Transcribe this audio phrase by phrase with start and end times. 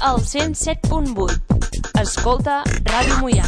[0.00, 1.40] al 107.8.
[2.00, 3.46] Escolta Ràdio Mollà.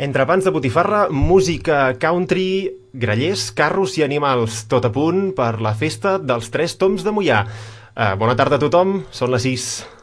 [0.00, 5.74] Entre pans de botifarra, música country, grallers, carros i animals, tot a punt per la
[5.76, 7.44] festa dels Tres Toms de Mollà.
[7.44, 9.99] Uh, bona tarda a tothom, són les 6.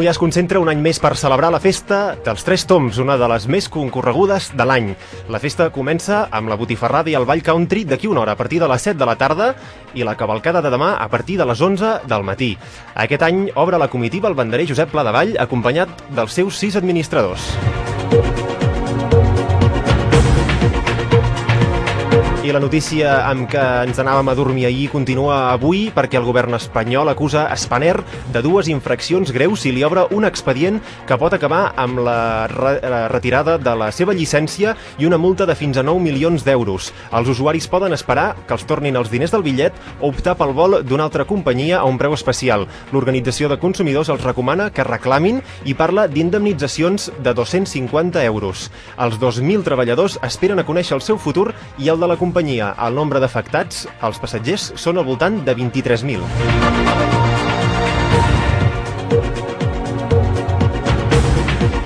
[0.00, 3.26] Mollà es concentra un any més per celebrar la festa dels Tres Toms, una de
[3.28, 4.88] les més concorregudes de l'any.
[5.28, 8.62] La festa comença amb la botifarrada i el ball country d'aquí una hora, a partir
[8.64, 9.52] de les 7 de la tarda,
[9.92, 12.54] i la cavalcada de demà a partir de les 11 del matí.
[12.96, 16.80] Aquest any obre la comitiva el banderer Josep Pla de Vall, acompanyat dels seus sis
[16.80, 17.50] administradors.
[22.50, 27.06] La notícia amb què ens anàvem a dormir ahir continua avui perquè el govern espanyol
[27.12, 28.00] acusa Spanair
[28.34, 32.72] de dues infraccions greus i li obre un expedient que pot acabar amb la re
[33.12, 36.88] retirada de la seva llicència i una multa de fins a 9 milions d'euros.
[37.14, 40.80] Els usuaris poden esperar que els tornin els diners del bitllet o optar pel vol
[40.82, 42.66] d'una altra companyia a un preu especial.
[42.90, 45.38] L'Organització de Consumidors els recomana que reclamin
[45.70, 48.72] i parla d'indemnitzacions de 250 euros.
[48.98, 52.39] Els 2.000 treballadors esperen a conèixer el seu futur i el de la companyia.
[52.40, 57.19] El nombre d'afectats, els passatgers, són al voltant de 23.000.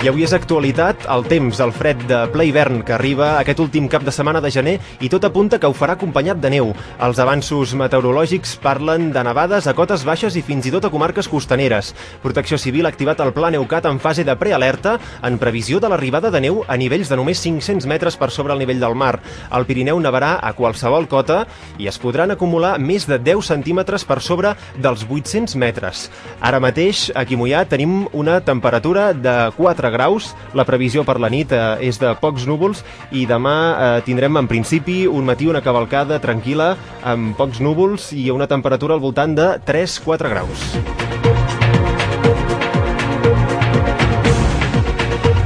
[0.04, 3.86] I avui és actualitat el temps, el fred de ple hivern que arriba aquest últim
[3.88, 6.74] cap de setmana de gener i tot apunta que ho farà acompanyat de neu.
[7.06, 11.24] Els avanços meteorològics parlen de nevades a cotes baixes i fins i tot a comarques
[11.32, 11.94] costaneres.
[12.20, 16.28] Protecció Civil ha activat el pla Neucat en fase de prealerta en previsió de l'arribada
[16.28, 19.22] de neu a nivells de només 500 metres per sobre el nivell del mar.
[19.48, 21.46] Al Pirineu nevarà a qualsevol cota
[21.80, 26.10] i es podran acumular més de 10 centímetres per sobre dels 800 metres.
[26.44, 30.32] Ara mateix, aquí a Mollà, tenim una temperatura de 4 graus.
[30.52, 32.84] La previsió per la nit eh, és de pocs núvols
[33.14, 36.74] i demà eh, tindrem en principi un matí una cavalcada tranquil·la
[37.14, 41.23] amb pocs núvols i una temperatura al voltant de 3-4 graus.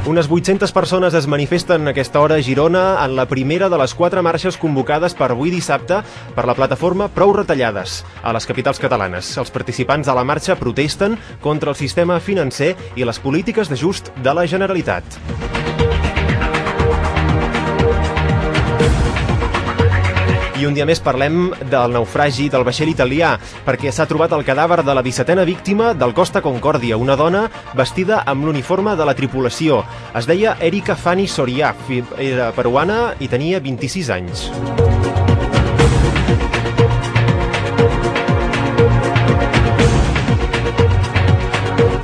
[0.09, 3.93] Unes 800 persones es manifesten a aquesta hora a Girona en la primera de les
[3.93, 5.99] quatre marxes convocades per avui dissabte
[6.33, 9.35] per la plataforma Prou Retallades a les capitals catalanes.
[9.37, 11.13] Els participants de la marxa protesten
[11.45, 15.58] contra el sistema financer i les polítiques d'ajust de la Generalitat.
[20.59, 23.29] I un dia més parlem del naufragi del vaixell italià,
[23.63, 27.45] perquè s'ha trobat el cadàver de la 17a víctima del Costa Concòrdia, una dona
[27.79, 29.85] vestida amb l'uniforme de la tripulació.
[30.19, 31.71] Es deia Erika Fanny Sorià,
[32.19, 34.49] era peruana i tenia 26 anys.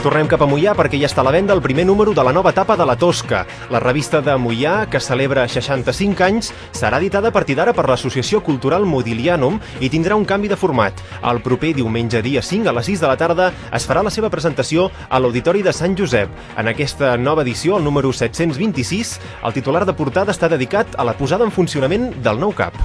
[0.06, 2.30] Tornem cap a Mollà perquè ja està a la venda el primer número de la
[2.30, 3.40] nova etapa de la Tosca.
[3.74, 8.44] La revista de Mollà, que celebra 65 anys, serà editada a partir d'ara per l'Associació
[8.46, 11.02] Cultural Modiglianum i tindrà un canvi de format.
[11.26, 14.30] El proper diumenge dia 5 a les 6 de la tarda es farà la seva
[14.30, 16.30] presentació a l'Auditori de Sant Josep.
[16.54, 21.18] En aquesta nova edició, el número 726, el titular de portada està dedicat a la
[21.18, 22.78] posada en funcionament del nou CAP.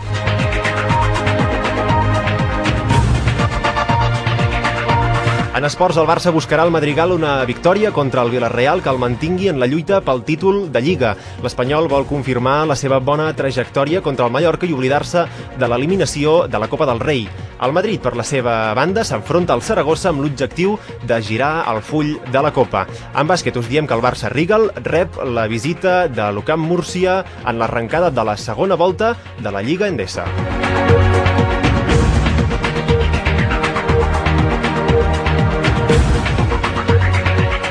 [5.61, 9.51] En esports, el Barça buscarà al Madrigal una victòria contra el Villarreal que el mantingui
[9.51, 11.11] en la lluita pel títol de Lliga.
[11.45, 15.27] L'Espanyol vol confirmar la seva bona trajectòria contra el Mallorca i oblidar-se
[15.61, 17.29] de l'eliminació de la Copa del Rei.
[17.61, 22.17] El Madrid, per la seva banda, s'enfronta al Saragossa amb l'objectiu de girar el full
[22.33, 22.87] de la Copa.
[23.13, 27.61] En bàsquet us diem que el Barça Rigal rep la visita de l'Ucamp Múrcia en
[27.61, 30.25] l'arrencada de la segona volta de la Lliga Endesa.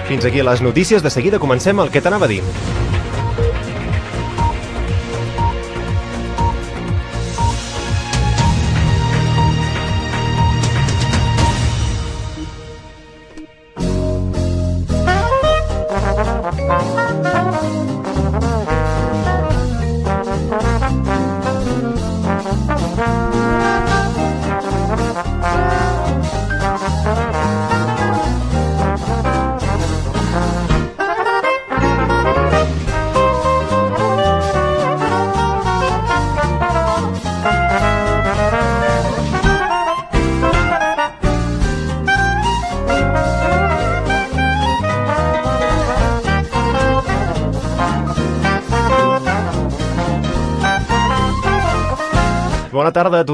[0.09, 1.03] Fins aquí les notícies.
[1.05, 2.41] De seguida comencem el que t'anava a dir.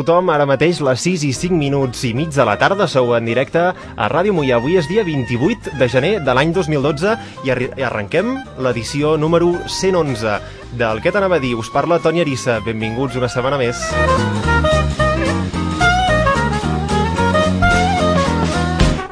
[0.05, 3.25] Tothom, ara mateix les 6 i 5 minuts i mig de la tarda sou en
[3.25, 4.59] directe a Ràdio Mollà.
[4.59, 7.15] Avui és dia 28 de gener de l'any 2012
[7.47, 10.37] i, arrenquem l'edició número 111
[10.77, 11.55] del que t'anava a dir.
[11.57, 13.81] Us parla Toni Arissa, benvinguts una setmana més.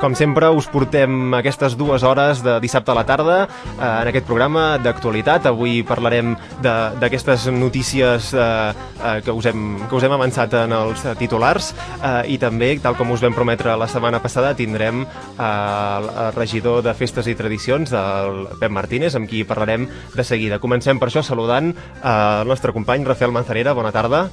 [0.04, 4.26] Com sempre, us portem aquestes dues hores de dissabte a la tarda eh, en aquest
[4.28, 5.46] programa d'actualitat.
[5.48, 11.06] Avui parlarem d'aquestes notícies eh, eh, que, us hem, que us hem avançat en els
[11.22, 11.70] titulars
[12.02, 16.84] eh, i també, tal com us vam prometre la setmana passada, tindrem eh, el regidor
[16.84, 20.60] de Festes i Tradicions, el Pep Martínez, amb qui parlarem de seguida.
[20.60, 22.12] Comencem per això saludant eh,
[22.42, 23.72] el nostre company Rafael Manzanera.
[23.72, 24.26] Bona tarda.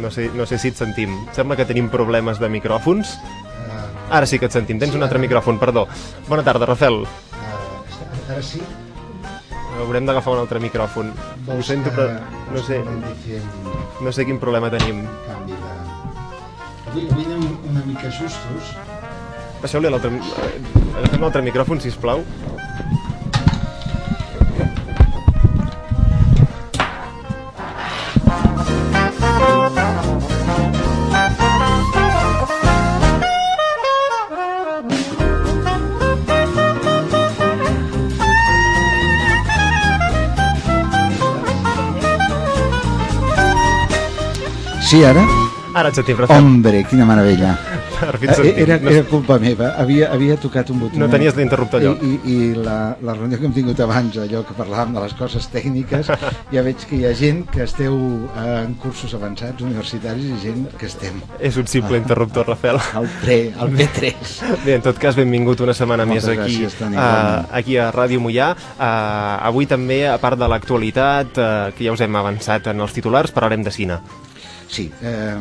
[0.00, 1.12] No sé, no sé si et sentim.
[1.36, 3.18] Sembla que tenim problemes de micròfons.
[4.10, 4.78] Ara sí que et sentim.
[4.78, 5.24] Tens sí, un altre ara...
[5.26, 5.86] micròfon, perdó.
[6.28, 7.04] Bona tarda, Rafel.
[7.06, 8.62] Uh, ara sí?
[9.80, 11.12] Haurem d'agafar un altre micròfon.
[11.46, 12.08] Vols Ho sento, però
[12.50, 12.82] no sé...
[14.02, 15.04] No sé quin problema tenim.
[15.28, 15.76] Canvi de...
[16.90, 18.74] Avui, avui anem una mica justos.
[19.62, 20.10] Passeu-li l'altre...
[20.98, 22.24] Agafem l'altre micròfon, si us plau.
[44.90, 45.22] Sí, ara?
[45.78, 46.42] Ara et sentim, Rafael.
[46.42, 47.52] Hombre, quina meravella.
[48.00, 48.56] Per fi sentim.
[48.58, 50.98] Era, era culpa meva, havia, havia tocat un botó.
[50.98, 51.92] No tenies l'interruptor allò.
[52.02, 55.12] I, i, i la, la reunió que hem tingut abans, allò que parlàvem de les
[55.14, 56.10] coses tècniques,
[56.56, 57.94] ja veig que hi ha gent que esteu
[58.42, 61.20] en cursos avançats, universitaris, i gent que estem...
[61.38, 62.80] És un simple interruptor, Rafael.
[62.98, 64.32] El 3, el B3.
[64.64, 67.92] Bé, en tot cas, benvingut una setmana Moltes més aquí, gràcies, Toni, uh, aquí a
[67.94, 68.50] Ràdio Mollà.
[68.72, 72.98] Uh, avui també, a part de l'actualitat, uh, que ja us hem avançat en els
[72.98, 74.00] titulars, parlarem de cine.
[74.70, 75.34] Sí, eh,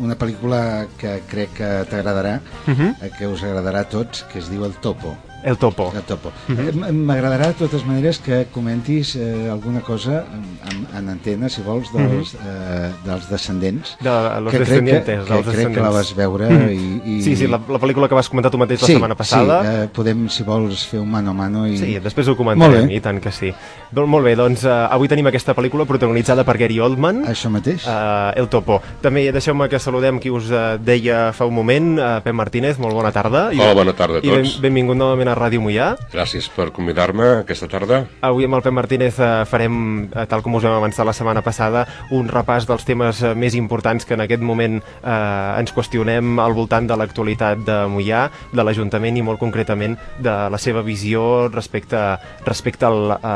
[0.00, 0.60] una pel·lícula
[1.00, 3.10] que crec que t'agradarà, uh -huh.
[3.18, 5.16] que us agradarà a tots, que es diu El Topo.
[5.42, 5.92] El topo.
[5.94, 6.32] El topo.
[6.48, 6.92] Uh -huh.
[6.92, 10.24] M'agradarà de totes maneres que comentis eh, alguna cosa
[10.70, 12.46] en, en antena, si vols, dels, uh -huh.
[12.46, 13.96] eh, dels descendents.
[14.00, 15.04] De los que descendientes.
[15.04, 15.76] Crec que, que, crec descendents.
[15.76, 16.72] que la vas veure uh -huh.
[16.72, 17.22] i, i...
[17.22, 19.62] Sí, sí, la, la pel·lícula que vas comentar tu mateix la sí, setmana passada.
[19.62, 21.78] Sí, eh, podem, si vols, fer un mano a mano i...
[21.78, 23.52] Sí, després ho comentarem, i tant que sí.
[23.90, 27.24] Doncs molt bé, doncs uh, avui tenim aquesta pel·lícula protagonitzada per Gary Oldman.
[27.26, 27.86] Això mateix.
[27.86, 28.80] Uh, El Topo.
[29.02, 32.94] També deixeu-me que saludem qui us uh, deia fa un moment, uh, Pep Martínez, molt
[32.94, 33.48] bona tarda.
[33.50, 34.26] Hola, bona tarda a tots.
[34.26, 35.92] I ben, benvingut novament a Ràdio Mollà.
[36.12, 38.02] Gràcies per convidar-me aquesta tarda.
[38.26, 39.76] Avui amb el Pep Martínez eh, farem,
[40.10, 41.86] eh, tal com us vam avançar la setmana passada,
[42.16, 46.56] un repàs dels temes eh, més importants que en aquest moment eh, ens qüestionem al
[46.56, 52.00] voltant de l'actualitat de Mollà, de l'Ajuntament i molt concretament de la seva visió respecte,
[52.46, 53.34] respecte al, a,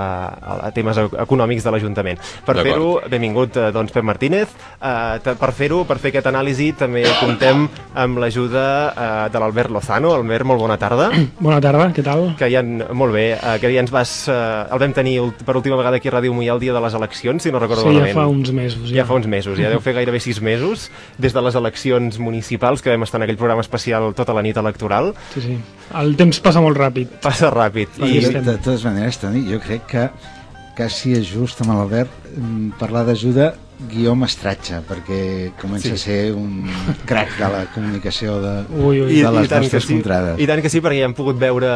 [0.68, 2.22] a temes econòmics de l'Ajuntament.
[2.46, 4.54] Per fer-ho, benvingut doncs, Pep Martínez.
[4.80, 10.14] Eh, per fer-ho, per fer aquest anàlisi, també comptem amb l'ajuda eh, de l'Albert Lozano.
[10.18, 11.10] Albert, molt bona tarda.
[11.38, 12.30] Bona tarda, què tal?
[12.38, 14.12] Que ja, molt bé, eh, que ja ens vas...
[14.32, 16.96] Eh, el vam tenir per última vegada aquí a Ràdio Mollà el dia de les
[16.96, 18.14] eleccions, si no recordo sí, malament.
[18.14, 18.86] ja fa uns mesos.
[18.88, 18.96] Ja.
[19.00, 20.88] ja fa uns mesos, ja deu fer gairebé sis mesos,
[21.18, 24.56] des de les eleccions municipals, que vam estar en aquell programa especial tota la nit
[24.60, 25.12] electoral.
[25.34, 25.58] Sí, sí.
[26.00, 27.18] El temps passa molt ràpid.
[27.24, 28.00] Passa ràpid.
[28.00, 30.08] I, de, de totes maneres, Toni, jo crec que
[30.74, 32.10] quasi és just amb l'Albert
[32.80, 33.52] parlar d'ajuda
[33.90, 35.94] guió mestratge, perquè comença sí.
[35.94, 36.68] a ser un
[37.08, 39.18] crac de la comunicació de, ui, ui.
[39.20, 40.38] de les I, i nostres sí, contrades.
[40.40, 41.70] I tant que sí, perquè ja hem pogut veure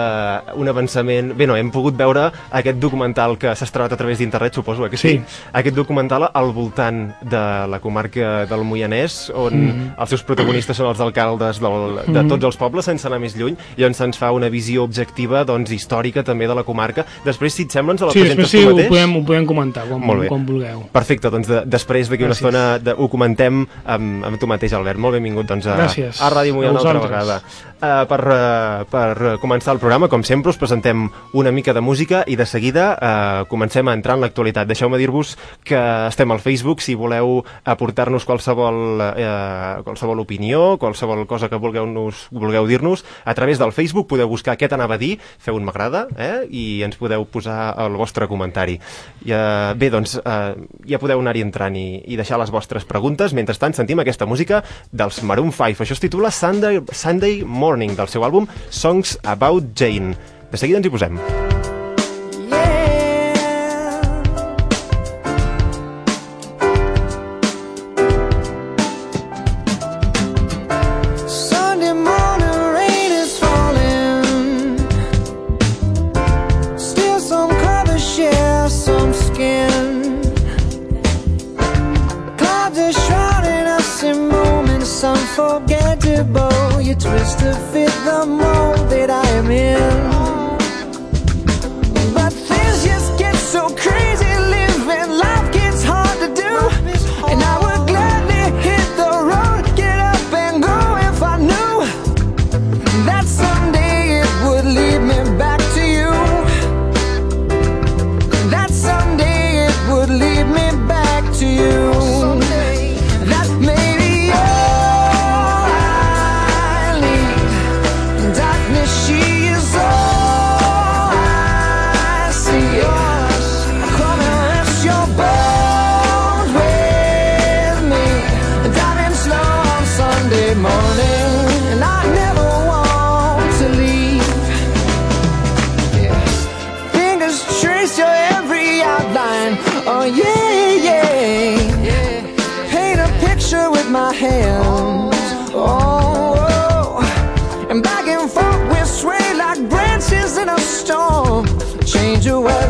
[0.58, 1.32] un avançament...
[1.38, 4.90] Bé, no, hem pogut veure aquest documental que s'ha estrenat a través d'internet, suposo, eh,
[4.92, 5.16] que sí?
[5.18, 5.40] sí?
[5.58, 10.00] Aquest documental al voltant de la comarca del Moianès, on mm -hmm.
[10.00, 12.28] els seus protagonistes són els alcaldes del, de mm -hmm.
[12.28, 15.70] tots els pobles, sense anar més lluny, i on se'ns fa una visió objectiva, doncs,
[15.70, 17.04] històrica també de la comarca.
[17.24, 18.78] Després, si et sembla, ens la sí, presentes sí, tu mateix.
[18.78, 20.88] Sí, ho podem, ho podem comentar quan, quan vulgueu.
[20.92, 25.00] Perfecte, doncs de, després d'aquí una estona de, ho comentem amb, amb tu mateix, Albert.
[25.00, 26.20] Molt benvingut doncs, a, Gràcies.
[26.20, 27.40] a Ràdio Mollà una altra vegada.
[27.78, 31.04] Uh, per, uh, per començar el programa, com sempre, us presentem
[31.38, 34.66] una mica de música i de seguida uh, comencem a entrar en l'actualitat.
[34.66, 41.46] Deixeu-me dir-vos que estem al Facebook si voleu aportar-nos qualsevol, uh, qualsevol opinió, qualsevol cosa
[41.46, 41.86] que vulgueu,
[42.34, 43.04] vulgueu dir-nos.
[43.22, 46.48] A través del Facebook podeu buscar què t'anava a dir, feu un m'agrada eh?
[46.50, 48.74] i ens podeu posar el vostre comentari.
[49.22, 53.36] I, uh, bé, doncs uh, ja podeu anar-hi entrant i, i deixar les vostres preguntes.
[53.38, 55.86] Mentrestant, sentim aquesta música dels Maroon 5.
[55.86, 57.67] Això es titula Sunday, Sunday Morning,
[57.98, 60.16] del seu àlbum Songs About Jane.
[60.50, 61.47] De seguida ens hi posem.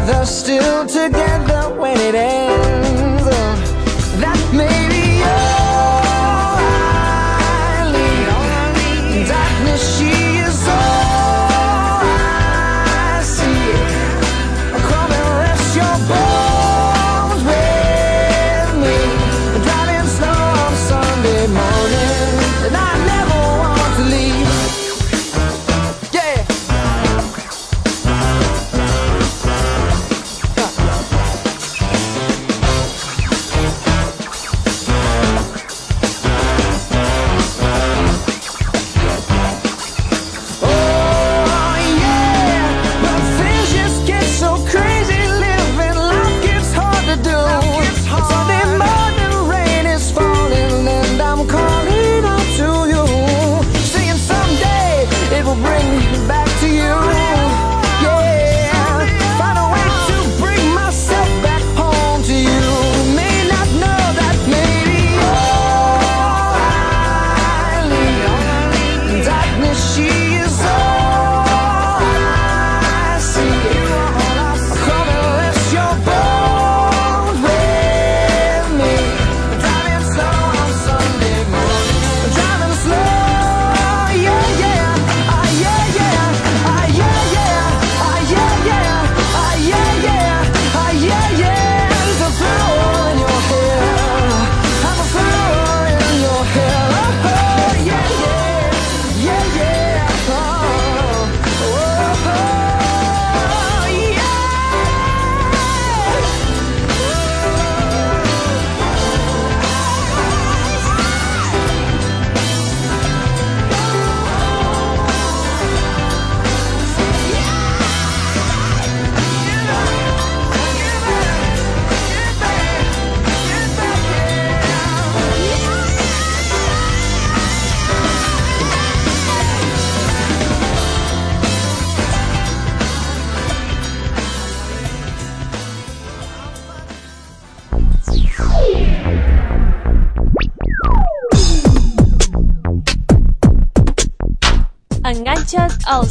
[0.09, 2.68] Of weather, still together when it ends.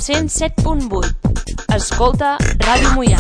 [0.07, 1.03] 107.8.
[1.75, 3.19] Escolta Ràdio Mollà.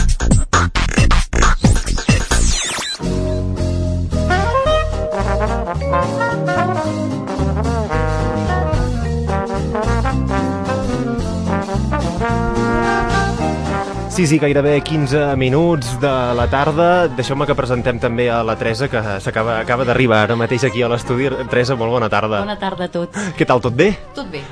[14.15, 17.09] Sí, sí, gairebé 15 minuts de la tarda.
[17.19, 20.89] Deixeu-me que presentem també a la Teresa, que s'acaba acaba d'arribar ara mateix aquí a
[20.89, 21.27] l'estudi.
[21.51, 22.39] Teresa, molt bona tarda.
[22.39, 23.27] Bona tarda a tots.
[23.35, 23.91] Què tal, tot bé?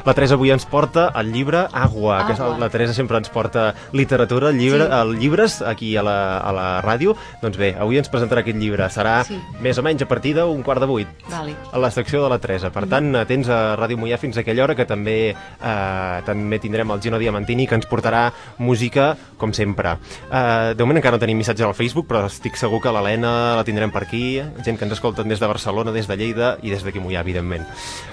[0.05, 2.59] La Teresa avui ens porta el llibre Agua, que és el- Agua.
[2.59, 4.91] la Teresa sempre ens porta literatura, llibre, Sí.
[4.93, 7.15] el llibres aquí a la, a la ràdio.
[7.41, 8.85] Doncs bé, avui ens presentarà aquest llibre.
[8.89, 9.39] Serà Sí.
[9.59, 11.07] més o menys a partir d'un quart de vuit.
[11.29, 11.55] Vale.
[11.71, 12.69] a la secció de la Teresa.
[12.71, 16.89] Per tant, atents a Ràdio Mollà fins a aquella hora que també eh, també tindrem
[16.91, 19.97] el Gino Diamantini que ens portarà música com sempre.
[20.31, 23.63] Eh, de moment encara no tenim missatge al Facebook, però estic segur que l'Helena la
[23.63, 26.83] tindrem per aquí, gent que ens escolta des de Barcelona, des de Lleida i des
[26.83, 27.65] d'aquí Mollà, evidentment.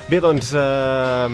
[0.08, 1.28] Bé, doncs, eh,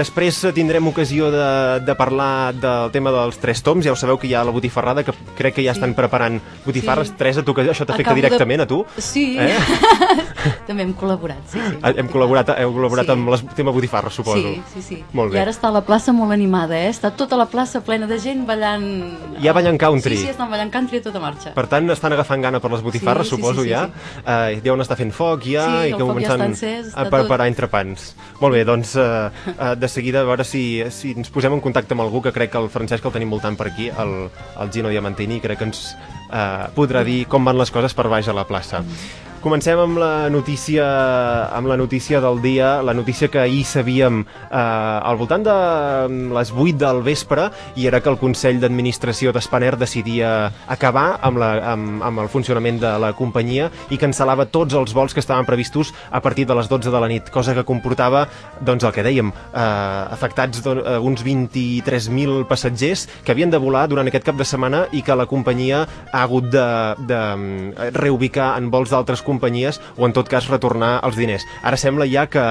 [0.00, 1.46] després tindrem ocasió de,
[1.84, 3.84] de parlar del tema dels tres toms.
[3.86, 7.12] Ja ho sabeu que hi ha la botifarrada, que crec que ja estan preparant botifarres.
[7.12, 7.18] Sí.
[7.20, 8.80] Teresa, tu que això t'afecta Acabo de- directament a tu?
[8.96, 9.36] Sí.
[9.38, 9.54] Eh?
[10.68, 11.78] També hem col·laborat, sí, sí.
[12.00, 13.12] Hem col·laborat, heu col·laborat Sí.
[13.14, 14.40] amb el tema botifarra, suposo.
[14.40, 14.98] Sí, sí, sí.
[15.12, 15.38] Molt bé.
[15.38, 16.88] I ara està la plaça molt animada, eh?
[16.90, 18.86] Està tota la plaça plena de gent ballant
[19.42, 20.16] ja ballen country.
[20.16, 21.52] Sí, sí, estan ballant country a tota marxa.
[21.56, 23.86] Per tant, estan agafant gana per les botifarres, Sí, sí, suposo, sí, sí, ja.
[23.86, 24.22] sí.
[24.26, 27.10] Eh, deuen estar fent foc ja Sí, i que ja començant està encès, està a
[27.10, 27.52] preparar tot.
[27.54, 28.14] entrepans.
[28.40, 32.04] Molt bé, doncs eh, de seguida a veure si, si ens posem en contacte amb
[32.04, 35.40] algú, que crec que el Francesc el tenim voltant per aquí, el, el Gino Diamantini,
[35.42, 35.82] crec que ens
[36.30, 38.84] eh, podrà dir com van les coses per baix a la plaça.
[39.40, 40.84] Comencem amb la notícia
[41.56, 45.54] amb la notícia del dia, la notícia que ahir sabíem eh, al voltant de
[46.10, 47.46] mm, les 8 del vespre
[47.80, 52.82] i era que el Consell d'Administració d'Spanair decidia acabar amb, la, amb, amb el funcionament
[52.82, 56.68] de la companyia i cancel·lava tots els vols que estaven previstos a partir de les
[56.68, 58.26] 12 de la nit, cosa que comportava
[58.60, 59.64] doncs el que dèiem, eh,
[60.18, 65.00] afectats eh, uns 23.000 passatgers que havien de volar durant aquest cap de setmana i
[65.00, 66.68] que la companyia ha hagut de,
[67.08, 71.46] de mm, reubicar en vols d'altres companyies o en tot cas retornar els diners.
[71.62, 72.44] Ara sembla ja que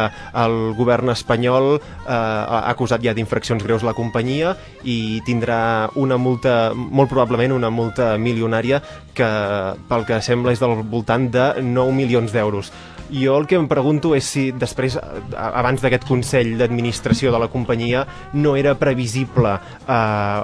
[0.43, 4.55] el govern espanyol eh, ha acusat ja d'infraccions greus la companyia
[4.87, 8.81] i tindrà una multa, molt probablement una multa milionària
[9.15, 9.29] que
[9.89, 12.71] pel que sembla és del voltant de 9 milions d'euros.
[13.09, 14.97] Jo el que em pregunto és si després,
[15.33, 19.93] abans d'aquest Consell d'Administració de la companyia, no era previsible eh,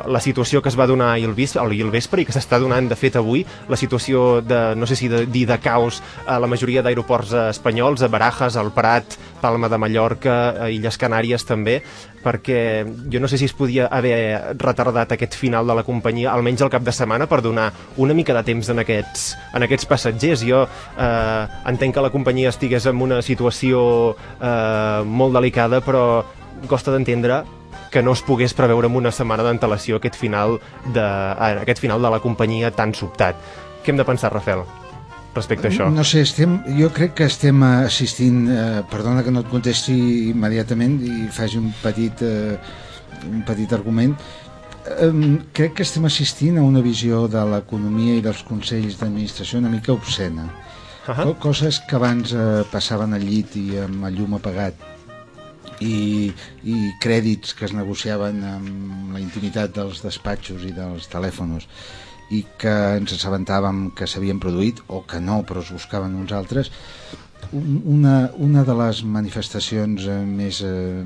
[0.10, 3.16] la situació que es va donar ahir al vespre i que s'està donant, de fet,
[3.22, 7.34] avui, la situació de, no sé si de, dir de caos a la majoria d'aeroports
[7.52, 11.82] espanyols, a Barajas, al Prat, Palma de Mallorca, a Illes Canàries també,
[12.26, 12.60] perquè
[13.12, 16.72] jo no sé si es podia haver retardat aquest final de la companyia, almenys al
[16.74, 17.70] cap de setmana, per donar
[18.02, 20.46] una mica de temps en aquests, en aquests passatgers.
[20.46, 26.26] Jo eh, entenc que la companyia estigués en una situació eh, molt delicada, però
[26.68, 27.44] costa d'entendre
[27.92, 30.58] que no es pogués preveure amb una setmana d'antelació aquest final
[30.92, 31.06] de,
[31.62, 33.38] aquest final de la companyia tan sobtat.
[33.86, 34.66] Què hem de pensar, Rafael,
[35.36, 35.90] respecte a això?
[35.92, 39.96] No sé, estem, jo crec que estem assistint, eh, perdona que no et contesti
[40.32, 42.58] immediatament i faci un petit, eh,
[43.30, 44.16] un petit argument,
[44.88, 45.12] eh,
[45.54, 49.94] crec que estem assistint a una visió de l'economia i dels consells d'administració una mica
[49.94, 50.48] obscena.
[51.08, 54.74] Uh Co- Coses que abans eh, passaven al llit i amb el llum apagat
[55.84, 56.32] i,
[56.64, 61.68] i crèdits que es negociaven amb la intimitat dels despatxos i dels telèfons
[62.32, 66.72] i que ens assabentàvem que s'havien produït o que no, però es buscaven uns altres
[67.54, 71.04] un- una, una de les manifestacions eh, més eh,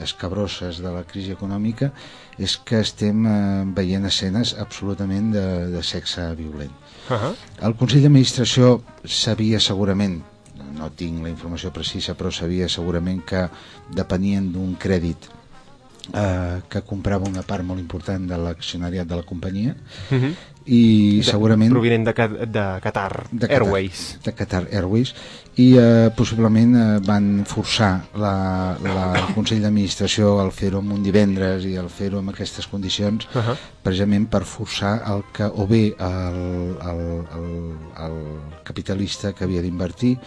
[0.00, 1.90] escabroses de la crisi econòmica
[2.38, 6.72] és que estem eh, veient escenes absolutament de, de sexe violent
[7.04, 7.34] Uh -huh.
[7.66, 10.22] el Consell d'Administració sabia segurament,
[10.78, 13.50] no tinc la informació precisa, però sabia segurament que
[13.94, 15.28] depenien d'un crèdit
[16.14, 19.76] eh, que comprava una part molt important de l'accionariat de la companyia
[20.10, 20.34] Uh -huh.
[20.66, 22.12] I segurament Provinent de,
[22.48, 24.18] de Qatar, de Qatar, Airways.
[24.24, 25.14] de Qatar Airways
[25.60, 31.02] i eh, possiblement eh, van forçar la, la, el Consell d'Administració al fer-ho en un
[31.04, 33.56] divendres i al fer-ho en aquestes condicions Uh -huh.
[33.82, 37.02] precisament per forçar el que o bé el, el,
[37.36, 37.46] el,
[38.06, 38.16] el
[38.64, 40.18] capitalista que havia d'invertir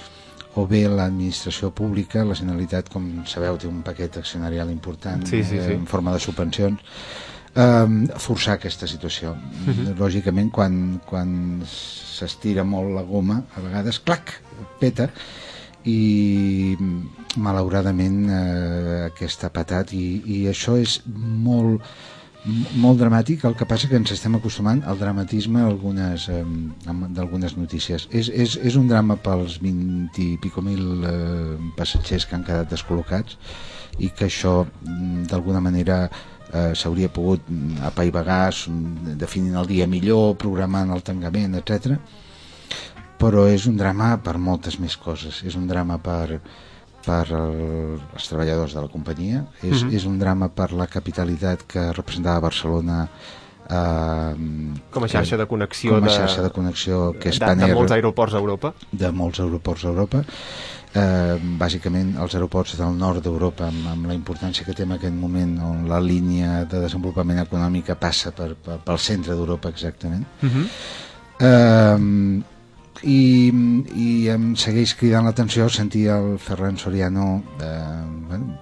[0.56, 5.50] o bé l'administració pública, la Generalitat, com sabeu, té un paquet accionarial important Sí, sí,
[5.60, 5.72] sí.
[5.72, 6.80] eh, en forma de subvencions,
[7.58, 9.36] eh, forçar aquesta situació.
[9.66, 9.98] Mhm.
[10.00, 14.38] Lògicament, quan, quan s'estira molt la goma, a vegades, clac,
[14.80, 15.10] peta,
[15.88, 16.76] i
[17.38, 21.84] malauradament eh, aquesta patat i, i això és molt
[22.80, 26.44] molt dramàtic, el que passa que ens estem acostumant al dramatisme algunes, eh,
[27.18, 28.08] d'algunes notícies.
[28.12, 32.72] És, és, és un drama pels 20 i pico mil eh, passatgers que han quedat
[32.72, 33.36] descol·locats
[34.00, 36.37] i que això mm, d'alguna manera eh,
[36.76, 38.54] s'hauria pogut mm, apaivagar
[39.20, 41.98] definint el dia millor, programant el tancament, etc.
[43.18, 45.42] Però és un drama per moltes més coses.
[45.44, 46.40] És un drama per,
[47.06, 49.94] per el, els treballadors de la companyia, és, Mhm.
[49.96, 53.08] és un drama per la capitalitat que representava Barcelona
[53.70, 54.36] eh,
[54.92, 57.52] Com a xarxa de connexió com a de- xarxa de connexió que és de, de
[57.52, 58.74] Spanair molts aeroports a Europa.
[58.92, 60.24] de molts aeroports a Europa
[60.98, 65.16] eh, bàsicament els aeroports del nord d'Europa amb, amb la importància que té en aquest
[65.16, 70.50] moment on la línia de desenvolupament econòmica passa per, per, pel centre d'Europa exactament Uh
[70.50, 70.66] -huh.
[71.40, 72.44] eh,
[73.04, 73.52] i,
[73.96, 78.58] i em segueix cridant l'atenció sentir el Ferran Soriano eh, bueno,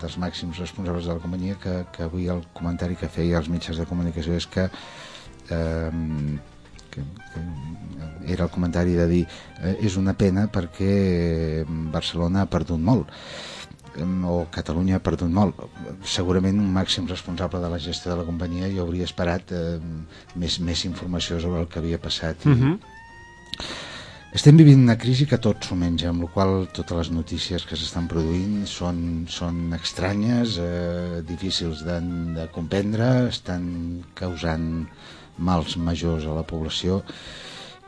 [0.00, 3.78] dels màxims responsables de la companyia que, que avui el comentari que feia als mitjans
[3.78, 4.68] de comunicació és que
[5.50, 5.90] eh,
[6.90, 7.00] que,
[7.32, 7.40] que
[8.28, 9.22] era el comentari de dir
[9.62, 13.10] eh, és una pena perquè Barcelona ha perdut molt
[14.26, 15.58] o Catalunya ha perdut molt.
[16.04, 19.78] Segurament un màxim responsable de la gestió de la companyia jo hauria esperat eh,
[20.36, 22.46] més, més informació sobre el que havia passat.
[22.46, 22.78] Uh -huh.
[24.32, 27.76] estem vivint una crisi que tot s'ho menja, amb la qual totes les notícies que
[27.76, 32.00] s'estan produint són, són estranyes, eh, difícils de,
[32.36, 34.86] de comprendre, estan causant
[35.38, 37.02] mals majors a la població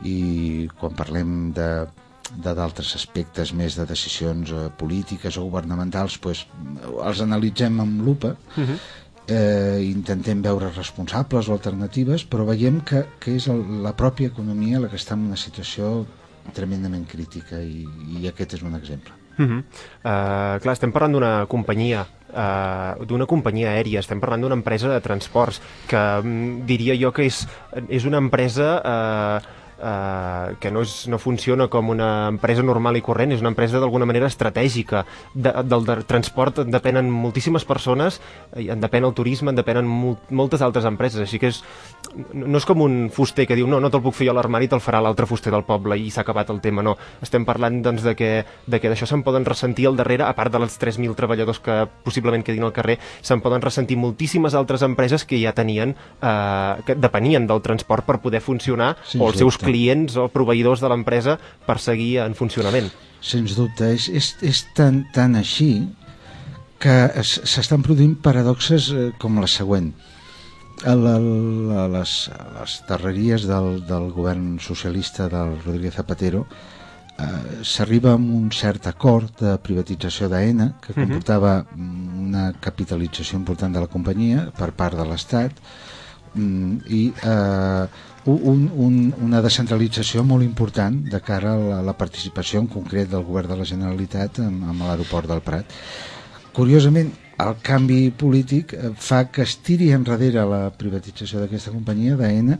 [0.03, 1.71] i quan parlem de
[2.37, 6.45] de d'altres aspectes més de decisions eh, polítiques o governamentals pues,
[7.03, 8.77] els analitzem amb lupa Uh -huh.
[9.27, 14.79] eh, intentem veure responsables o alternatives però veiem que, que és el, la pròpia economia
[14.79, 16.05] la que està en una situació
[16.53, 17.85] tremendament crítica i,
[18.21, 19.59] i aquest és un exemple Uh -huh.
[19.59, 24.99] uh, clar, estem parlant d'una companyia uh, d'una companyia aèria, estem parlant d'una empresa de
[24.99, 27.47] transports que mm, diria jo que és,
[27.89, 33.01] és una empresa uh, Uh, que no, és, no funciona com una empresa normal i
[33.01, 35.01] corrent, és una empresa d'alguna manera estratègica.
[35.33, 38.19] De, del de transport en depenen moltíssimes persones,
[38.53, 41.63] en depèn el turisme, en depenen mol, moltes altres empreses, així que és,
[42.13, 44.69] no és com un fuster que diu no, no te'l puc fer jo a l'armari,
[44.69, 46.93] te'l farà l'altre fuster del poble i s'ha acabat el tema, no.
[47.25, 48.31] Estem parlant doncs, de que
[48.67, 51.81] de que d'això se'n poden ressentir al darrere, a part de les 3.000 treballadors que
[52.05, 56.95] possiblement quedin al carrer, se'n poden ressentir moltíssimes altres empreses que ja tenien, eh, que
[56.95, 59.65] depenien del transport per poder funcionar, Sens o els seus dubte.
[59.71, 62.91] Clients o proveïdors de l'empresa per seguir en funcionament.
[63.23, 65.71] Sens dubte, és, és, és tan, tan així
[66.81, 69.91] que es- s'estan produint paradoxes eh, com la següent.
[70.81, 76.47] A, la, a, les, a les darreries del, del govern socialista del Rodríguez Zapatero
[77.21, 83.77] eh, s'arriba a un cert acord de privatització d'AENA que comportava mm, una capitalització important
[83.77, 85.61] de la companyia per part de l'Estat
[86.33, 87.85] mm, i eh,
[88.25, 93.23] un, un, una descentralització molt important de cara a la, la participació en concret del
[93.25, 95.65] govern de la Generalitat amb, amb l'aeroport del Prat.
[96.53, 102.59] Curiosament, el canvi polític eh, fa que es tiri enrere la privatització d'aquesta companyia d'AENA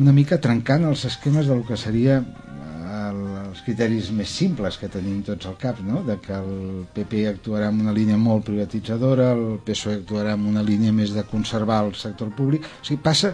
[0.00, 3.22] una mica trencant els esquemes del que seria eh, el-
[3.54, 6.02] els criteris més simples que tenim tots al cap, no?
[6.02, 10.62] de que el PP actuarà en una línia molt privatitzadora, el PSOE actuarà en una
[10.66, 12.66] línia més de conservar el sector públic.
[12.82, 13.32] O sigui, passa...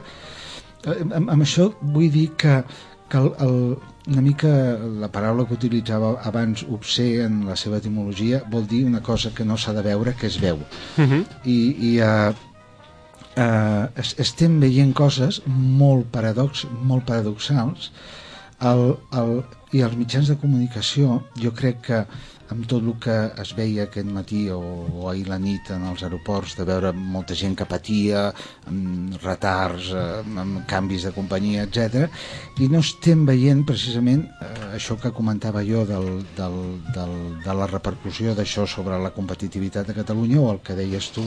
[0.86, 2.60] eh, Amb, amb això vull dir que,
[3.10, 3.56] que el, el,
[4.10, 4.50] una mica
[5.00, 9.44] la paraula que utilitzava abans obscè en la seva etimologia vol dir una cosa que
[9.44, 10.58] no s'ha de veure que es veu
[10.98, 11.24] Uh -huh.
[11.44, 11.58] i,
[11.90, 12.32] i uh,
[13.36, 17.92] uh, es, estem veient coses molt, paradox, molt paradoxals
[18.60, 22.06] el, el, i els mitjans de comunicació jo crec que
[22.50, 26.02] amb tot el que es veia aquest matí o, o ahir la nit en els
[26.06, 28.26] aeroports de veure molta gent que patia
[28.70, 32.08] amb retards, amb canvis de companyia, etc.
[32.60, 36.58] i no estem veient precisament eh, això que comentava jo del, del,
[36.96, 41.24] del, de la repercussió d'això sobre la competitivitat de Catalunya o el que deies tu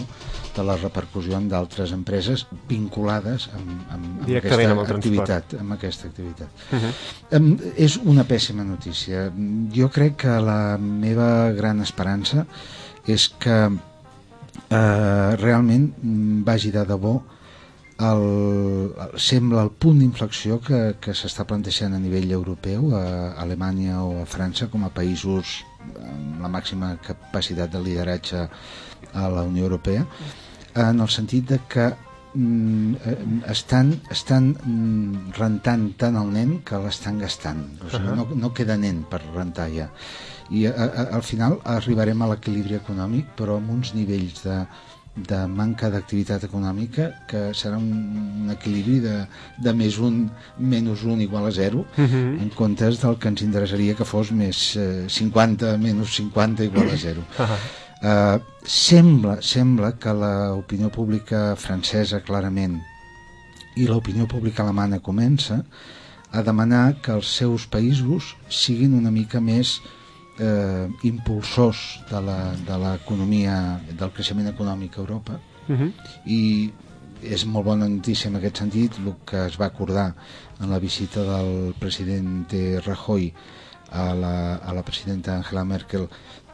[0.54, 6.08] de la repercussió en d'altres empreses vinculades amb, amb, amb aquesta amb activitat, amb aquesta
[6.12, 6.64] activitat.
[6.72, 6.94] Uh -huh.
[7.32, 9.32] Em, és una pèssima notícia.
[9.74, 12.46] Jo crec que la meva gran esperança
[13.08, 13.58] és que
[14.70, 17.18] eh, realment mm, vagi de debò
[18.04, 24.02] el, el, sembla el punt d'inflexió que, que s'està plantejant a nivell europeu, a Alemanya
[24.04, 28.48] o a França, com a països amb la màxima capacitat de lideratge
[29.14, 30.08] a la Unió Europea,
[30.74, 31.92] en el sentit de que
[32.34, 33.18] mm, eh,
[33.52, 37.66] estan, estan mm, rentant tant el nen que l'estan gastant.
[37.84, 38.16] O sigui, Ahà.
[38.18, 39.90] no, no queda nen per rentar ja.
[40.52, 44.58] I a, a, al final arribarem a l'equilibri econòmic, però amb uns nivells de,
[45.16, 47.90] de manca d'activitat econòmica que serà un,
[48.44, 49.14] un equilibri de,
[49.62, 50.24] de més un
[50.58, 52.42] menys un igual a zero Uh -huh.
[52.42, 56.98] en comptes del que ens interessaria que fos més eh, 50 menys 50 igual a
[56.98, 57.22] zero.
[57.38, 57.58] Uh -huh.
[58.04, 62.82] Uh, sembla, sembla que l'opinió pública francesa clarament
[63.76, 65.64] i l'opinió pública alemana comença
[66.32, 70.03] a demanar que els seus països siguin una mica més eh,
[71.04, 75.92] impulsors de la- de l'economia, del creixement econòmic a Europa Uh -huh.
[76.26, 76.72] i
[77.22, 80.14] és molt bona notícia en aquest sentit el que es va acordar
[80.60, 82.52] en la visita del president
[82.86, 83.34] Rajoy
[83.92, 86.10] a la, a la presidenta Angela Merkel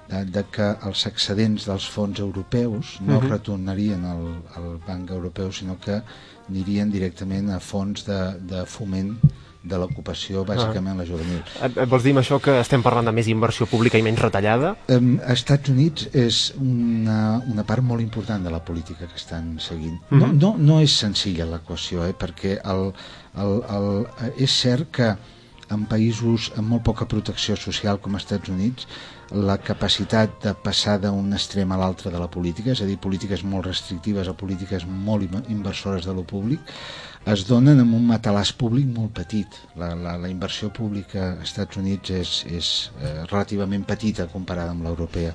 [0.09, 3.25] de, de que els excedents dels fons europeus no uh Mhm.
[3.27, 3.31] -huh.
[3.31, 6.01] retornarien al, al Banc Europeu sinó que
[6.49, 9.17] anirien directament a fons de, de foment
[9.63, 11.41] de l'ocupació, bàsicament la juvenil.
[11.91, 14.75] Vols dir això que estem parlant de més inversió pública i menys retallada?
[14.87, 19.57] Um, als Estats Units és una, una part molt important de la política que estan
[19.59, 19.99] seguint.
[20.11, 20.39] No, Mhm.
[20.39, 22.93] no, no és senzilla l'equació, eh, perquè el,
[23.35, 25.15] el, el, és cert que
[25.69, 28.87] en països amb molt poca protecció social com els Estats Units
[29.31, 33.43] la capacitat de passar d'un extrem a l'altre de la política, és a dir, polítiques
[33.43, 36.59] molt restrictives a polítiques molt inversores de lo públic,
[37.27, 39.57] es donen amb un matalàs públic molt petit.
[39.75, 42.69] La, la, la inversió pública als Estats Units és, és
[43.01, 45.33] eh, relativament petita comparada amb l'europea.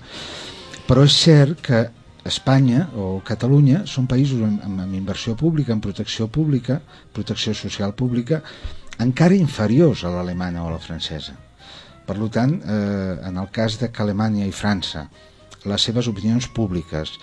[0.89, 1.85] Però és cert que
[2.25, 6.81] Espanya o Catalunya són països amb, amb, amb inversió pública, amb protecció pública,
[7.13, 8.41] protecció social pública,
[9.05, 11.37] encara inferiors a l'alemanya o a la francesa.
[12.05, 15.07] Per tant, eh, en el cas de que Alemanya i França,
[15.65, 17.15] les seves opinions públiques,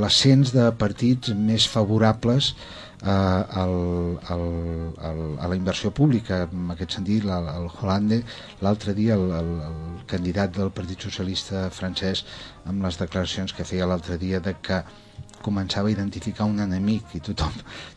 [0.00, 2.54] l'ascens de partits més favorables
[3.02, 3.74] eh, al,
[4.34, 4.44] al,
[5.08, 8.22] al, a la inversió pública, en aquest sentit, el, el Hollande,
[8.62, 12.24] l'altre dia el, el, el candidat del Partit Socialista francès,
[12.66, 14.78] amb les declaracions que feia l'altre dia de que
[15.42, 17.52] començava a identificar un enemic i tothom,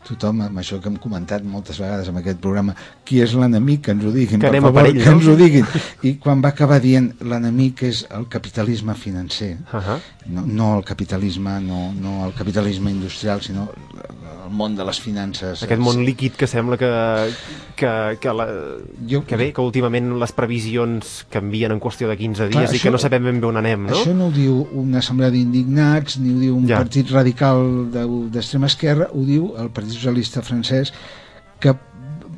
[0.08, 3.90] tothom amb això que hem comentat moltes vegades en aquest programa qui és l'enemic, que
[3.92, 5.16] ens ho diguin Que per favor, per ell, que no?
[5.18, 5.66] ens ho diguin
[6.02, 9.98] i quan va acabar dient l'enemic és el capitalisme financer Uh -huh.
[10.26, 13.68] No, no el capitalisme no, no el capitalisme industrial sinó
[14.44, 16.88] el món de les finances Aquest món líquid que sembla que,
[17.76, 18.46] que, que, la,
[19.08, 22.76] Jo- que bé, que últimament les previsions canvien en qüestió de 15 dies Clar, i
[22.76, 23.96] això- que no sabem ben bé on anem, no?
[23.96, 26.78] Això no ho diu una assemblea d'indignats, ni ho diu un Ja.
[26.84, 30.92] partit radical de- d'extrema esquerra, ho diu el Partit Socialista francès,
[31.60, 31.74] que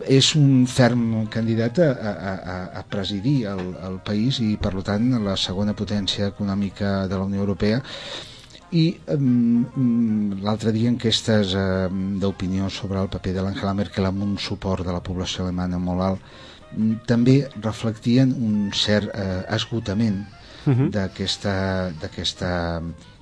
[0.07, 2.33] és un ferm candidat a, a,
[2.81, 7.43] a, presidir el, el país i, per tant, la segona potència econòmica de la Unió
[7.45, 7.83] Europea
[8.75, 14.35] i um, l'altre dia enquestes um, d'opinió sobre el paper de l'Angela Merkel amb un
[14.43, 16.25] suport de la població alemana molt alt
[16.75, 20.25] mm, també reflectien un cert eh, esgotament
[20.67, 21.57] d'aquesta
[22.03, 22.51] d'aquesta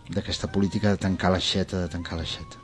[0.09, 2.64] d'aquesta política de tancar l'aixeta, de tancar l'aixeta.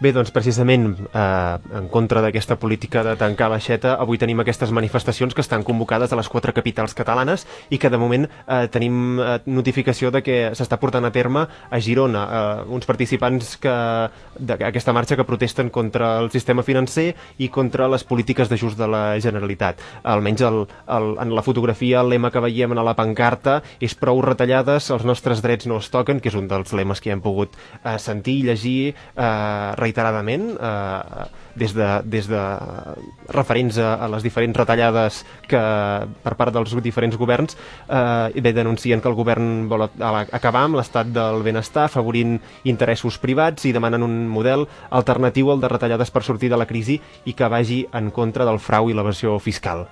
[0.00, 5.34] Bé, doncs precisament eh, en contra d'aquesta política de tancar l'aixeta, avui tenim aquestes manifestacions
[5.34, 9.38] que estan convocades a les quatre capitals catalanes i que de moment eh, tenim eh,
[9.46, 13.76] notificació de que s'està portant a terme a Girona eh, uns participants que
[14.36, 19.04] d'aquesta marxa que protesten contra el sistema financer i contra les polítiques d'ajust de la
[19.22, 19.80] Generalitat.
[20.04, 24.20] Almenys el, el, en la fotografia el lema que veiem a la pancarta és prou
[24.24, 27.56] retallades, els nostres drets no es toquen, que és un dels lemes que hem pogut
[27.56, 32.40] eh, sentir i llegir eh, reiteradament eh, des, de, des de
[33.32, 35.60] referents a, a les diferents retallades que
[36.24, 37.56] per part dels diferents governs
[37.88, 43.64] eh, bé, denuncien que el govern vol acabar amb l'estat del benestar afavorint interessos privats
[43.68, 47.48] i demanen un model alternatiu al de retallades per sortir de la crisi i que
[47.48, 49.86] vagi en contra del frau i l'evasió fiscal.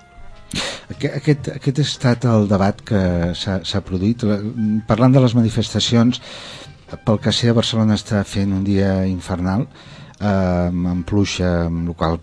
[0.93, 2.99] Aquest, aquest, ha estat el debat que
[3.35, 4.21] s'ha produït.
[4.29, 4.37] La-
[4.87, 6.21] Parlant de les manifestacions,
[7.05, 9.65] pel que sé Barcelona està fent un dia infernal,
[10.19, 12.19] eh, amb pluja, amb el qual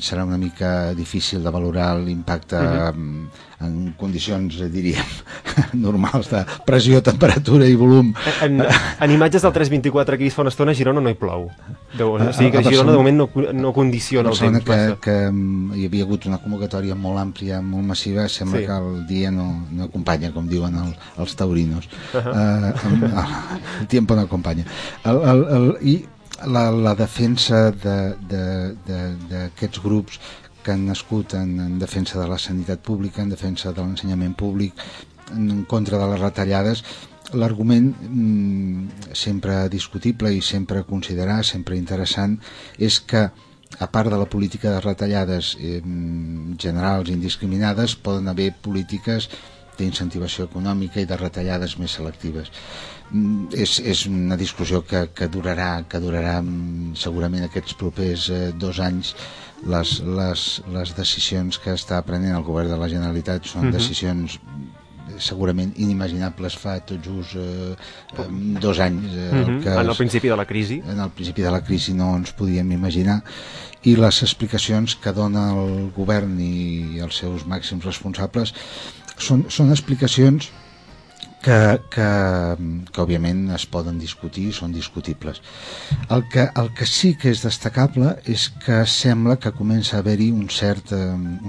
[0.00, 3.26] serà una mica difícil de valorar l'impacte mm,
[3.64, 5.04] en condicions, eh, diríem,
[5.86, 8.12] normals de pressió, temperatura i volum.
[8.42, 11.14] En, en imatges del 324 que he vist fa una estona, a Girona no hi
[11.18, 11.50] plou.
[11.96, 14.64] Deu, o sigui que A- Girona de moment no, no condiciona el temps.
[14.64, 15.16] que, que
[15.78, 18.66] hi havia hagut una convocatòria molt àmplia, molt massiva, sembla Sí.
[18.66, 21.88] que el dia no, no acompanya, com diuen el, els taurinos.
[22.12, 23.12] Uh -huh.
[23.14, 24.64] uh, el tiempo no acompanya.
[25.04, 26.04] El, el, el, I
[26.46, 28.46] la, la defensa d'aquests de,
[28.88, 30.20] de, d'aquests grups
[30.64, 34.72] que han nascut en, en defensa de la sanitat pública, en defensa de l'ensenyament públic,
[35.32, 36.84] en contra de les retallades,
[37.32, 42.38] l'argument mm, sempre discutible i sempre considerar, sempre interessant,
[42.78, 43.28] és que
[43.78, 45.80] a part de la política de retallades eh,
[46.58, 49.28] generals indiscriminades, poden haver polítiques
[49.78, 52.52] d'incentivació econòmica i de retallades més selectives.
[53.12, 58.52] Mm, És, és una discussió que, que durarà, que durarà mm, segurament aquests propers eh,
[58.58, 59.14] dos anys.
[59.64, 60.40] Les, les,
[60.74, 66.56] les decisions que està prenent el govern de la Generalitat són decisions eh, segurament inimaginables
[66.58, 67.76] fa tot just eh,
[68.18, 68.26] eh,
[68.60, 70.82] dos anys eh, el Mhm, que En el principi de la crisi.
[70.84, 73.22] en el principi de la crisi no ens podíem imaginar.
[73.84, 78.54] I les explicacions que dona el govern i els seus màxims responsables
[79.18, 80.50] són, són explicacions
[81.44, 81.56] que,
[81.92, 82.08] que,
[82.88, 85.42] que òbviament es poden discutir, són discutibles.
[86.14, 90.30] El que, el que sí que és destacable és que sembla que comença a haver-hi
[90.32, 91.00] un cert, eh,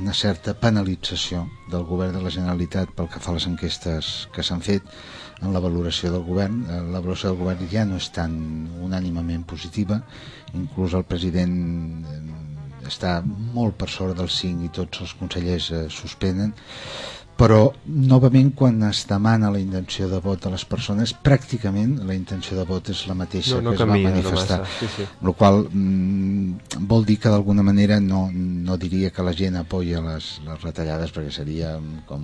[0.01, 4.43] una certa penalització del govern de la Generalitat pel que fa a les enquestes que
[4.43, 4.83] s'han fet
[5.41, 6.63] en la valoració del govern.
[6.67, 8.35] Eh, La valoració del govern ja no és tan
[8.83, 10.01] unànimament positiva,
[10.53, 11.55] inclús el president
[12.11, 12.23] eh,
[12.85, 16.51] està molt per sobre del 5 i tots els consellers eh, suspenen
[17.35, 22.55] però novament quan es demana la intenció de vot a les persones pràcticament la intenció
[22.55, 24.89] de vot és la mateixa No, no que es canvia, va no manifestar massa, sí,
[24.95, 25.07] sí.
[25.21, 30.03] el qual mm, vol dir que d'alguna manera no, no diria que la gent apoya
[30.05, 31.75] les, les retallades perquè seria
[32.07, 32.23] com,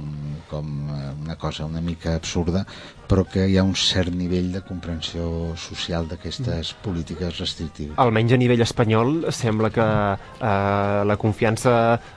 [0.50, 2.64] com eh, una cosa una mica absurda,
[3.12, 7.98] però que hi ha un cert nivell de comprensió social d'aquestes polítiques restrictives.
[8.00, 11.74] Almenys a nivell espanyol sembla que eh, la confiança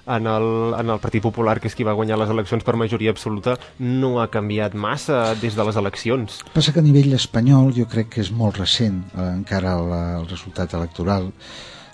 [0.07, 0.47] en el,
[0.79, 4.21] en el Partit Popular, que és qui va guanyar les eleccions per majoria absoluta, no
[4.23, 6.41] ha canviat massa des de les eleccions.
[6.55, 10.29] Passa que a nivell espanyol jo crec que és molt recent eh, encara el, el
[10.31, 11.33] resultat electoral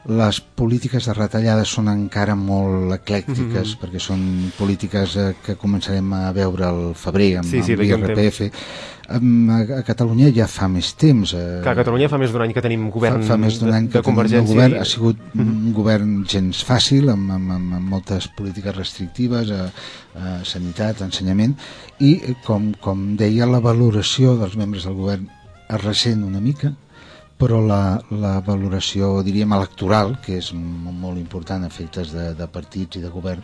[0.08, 3.80] les polítiques de retallades són encara molt eclèctiques mm -hmm.
[3.82, 8.40] perquè són polítiques eh, que començarem a veure al febrer amb, Sí, sí, amb l'IRPF
[9.10, 9.16] a,
[9.78, 12.62] a Catalunya ja fa més temps eh, Que a Catalunya fa més d'un any que
[12.62, 14.54] tenim govern fa, fa més d'un any de, de que tenim el Convergència.
[14.54, 19.50] govern, i- ha sigut un govern gens fàcil amb, amb, amb, amb moltes polítiques restrictives
[19.50, 19.70] a,
[20.14, 21.56] a sanitat, a ensenyament
[21.98, 25.28] i eh, com, com deia la valoració dels membres del govern
[25.68, 26.72] es ressent una mica
[27.40, 33.00] però la, la valoració, diríem, electoral, que és molt important a efectes de, de partits
[33.00, 33.40] i de govern,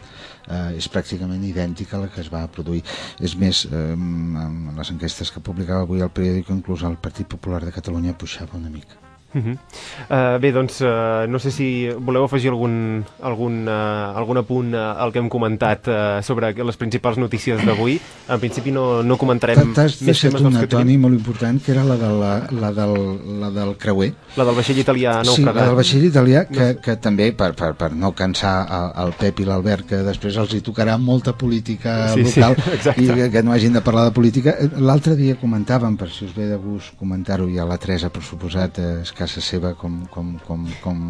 [0.46, 2.84] eh, és pràcticament idèntica a la que es va produir.
[3.24, 7.64] És més, eh, amb les enquestes que publicava avui el periòdic, inclús el Partit Popular
[7.64, 9.05] de Catalunya pujava una mica.
[9.34, 9.56] Uh -huh.
[9.56, 15.00] uh, bé, doncs, uh, no sé si voleu afegir algun, algun, uh, algun apunt uh,
[15.02, 18.00] al que hem comentat uh, sobre les principals notícies d'avui.
[18.28, 20.86] En principi no, no comentarem T'has deixat temes una, que tenim.
[20.86, 22.94] Toni, molt important, que era la, de la, la, del,
[23.40, 24.12] la del creuer.
[24.36, 25.54] La del vaixell italià sí, naufragat.
[25.54, 29.40] la del vaixell italià, que, que també, per, per, per no cansar el, el Pep
[29.40, 33.02] i l'Albert, que després els hi tocarà molta política Sí, sí, local exacte.
[33.02, 34.56] i que, que no hagin de parlar de política.
[34.76, 38.22] L'altre dia comentàvem, per si us ve de gust comentar-ho, i a la Teresa, per
[38.24, 41.04] suposat, eh, és casa seva, com, com, com, com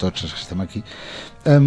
[0.00, 0.82] tots els que estem aquí,
[1.44, 1.62] eh,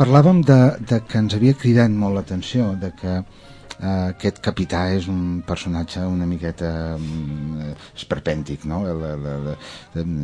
[0.00, 0.60] parlàvem de,
[0.92, 6.04] de que ens havia cridat molt l'atenció, de que eh, aquest capità és un personatge
[6.06, 8.84] una miqueta mm, esperpèntic, no?
[8.88, 9.52] El, el, el,
[10.00, 10.16] el,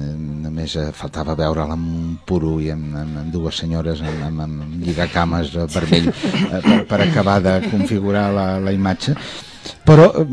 [0.46, 4.80] només faltava veure'l amb un puro i amb, amb, amb dues senyores amb, amb, amb
[4.87, 9.16] lligacames vermell eh, per, per acabar de configurar la, la imatge
[9.85, 10.25] però eh,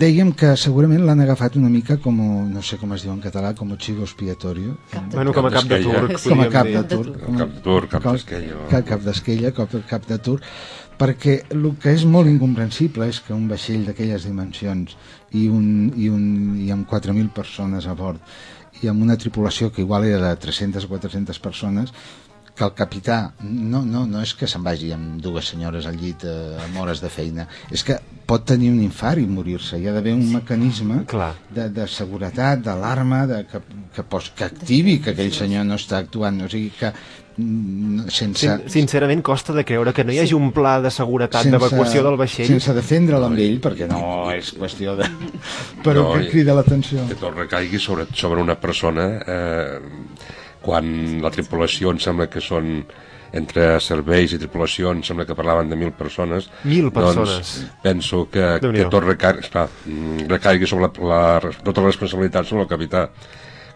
[0.00, 2.16] dèiem que segurament l'han agafat una mica com,
[2.50, 4.76] no sé com es diu en català, com a chivo expiatorio
[5.12, 7.60] Bueno, com a cap de turc, com a cap de tur com a- Cap de
[7.64, 8.60] tur, cap d'esquella.
[8.70, 10.38] ca- cap d'esquella, cap, cap de tur
[11.00, 14.96] perquè el que és molt incomprensible és que un vaixell d'aquelles dimensions
[15.32, 18.20] i, un, i, un, i amb 4.000 persones a bord
[18.82, 21.92] i amb una tripulació que igual era de 300 o 400 persones
[22.60, 26.26] que el capità no, no, no és que se'n vagi amb dues senyores al llit
[26.28, 27.96] eh, amb hores de feina, és que
[28.28, 31.32] pot tenir un infart i morir-se, hi ha d'haver un mecanisme Clar.
[31.56, 33.62] de, de seguretat, d'alarma, de, que,
[33.96, 38.44] que, pos, que activi que aquell senyor no està actuant, o sigui que mm, sense,
[38.44, 42.20] Sin sincerament costa de creure que no hi hagi un pla de seguretat d'evacuació del
[42.20, 42.50] vaixell.
[42.52, 44.02] sense defendre'l amb ell, perquè no
[44.36, 45.08] és qüestió de...
[45.86, 47.08] però No, que crida l'atenció.
[47.08, 49.80] que tot recaigui sobre, sobre una persona eh,
[50.64, 52.84] quan la tripulació em sembla que són
[53.36, 57.28] entre serveis i tripulació em sembla que parlaven de mil persones Mil persones.
[57.30, 59.68] doncs penso que, que tot recaigui, esclar,
[60.30, 63.06] recaigui sobre la, la, tota la responsabilitat sobre el capità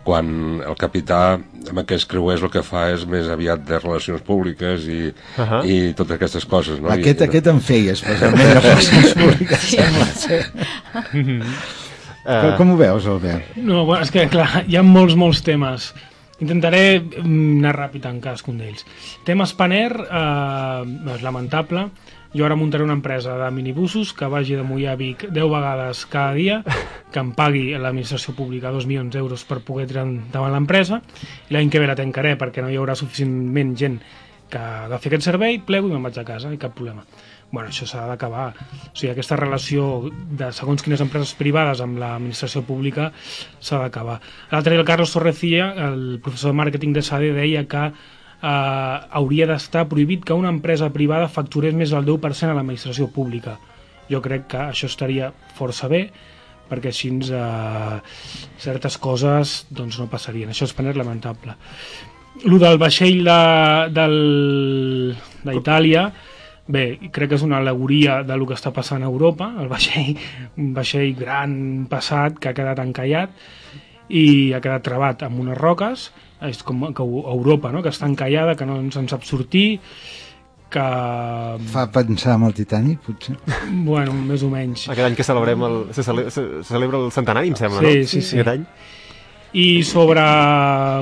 [0.04, 4.84] quan el capità amb aquests creuers el que fa és més aviat de relacions públiques
[4.84, 5.44] i, uh.
[5.44, 5.62] -huh.
[5.64, 6.90] i totes aquestes coses no?
[6.92, 10.42] Aquest, I, aquest en feia, especialment de relacions públiques, sembla ser.
[12.24, 13.56] Com, com ho veus, Albert?
[13.56, 15.94] No, bueno, és que, clar, hi ha molts, molts temes.
[16.42, 18.82] Intentaré mm, anar ràpid en cadascun d'ells.
[19.26, 21.88] Tema Spanair, eh, és lamentable.
[22.34, 26.02] Jo ara muntaré una empresa de minibussos que vagi de Mollà a Vic 10 vegades
[26.10, 26.56] cada dia,
[27.12, 30.98] que em pagui l'administració pública 2 milions d'euros per poder tirar endavant l'empresa,
[31.48, 34.00] i l'any que ve la tancaré perquè no hi haurà suficientment gent
[34.50, 37.06] que agafi aquest servei, plego i me'n vaig a casa, i cap problema.
[37.54, 38.48] Bueno, això s'ha d'acabar.
[38.90, 43.12] O sigui, aquesta relació de segons quines empreses privades amb l'administració pública
[43.62, 44.16] s'ha d'acabar.
[44.50, 49.46] L'altre dia el Carlos Torrecilla, el professor de màrqueting de SADE, deia que eh, hauria
[49.52, 53.54] d'estar prohibit que una empresa privada facturés més del 10% a l'administració pública.
[54.10, 56.08] Jo crec que això estaria força bé,
[56.68, 57.96] perquè així eh,
[58.58, 60.50] certes coses doncs, no passarien.
[60.50, 61.54] Això és paner lamentable.
[62.50, 65.14] Lo del vaixell de- del-
[65.44, 66.08] d'Itàlia,
[66.66, 70.14] bé, crec que és una alegoria de lo que està passant a Europa, el vaixell,
[70.56, 73.34] un vaixell gran passat que ha quedat encallat
[74.08, 76.10] i ha quedat trebat amb unes roques,
[76.44, 77.82] és com que Europa, no?
[77.82, 79.80] que està encallada, que no se'n sap sortir,
[80.74, 80.84] que...
[81.70, 83.36] Fa pensar en el Titanic, potser?
[83.88, 84.88] Bueno, més o menys.
[84.92, 88.08] Aquest any que celebrem el, se, cele, se celebra el centenari, em sembla, Sí, no?
[88.10, 88.40] sí, sí.
[88.40, 88.66] Aquest any.
[89.54, 90.24] I sobre,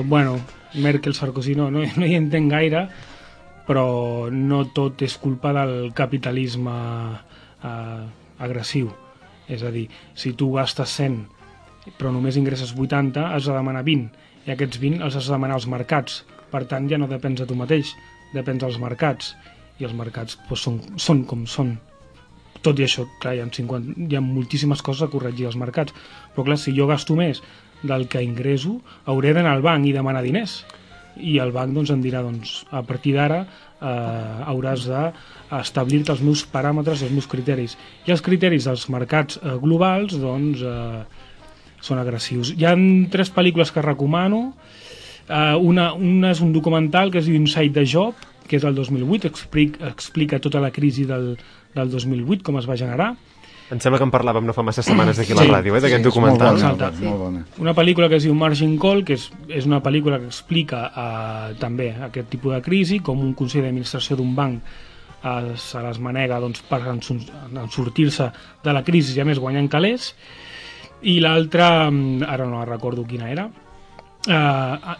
[0.05, 0.37] bueno,
[0.75, 2.87] Merkel, Sarkozy, no, no, no hi entenc gaire,
[3.67, 6.73] però no tot és culpa del capitalisme
[7.63, 8.03] eh,
[8.43, 8.91] agressiu.
[9.47, 11.33] És a dir, si tu gastes 100
[11.97, 14.11] però només ingresses 80, has de demanar 20,
[14.47, 16.21] i aquests 20 els has de demanar als mercats.
[16.51, 17.93] Per tant, ja no depens de tu mateix,
[18.33, 19.33] depèn dels mercats,
[19.81, 21.75] i els mercats doncs, són, són com són.
[22.63, 25.95] Tot i això, clar, hi ha, 50, hi ha moltíssimes coses a corregir als mercats,
[26.35, 27.41] però clar, si jo gasto més
[27.83, 28.77] del que ingresso,
[29.09, 30.61] hauré d'anar al banc i demanar diners.
[31.17, 33.89] I el banc doncs, em dirà, doncs, a partir d'ara eh,
[34.49, 37.77] hauràs d'establir-te els meus paràmetres, els meus criteris.
[38.07, 41.29] I els criteris dels mercats eh, globals, doncs, eh,
[41.83, 42.53] són agressius.
[42.55, 42.73] Hi ha
[43.11, 44.53] tres pel·lícules que recomano.
[45.23, 48.75] Uh, una, una és un documental que es diu Inside the Job, que és del
[48.75, 51.29] 2008, explica, explica tota la crisi del,
[51.75, 53.13] del 2008, com es va generar.
[53.73, 55.47] Em sembla que en parlàvem no fa massa setmanes aquí a Sí.
[55.47, 56.53] la ràdio, eh, d'aquest és documental.
[56.53, 57.05] Molt bona, Salta.
[57.09, 57.43] molt bona.
[57.57, 61.55] Una pel·lícula que es diu Margin Call, que és, és una pel·lícula que explica uh,
[61.57, 64.61] també aquest tipus de crisi, com un consell d'administració d'un banc
[65.23, 68.29] uh, se les manega doncs, per en, en sortir-se
[68.63, 70.13] de la crisi i a més guanyant calés.
[71.01, 73.47] I l'altra, mm, ara no recordo quina era,
[74.27, 74.93] uh,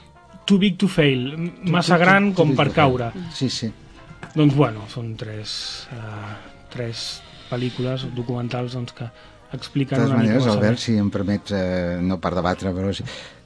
[0.45, 3.11] Too Big to Fail, massa gran com per caure.
[3.31, 3.69] Sí, sí.
[4.33, 6.33] Doncs bueno, són tres, uh,
[6.73, 9.09] tres pel·lícules documentals doncs, que
[9.53, 13.03] De expliquen una mica com Albert, si em permets, eh, no per debatre, però sí,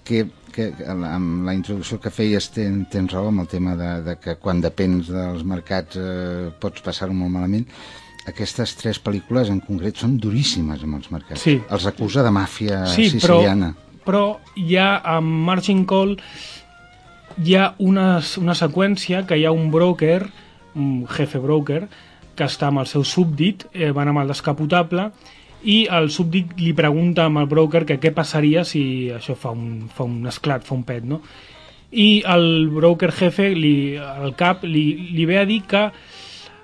[0.08, 0.22] que,
[0.56, 4.38] que amb la introducció que feies ten, tens raó amb el tema de, de que
[4.39, 7.68] quan depens dels mercats eh, pots passar-ho molt malament.
[8.28, 11.43] Aquestes tres pel·lícules en concret són duríssimes amb els mercats.
[11.43, 11.58] Sí.
[11.72, 13.74] Els acusa de màfia Sí, però, siciliana.
[14.08, 14.24] però
[14.56, 16.18] hi ha amb Margin Call
[17.43, 20.30] hi ha una, una seqüència que hi ha un broker,
[20.76, 21.88] un jefe broker,
[22.38, 25.10] que està amb el seu súbdit, eh, van amb el descapotable,
[25.68, 30.06] i el súbdit li pregunta el broker que què passaria si això fa un, fa
[30.06, 31.22] un esclat, fa un pet, no?
[31.92, 35.90] I el broker jefe, li, el cap, li, li ve a dir que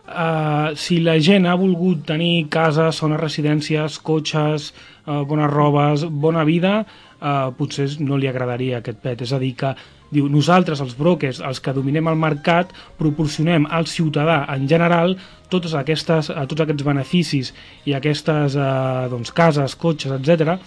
[0.04, 4.74] Uh, si la gent ha volgut tenir cases, zones residències, cotxes,
[5.08, 6.74] uh, bones robes, bona vida,
[7.22, 9.24] uh, potser no li agradaria aquest pet.
[9.24, 9.72] És a dir, que
[10.12, 15.16] diu, nosaltres, els brokers, els que dominem el mercat, proporcionem al ciutadà en general
[15.54, 17.54] totes aquestes, uh, tots aquests beneficis
[17.86, 20.58] i aquestes uh, doncs, cases, cotxes, etc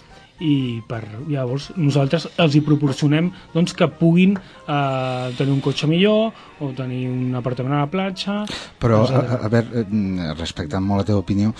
[0.43, 6.34] i per, llavors nosaltres els hi proporcionem doncs, que puguin eh, tenir un cotxe millor
[6.61, 8.43] o tenir un apartament a la platja
[8.82, 11.55] Però, a, a, a veure, eh, respectant molt la teva opinió,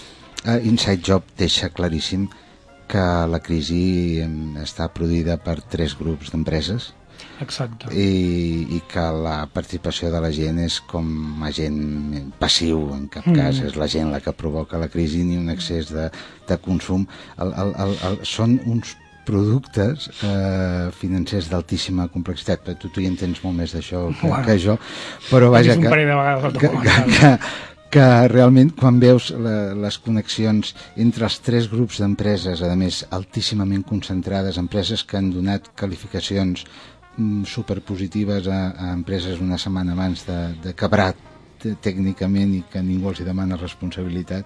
[0.45, 2.29] eh, Inside Job deixa claríssim
[2.87, 4.29] que la crisi eh,
[4.63, 6.93] està produïda per tres grups d'empreses
[7.41, 7.91] Exacte.
[7.93, 13.35] i, i que la participació de la gent és com agent passiu, en cap Mm.
[13.37, 16.11] cas és la gent la que provoca la crisi ni un excés de,
[16.49, 17.07] de consum.
[17.39, 18.97] El, el, el, el, són uns
[19.27, 24.45] productes eh, financers d'altíssima complexitat, però tu, tu hi entens molt més d'això que, Bueno,
[24.47, 24.77] que jo,
[25.31, 27.33] però vaja que, que, que, que,
[27.91, 33.83] que realment quan veus la, les connexions entre els tres grups d'empreses, a més altíssimament
[33.89, 36.63] concentrades, empreses que han donat qualificacions
[37.49, 41.15] superpositives a, a empreses una setmana abans de, de quebrar
[41.59, 44.45] t- tècnicament i que ningú els demana responsabilitat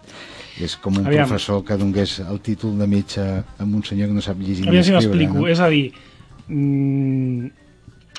[0.62, 1.26] és com un Aviam.
[1.26, 4.70] professor que donés el títol de metge a un senyor que no sap llegir ni
[4.74, 5.40] Aviam si escriure m'explico.
[5.42, 5.48] no?
[5.50, 5.90] És a dir,
[6.46, 7.46] mm,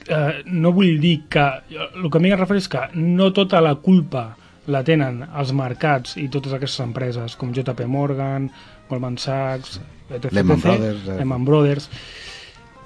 [0.08, 1.48] eh, no vull dir que...
[1.96, 4.32] El que m'he referir és que no tota la culpa
[4.72, 8.50] la tenen els mercats i totes aquestes empreses com JP Morgan,
[8.90, 9.80] Goldman Sachs,
[10.12, 10.32] etc.
[10.36, 11.16] Lehman etc., Brothers, eh.
[11.18, 11.90] Lehman Brothers.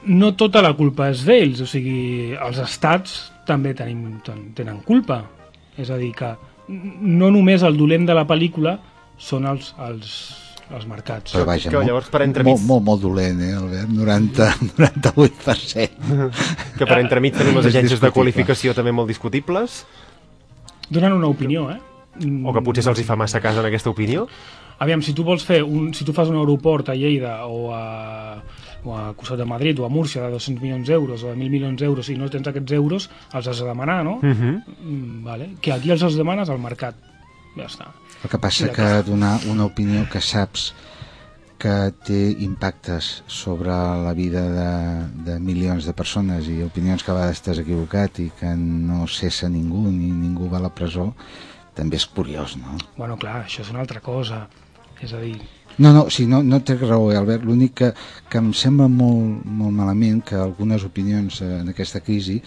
[0.06, 5.24] No tota la culpa és d'ells, o sigui, els estats també tenim, ten- tenen culpa.
[5.78, 6.34] És a dir, que
[6.70, 8.78] no només el dolent de la pel·lícula
[9.18, 10.14] són els, els,
[10.72, 11.34] els mercats.
[11.36, 13.90] però vaja, Que llavors per entremig- molt, molt, molt dolent, eh, Albert?
[13.90, 15.90] 90, 98%.
[16.78, 19.86] Que per entremig tenim les agències de qualificació també molt discutibles,
[20.88, 21.80] Donen una opinió, eh?
[22.46, 24.28] o que potser se'ls hi fa massa cas en aquesta opinió.
[24.80, 28.36] Aviam, si tu vols fer un, si tu fas un aeroport a Lleida o a,
[28.86, 31.50] o a Costat de Madrid o a Múrcia de 200 milions d'euros o de 1.000
[31.50, 34.20] milions d'euros i no tens aquests euros, els has de demanar, no?
[34.22, 34.64] Uh -huh.
[34.84, 35.50] Mm, vale.
[35.62, 36.96] Que aquí els els demanes al mercat.
[37.56, 37.88] Ja està.
[38.24, 40.74] El que passa que donar una opinió que saps
[41.58, 43.72] que té impactes sobre
[44.06, 48.30] la vida de, de milions de persones i opinions que a vegades t'has equivocat i
[48.40, 51.14] que no cessa ningú ni ningú va a la presó,
[51.74, 52.78] també és curiós, no?
[52.98, 54.48] Bueno, clar, això és una altra cosa.
[55.02, 55.40] És a dir,
[55.78, 57.44] No, no, sí, no, no té raó, eh, Albert.
[57.44, 57.90] L'únic que,
[58.32, 62.38] que em sembla molt, molt malament que algunes opinions eh, en aquesta crisi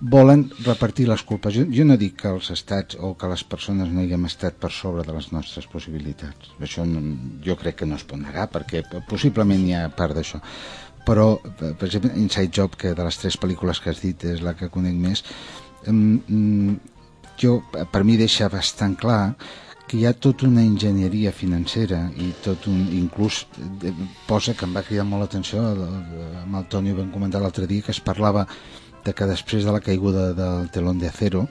[0.00, 1.52] volen repartir les culpes.
[1.58, 4.72] Jo, jo no dic que els estats o que les persones no haguem estat per
[4.72, 6.54] sobre de les nostres possibilitats.
[6.60, 7.02] Això no,
[7.44, 10.40] jo crec que no es pot negar, perquè possiblement hi ha part d'això.
[11.04, 14.54] Però, per exemple, Inside Job, que de les tres pel·lícules que has dit és la
[14.56, 15.24] que conec més,
[15.88, 16.74] em, mm,
[17.40, 17.58] jo,
[17.92, 19.34] per mi deixa bastant clar
[19.90, 23.40] que hi ha tota una enginyeria financera i tot un, inclús
[23.82, 23.90] eh,
[24.28, 25.64] posa que em va cridar molt l'atenció
[26.44, 28.46] amb el Toni ho vam comentar l'altre dia que es parlava
[29.04, 31.42] de que després de la caiguda del telón de acero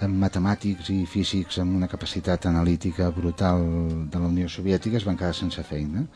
[0.00, 3.60] eh, matemàtics i físics amb una capacitat analítica brutal
[4.08, 6.06] de la Unió Soviètica es van quedar sense feina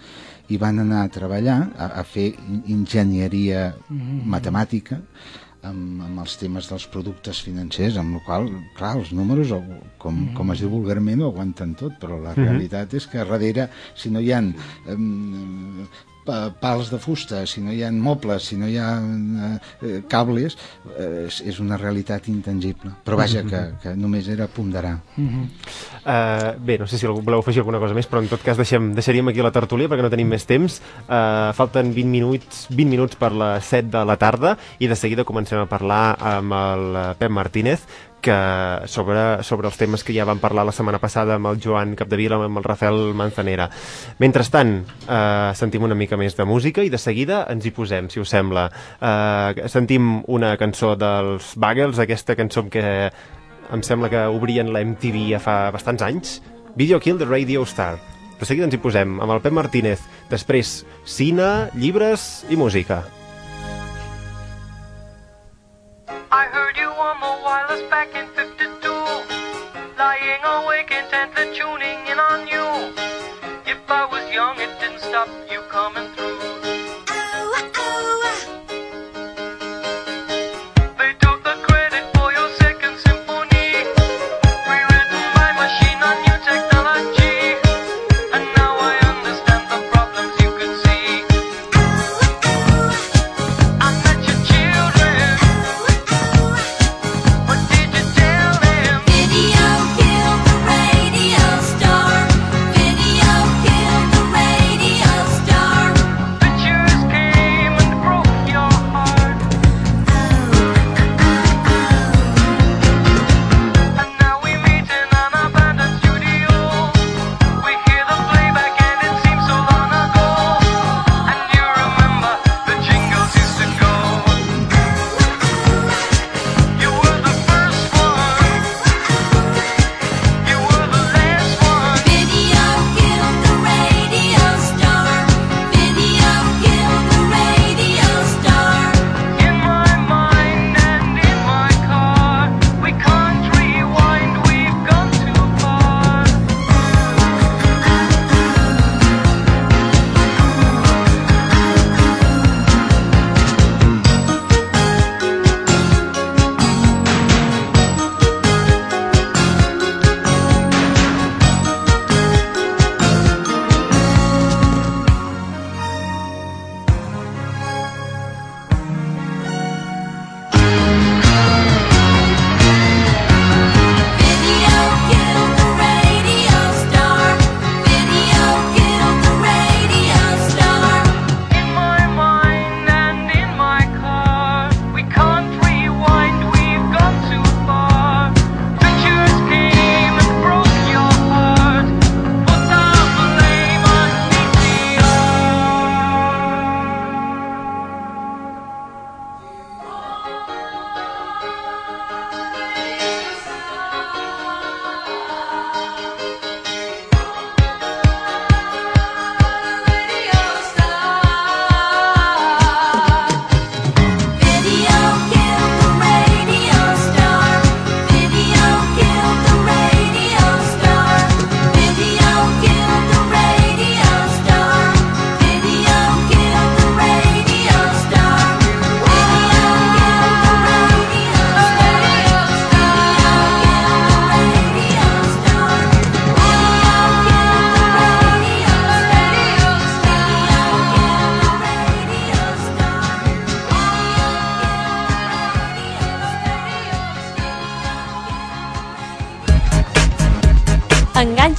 [0.48, 3.74] i van anar a treballar, a, a fer en- enginyeria
[4.24, 5.02] matemàtica
[5.66, 8.48] amb, amb els temes dels productes financers, amb la qual
[8.78, 9.52] clar, els números,
[10.02, 14.12] com, com es diu vulgarment, ho aguanten tot, però la realitat és que darrere, si
[14.12, 15.84] no hi ha um,
[16.24, 20.56] pals de fusta, si no hi ha mobles, si no hi ha eh, cables,
[20.96, 22.92] eh, és, una realitat intangible.
[23.04, 24.96] Però vaja, que, que només era ponderar.
[25.16, 28.60] Uh, bé, no sé si algú voleu afegir alguna cosa més, però en tot cas
[28.60, 30.80] deixem, deixaríem aquí la tertúlia perquè no tenim més temps.
[31.06, 35.26] Uh, falten 20 minuts, 20 minuts per les 7 de la tarda i de seguida
[35.28, 37.84] comencem a parlar amb el eh, Pep Martínez
[38.22, 38.36] que
[38.86, 42.38] sobre, sobre els temes que ja vam parlar la setmana passada amb el Joan Capdevila,
[42.44, 43.70] amb el Rafael Manzanera.
[44.20, 44.76] Mentrestant,
[45.08, 48.30] eh, sentim una mica més de música i de seguida ens hi posem, si us
[48.30, 48.68] sembla.
[49.00, 53.10] Eh, sentim una cançó dels Bagels, aquesta cançó que
[53.70, 56.40] em sembla que obrien la MTV ja fa bastants anys.
[56.76, 57.98] Video Kill the Radio Star.
[58.40, 60.04] De seguida ens hi posem amb el Pep Martínez.
[60.30, 63.04] Després, cine, llibres i música.
[66.32, 68.88] I heard you on the wireless back in 52.
[69.98, 72.94] Lying awake intently tuning in on you.
[73.66, 76.09] If I was young, it didn't stop you coming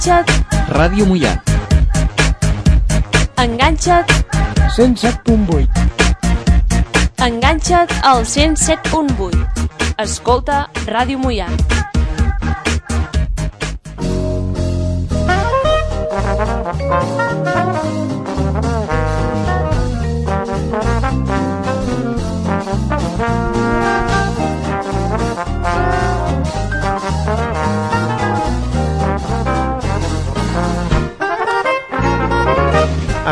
[0.02, 0.30] Enganxa't,
[0.74, 1.30] Ràdio Mollà.
[3.38, 4.10] enganxa't,
[4.74, 5.68] 107.8.
[7.22, 9.46] enganxa't al 107.8.
[9.98, 11.46] Escolta Ràdio Mollà.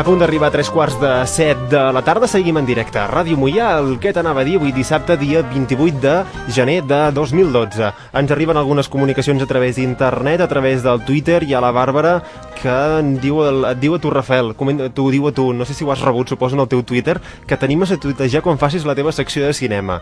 [0.01, 3.03] A punt d'arribar a tres quarts de set de la tarda, seguim en directe a
[3.05, 6.13] Ràdio Mollà, el que t'anava a dir avui dissabte, dia 28 de
[6.55, 7.91] gener de 2012.
[8.17, 12.15] Ens arriben algunes comunicacions a través d'internet, a través del Twitter, i a la Bàrbara,
[12.57, 15.77] que en diu el, et diu a tu, Rafael, t'ho diu a tu, no sé
[15.77, 18.89] si ho has rebut, suposo, en el teu Twitter, que t'animes a tuitejar quan facis
[18.89, 19.99] la teva secció de cinema.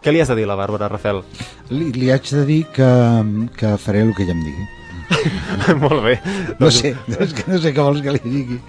[0.00, 1.20] Què li has de dir a la Bàrbara, Rafael?
[1.68, 2.88] Li, li haig de dir que,
[3.60, 4.70] que faré el que ella em digui.
[5.82, 6.14] Molt bé.
[6.58, 8.60] No sé, és que no sé què vols que li digui.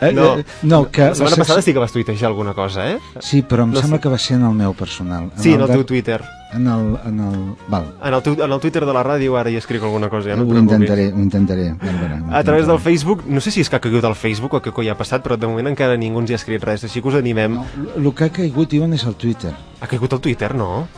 [0.00, 2.90] Eh, No, eh, no que la setmana secció- passada sí que vas tuitejar alguna cosa,
[2.92, 2.98] eh?
[3.20, 4.02] Sí, però em No sembla sé.
[4.02, 5.30] que va ser en el meu personal.
[5.36, 6.20] Sí, en el teu Twitter.
[6.50, 7.54] En el, en el...
[7.68, 10.30] Val, En el, tu, en el Twitter de la ràdio ara hi escric alguna cosa,
[10.30, 11.74] ja no ho intentaré, ho intentaré.
[11.76, 12.78] Bàrbara, A través del.
[12.78, 15.22] Facebook, no sé si és que ha caigut al Facebook o què coi ha passat,
[15.22, 17.58] però de moment encara ningú ens hi ha escrit res, així que us animem.
[17.60, 17.66] No,
[17.96, 19.52] el que ha caigut, Ivan, és el Twitter.
[19.80, 20.88] Ha caigut al Twitter, no?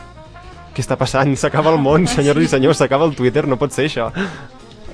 [0.73, 1.35] Què està passant?
[1.35, 4.07] S'acaba el món, senyors i senyors, s'acaba el Twitter, no pot ser això.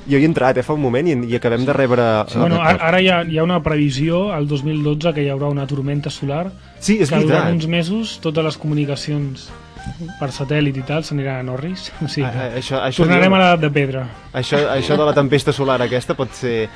[0.08, 2.04] Jo hi he entrat, eh, fa un moment, i, i acabem de rebre...
[2.32, 5.50] Sí, bueno, ara, ara hi, ha, hi ha una previsió al 2012 que hi haurà
[5.52, 6.48] una tormenta solar
[6.80, 9.50] Sí, és que durant uns mesos totes les comunicacions
[10.20, 13.40] per satèl·lit i tal s'aniran a Norris o sigui, A- això- això tornarem diu- a
[13.44, 14.02] l'edat de pedra
[14.36, 16.68] Això, això de la tempesta solar aquesta pot ser...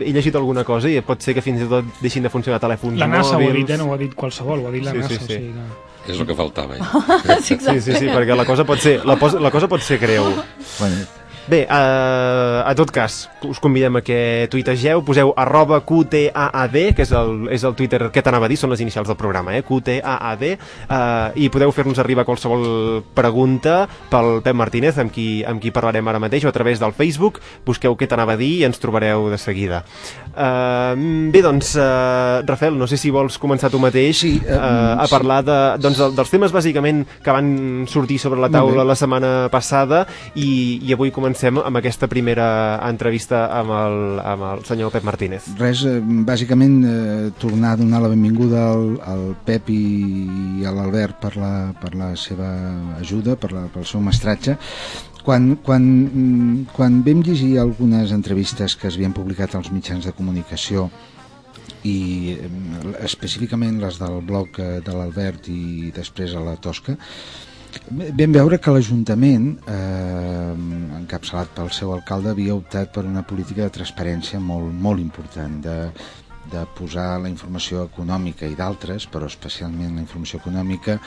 [0.00, 2.98] He llegit alguna cosa i pot ser que fins i tot deixin de funcionar telèfons
[2.98, 3.60] la NASA ho ha mòbils.
[3.66, 3.78] dit, eh?
[3.78, 5.24] no ho ha dit qualsevol ho ha dit la Sí, sí, NASA sí.
[5.24, 5.52] O sigui
[6.06, 6.12] que...
[6.12, 6.76] És el que faltava.
[6.78, 7.38] Eh?
[7.46, 9.96] sí, Sí, sí, sí, perquè la cosa pot ser, la, pos, la cosa pot ser
[9.98, 10.22] greu.
[10.78, 11.00] Bueno,
[11.46, 17.12] Bé, uh, a tot cas, us convidem a que tuitegeu, poseu arroba QTAAD, que és
[17.14, 19.62] el, és el Twitter que t'anava a dir, són les inicials del programa, eh?
[19.62, 20.42] QTAAD,
[20.90, 26.10] uh, i podeu fer-nos arribar qualsevol pregunta pel Pep Martínez, amb qui, amb qui parlarem
[26.10, 29.28] ara mateix, o a través del Facebook, busqueu què t'anava a dir i ens trobareu
[29.30, 29.84] de seguida.
[30.34, 34.98] Uh, bé, doncs, uh, Rafael, no sé si vols començar tu mateix Sí, eh, uh,
[34.98, 38.98] a parlar de, doncs, del- dels temes bàsicament que van sortir sobre la taula la
[38.98, 40.02] setmana passada
[40.34, 45.44] i, i avui comencem amb aquesta primera entrevista amb el, amb el senyor Pep Martínez.
[45.58, 51.20] res, eh, bàsicament eh, tornar a donar la benvinguda al, al Pep i a l'Albert
[51.20, 52.48] per, la, per la seva
[52.96, 54.56] ajuda, per la, pel seu mestratge.
[55.26, 60.88] Quan, quan, mm, quan vam llegir algunes entrevistes que es publicat als mitjans de comunicació
[61.84, 62.48] i eh,
[63.04, 66.96] específicament les del blog eh, de l'Albert i després a la Tosca,
[67.90, 70.52] vam veure que l'Ajuntament, eh,
[71.00, 75.78] encapçalat pel seu alcalde, havia optat per una política de transparència molt, molt important, de,
[76.52, 80.98] de posar la informació econòmica i d'altres, però especialment la informació econòmica,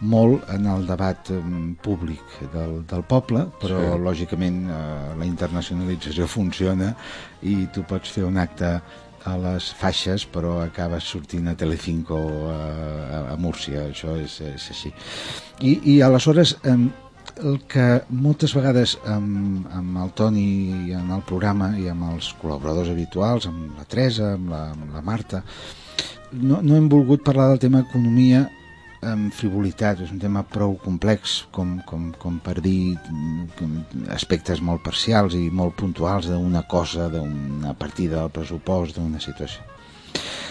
[0.00, 1.40] molt en el debat eh,
[1.82, 3.90] públic del, del poble, però Sí.
[3.92, 3.98] sí.
[4.04, 4.78] lògicament eh,
[5.18, 6.94] la internacionalització funciona
[7.42, 8.80] i tu pots fer un acte
[9.28, 12.18] a les faixes però acabes sortint a Telecinco
[12.52, 12.62] a,
[13.34, 14.92] a Múrcia, això és, és així.
[15.60, 16.76] I, i aleshores eh,
[17.38, 22.90] el que moltes vegades amb, amb el Toni en el programa i amb els col·laboradors
[22.92, 25.42] habituals, amb la Teresa, amb la, amb la Marta,
[26.32, 28.46] no, no hem volgut parlar del tema economia
[29.06, 34.82] amb frivolitat, és un tema prou complex com, com, com per dir mm, aspectes molt
[34.82, 39.62] parcials i molt puntuals d'una cosa, d'una partida del pressupost, d'una situació.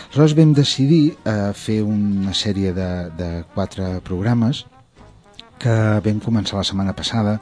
[0.08, 4.64] Aleshores vam decidir eh, fer una sèrie de, de quatre programes
[5.60, 5.74] que
[6.06, 7.36] vam començar la setmana passada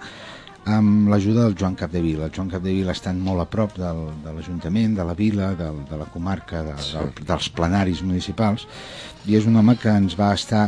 [0.65, 2.25] amb l'ajuda del Joan Capdevila.
[2.25, 5.99] El Joan Capdevila està molt a prop del, de l'Ajuntament, de la vila, del, de
[6.01, 8.65] la comarca, de, del, dels plenaris municipals,
[9.29, 10.65] i és un home que ens va estar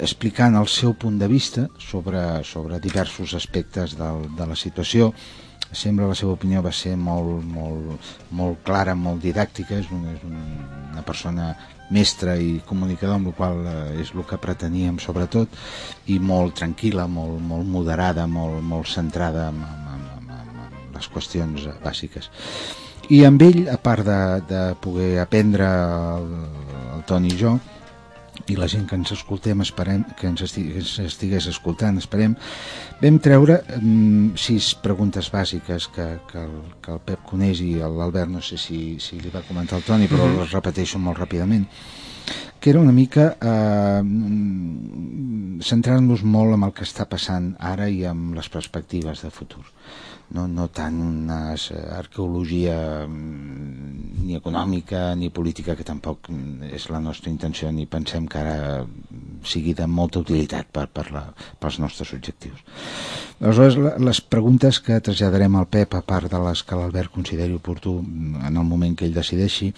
[0.00, 5.12] explicant el seu punt de vista sobre, sobre diversos aspectes del, de la situació.
[5.70, 10.24] Sempre la seva opinió va ser molt, molt, molt clara, molt didàctica, és, un, és
[10.26, 10.40] un,
[10.90, 11.52] una persona
[11.94, 15.54] mestre i comunicador, amb la qual eh, és el que preteníem sobretot,
[16.10, 21.10] i molt tranquil·la, molt, molt moderada, molt, molt centrada en, en, en, en, en les
[21.10, 22.30] qüestions bàsiques.
[23.10, 26.34] I amb ell, a part de, de poder aprendre el,
[26.96, 27.56] el Toni i jo,
[28.48, 32.36] i la gent que ens escoltem, esperem, que ens, esti, que ens estigués escoltant, esperem,
[33.02, 38.32] vam treure mm, sis preguntes bàsiques que, que, el, que el Pep coneix i l'Albert
[38.32, 41.66] no sé si, si li va comentar el Toni, però les repeteixo molt ràpidament
[42.60, 48.04] que era una mica eh, mm, centrant-nos molt en el que està passant ara i
[48.06, 49.64] amb les perspectives de futur
[50.36, 51.38] no, no tant una
[51.96, 56.30] arqueologia mm, ni econòmica ni política que tampoc
[56.70, 58.84] és la nostra intenció ni pensem que ara
[59.46, 61.24] sigui de molta utilitat per, per la,
[61.58, 62.60] pels nostres objectius.
[63.40, 67.98] Aleshores les preguntes que traslladarem al Pep a part de les que l'Albert consideri oportú
[68.02, 69.72] mm, en el moment que ell decideixi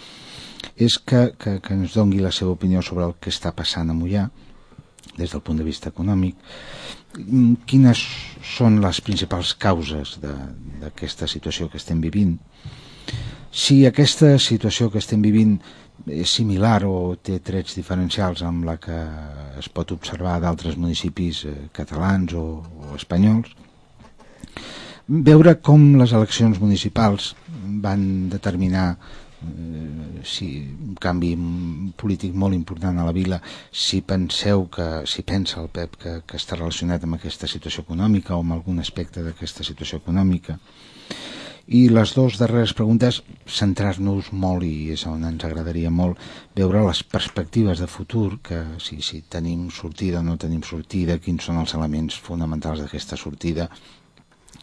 [0.77, 3.97] és que, que, que ens dongui la seva opinió sobre el que està passant a
[3.97, 4.29] Mollà
[5.19, 6.37] des del punt de vista econòmic
[7.19, 8.01] Mm, quines
[8.55, 12.39] són les principals causes d'aquesta situació que estem vivint?
[13.53, 15.59] Si aquesta situació que estem vivint
[16.09, 18.97] és similar o té trets diferencials amb la que
[19.61, 23.53] es pot observar d'altres municipis eh, catalans o, o espanyols,
[25.07, 27.35] veure com les eleccions municipals
[27.85, 29.22] van determinar eh,
[30.25, 31.33] si un canvi
[31.99, 33.41] polític molt important a la vila.
[33.71, 38.37] Si penseu que, si pensa el Pep que, que està relacionat amb aquesta situació econòmica
[38.37, 40.59] o amb algun aspecte d'aquesta situació econòmica.
[41.73, 46.19] I les dues darreres preguntes centrar-nos molt i és on ens agradaria molt
[46.59, 51.47] veure les perspectives de futur que si, si tenim sortida o no tenim sortida quins
[51.47, 53.69] són els elements fonamentals d'aquesta sortida.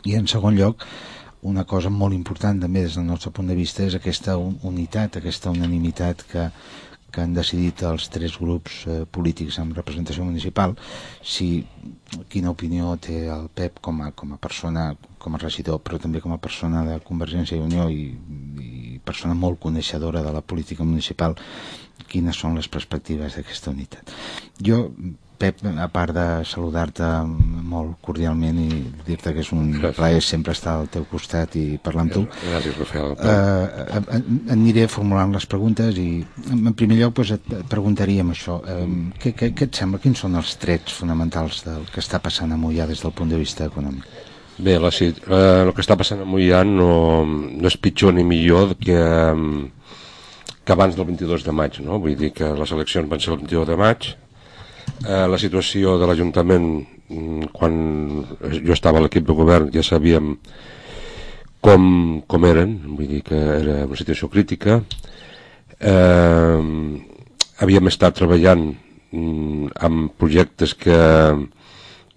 [0.03, 0.83] I en segon lloc,
[1.41, 5.17] una cosa molt important també des del nostre punt de vista és aquesta un- unitat,
[5.17, 6.49] aquesta unanimitat que,
[7.11, 10.75] que han decidit els tres grups eh, polítics amb representació municipal
[11.23, 11.65] si
[12.29, 16.19] quina opinió té el Pep com a, com a persona, com a regidor, però també
[16.21, 18.03] com a persona de Convergència i Unió i,
[18.59, 21.35] i persona molt coneixedora de la política municipal,
[22.09, 24.11] quines són les perspectives d'aquesta unitat.
[24.61, 24.89] Jo,
[25.39, 27.07] Pep, a part de saludar-te
[27.69, 28.67] molt cordialment i
[29.07, 29.95] dir-te que és un Gràcies.
[29.95, 33.15] plaer sempre estar al teu costat i parlar amb tu, Gràcies, Rafael.
[33.23, 34.21] eh, eh,
[34.51, 38.83] aniré formulant les preguntes i en primer lloc doncs, et preguntaríem això eh,
[39.17, 42.59] què, què, què et sembla, quins són els trets fonamentals del que està passant a
[42.59, 44.03] Mollà des del punt de vista econòmic?
[44.59, 45.13] Bé, la, eh,
[45.63, 48.99] el que està passant a Mollà no, no és pitjor ni millor que,
[50.65, 51.97] que abans del 22 de maig, no?
[52.03, 54.09] Vull dir que les eleccions van ser el 22 de maig.
[54.99, 56.65] Eh, la situació de l'Ajuntament,
[57.07, 57.75] mm, quan
[58.65, 60.35] jo estava a l'equip de govern, ja sabíem
[61.61, 64.81] com, com eren, vull dir que era una situació crítica.
[65.79, 66.59] Eh,
[67.59, 68.75] havíem estat treballant
[69.11, 70.99] mm, amb projectes que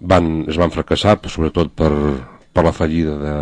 [0.00, 1.92] van, es van fracassar, sobretot per,
[2.52, 3.36] per la fallida de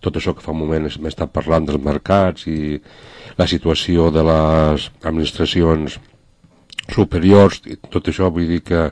[0.00, 2.78] tot això que fa un moment hem estat parlant dels mercats i
[3.36, 5.98] la situació de les administracions
[6.94, 7.60] superiors,
[7.90, 8.88] tot això vull dir que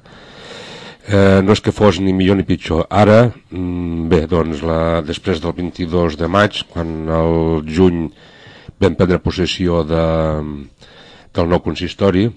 [1.09, 2.87] eh, no és que fos ni millor ni pitjor.
[2.91, 8.09] Ara, mm, bé, doncs, la, després del 22 de maig, quan el juny
[8.79, 10.05] vam prendre possessió de,
[11.35, 12.29] del nou consistori,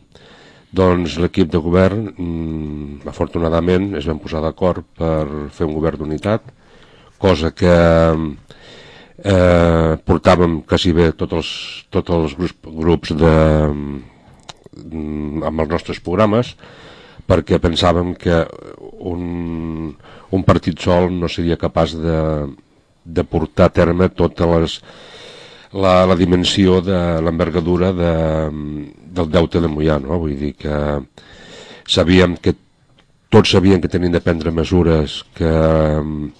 [0.71, 6.41] doncs l'equip de govern, mm, afortunadament, es vam posar d'acord per fer un govern d'unitat,
[7.21, 7.75] cosa que
[9.23, 11.51] eh, portàvem quasi bé tots els,
[11.93, 13.35] tots els grups, grups de,
[14.77, 16.55] amb els nostres programes,
[17.27, 18.41] perquè pensàvem que
[19.11, 19.91] un,
[20.31, 22.17] un partit sol no seria capaç de,
[23.03, 24.77] de portar a terme totes les,
[25.73, 28.13] la, la dimensió de l'envergadura de,
[29.19, 30.19] del deute de Mollà, no?
[30.23, 30.75] Vull dir que
[31.87, 32.55] sabíem que
[33.31, 36.31] tots sabien que tenien de prendre mesures que mm,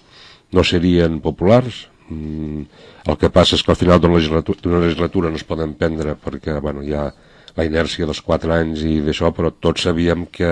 [0.51, 1.87] no serien populars.
[2.11, 2.67] Mm,
[3.07, 6.59] El que passa és que al final d'una legislatura, legislatura no es poden prendre perquè
[6.61, 7.07] bueno, hi ha
[7.57, 10.51] la inèrcia dels quatre anys i d'això, però tots sabíem que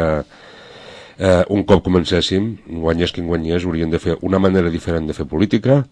[1.20, 5.28] eh, un cop comencéssim, guanyés qui guanyés, haurien de fer una manera diferent de fer
[5.28, 5.84] política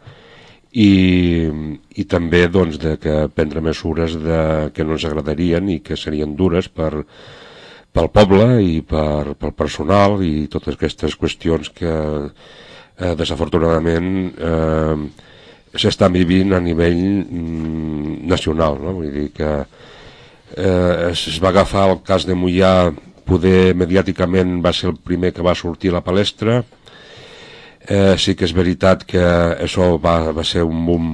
[0.71, 0.91] i,
[1.95, 4.39] i també doncs, de que prendre mesures de,
[4.75, 7.03] que no ens agradarien i que serien dures per,
[7.93, 15.25] pel poble i per, pel personal i totes aquestes qüestions que eh, desafortunadament eh,
[15.77, 18.95] s'estan vivint a nivell mm, nacional, no?
[18.99, 19.51] Vull dir que
[20.55, 22.93] eh, es, es va agafar el cas de Mollà,
[23.27, 26.61] poder mediàticament va ser el primer que va sortir a la palestra,
[27.87, 29.23] eh, sí que és veritat que
[29.67, 31.09] això va, va ser un boom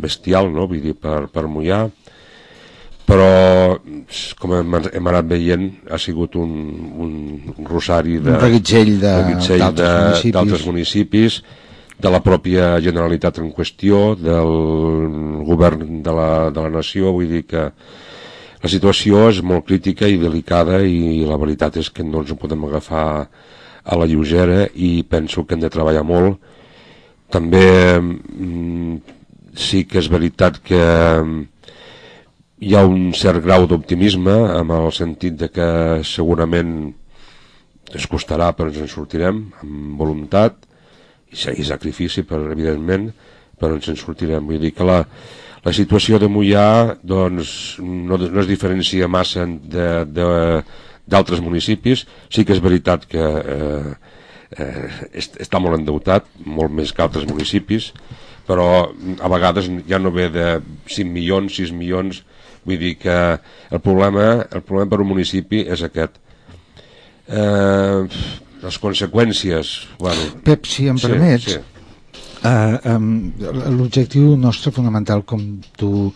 [0.00, 0.68] bestial, no?
[0.70, 1.84] Vull dir, per, per Mollà,
[3.06, 3.78] però
[4.40, 6.52] com hem, hem anat veient ha sigut un,
[7.02, 8.40] un rosari de, Un
[9.26, 10.68] reguitzell d'altres municipis.
[10.68, 11.42] municipis
[12.02, 14.54] de la pròpia Generalitat en qüestió del
[15.46, 17.68] govern de la, de la nació vull dir que
[18.62, 22.36] la situació és molt crítica i delicada i la veritat és que no ens ho
[22.38, 23.06] podem agafar
[23.82, 26.38] a la lleugera i penso que hem de treballar molt.
[27.32, 27.64] També
[27.98, 28.96] mm,
[29.58, 31.40] sí que és veritat que mm,
[32.62, 35.68] hi ha un cert grau d'optimisme amb el sentit de que
[36.06, 36.92] segurament
[37.92, 40.54] ens costarà però ens en sortirem amb voluntat
[41.32, 43.10] i sa- i sacrifici per, evidentment
[43.58, 44.46] però ens en sortirem.
[44.46, 45.02] Vull dir que la,
[45.64, 50.62] la situació de Mollà doncs, no, no es diferencia massa de- de-
[51.06, 52.06] d'altres municipis.
[52.30, 53.94] Sí que és veritat que eh,
[54.58, 57.92] eh, est- està molt endeutat molt més que altres municipis
[58.46, 58.90] però
[59.22, 60.46] a vegades ja no ve de
[60.90, 62.24] 5 milions, 6 milions.
[62.66, 63.14] Vull dir que
[63.70, 66.18] el problema, el problema per un municipi és aquest.
[67.28, 68.02] Eh,
[68.62, 71.58] les conseqüències bueno, Pep, si em sí, permets, sí.
[72.42, 73.32] Uh, um,
[73.76, 76.10] l'objectiu nostre fonamental com tu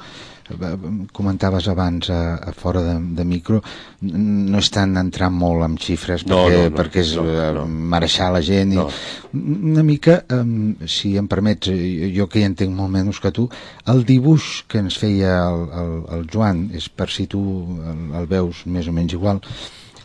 [0.50, 0.78] eh,
[1.14, 3.60] comentaves abans a, a fora de, de micro,
[4.02, 7.46] no és tant entrar molt amb xifres No, perquè, no, no, perquè és no, eh,
[7.54, 7.64] no.
[7.94, 8.88] mareixar la gent i No.
[9.36, 13.46] una mica, um, si em permets, eh, jo que hi entenc molt menys que tu,
[13.86, 17.42] el dibuix que ens feia el, el, el Joan, és per si tu
[17.86, 19.42] el, el veus més o menys igual,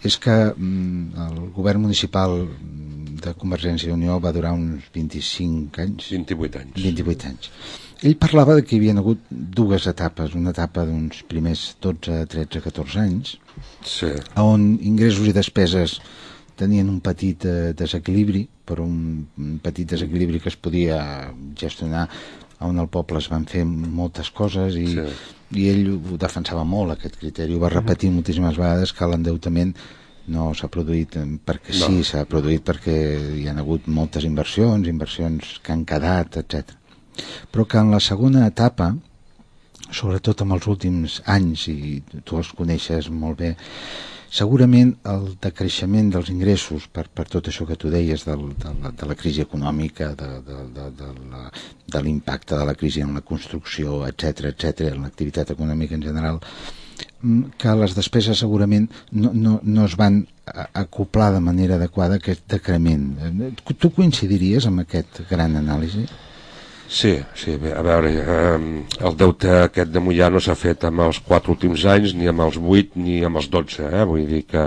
[0.05, 2.43] és que mm, el govern municipal
[3.21, 6.09] de Convergència i Unió va durar uns 25 anys.
[6.11, 6.75] 28 anys.
[6.83, 7.51] 28 anys.
[8.01, 12.61] Ell parlava de que hi havia hagut dues etapes, una etapa d'uns primers 12, 13,
[12.65, 13.35] 14 anys,
[13.85, 14.09] Sí.
[14.41, 15.99] on ingressos i despeses
[16.57, 22.07] tenien un petit eh, desequilibri, però un, un petit desequilibri que es podia gestionar
[22.61, 25.05] on al poble es van fer moltes coses i, Sí.
[25.61, 29.73] i ell ho defensava molt, aquest criteri, ho va repetir moltíssimes vegades que l'endeutament
[30.33, 31.87] no s'ha produït eh, perquè No.
[31.87, 32.97] sí, s'ha produït perquè
[33.41, 36.75] hi han hagut moltes inversions, inversions que han quedat, etc.
[37.51, 38.93] Però que en la segona etapa,
[39.91, 43.55] sobretot en els últims anys, i tu els coneixes molt bé,
[44.31, 48.91] segurament el decreixement dels ingressos per, per tot això que tu deies del, de, la,
[48.95, 51.41] de la crisi econòmica, de, de, de, de, la,
[51.95, 56.39] de l'impacte de la crisi en la construcció, etc etc, en l'activitat econòmica en general,
[57.61, 60.23] que les despeses segurament no, no, no es van
[60.73, 63.07] acoplar de manera adequada a aquest decrement.
[63.77, 66.07] Tu coincidiries amb aquest gran anàlisi?
[66.91, 71.05] Sí, sí, bé, a veure, eh, el deute aquest de Mollà no s'ha fet amb
[71.05, 74.03] els quatre últims anys, ni amb els vuit, ni amb els dotze, eh?
[74.09, 74.65] vull dir que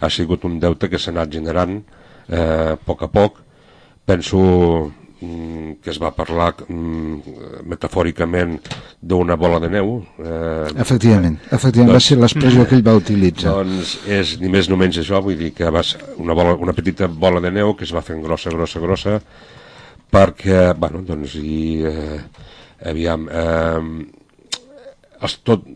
[0.00, 1.76] ha sigut un deute que s'ha anat generant
[2.26, 3.38] eh, a poc a poc.
[4.02, 4.40] Penso
[5.20, 8.54] que es va parlar mm, metafòricament
[9.00, 9.90] d'una bola de neu.
[10.16, 13.52] Eh, Efectivament, efectivament va ser l'expressió que ell va utilitzar.
[13.58, 16.72] doncs és ni més ni menys això, vull dir que va ser una, bola, una
[16.76, 19.18] petita bola de neu que es va fent grossa, grossa, grossa,
[20.10, 22.22] perquè, bueno, doncs, i, eh,
[22.88, 24.08] aviam, eh,
[25.20, 25.68] els, tot,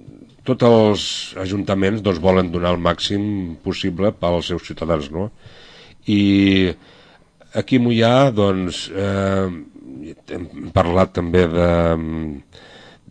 [0.44, 1.04] tots els
[1.44, 5.28] ajuntaments doncs, volen donar el màxim possible pels seus ciutadans, no?
[6.08, 6.72] I
[7.54, 9.46] aquí a Mollà, doncs, eh,
[10.34, 11.70] hem parlat també de,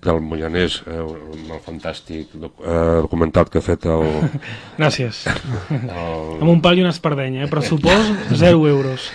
[0.05, 4.03] del Mollanès, eh, el fantàstic doc, eh, documental que ha fet el,
[4.79, 5.23] Gràcies.
[5.71, 7.49] el, Amb un pal i una espardenya, eh?
[7.51, 9.07] pressupost 0 euros.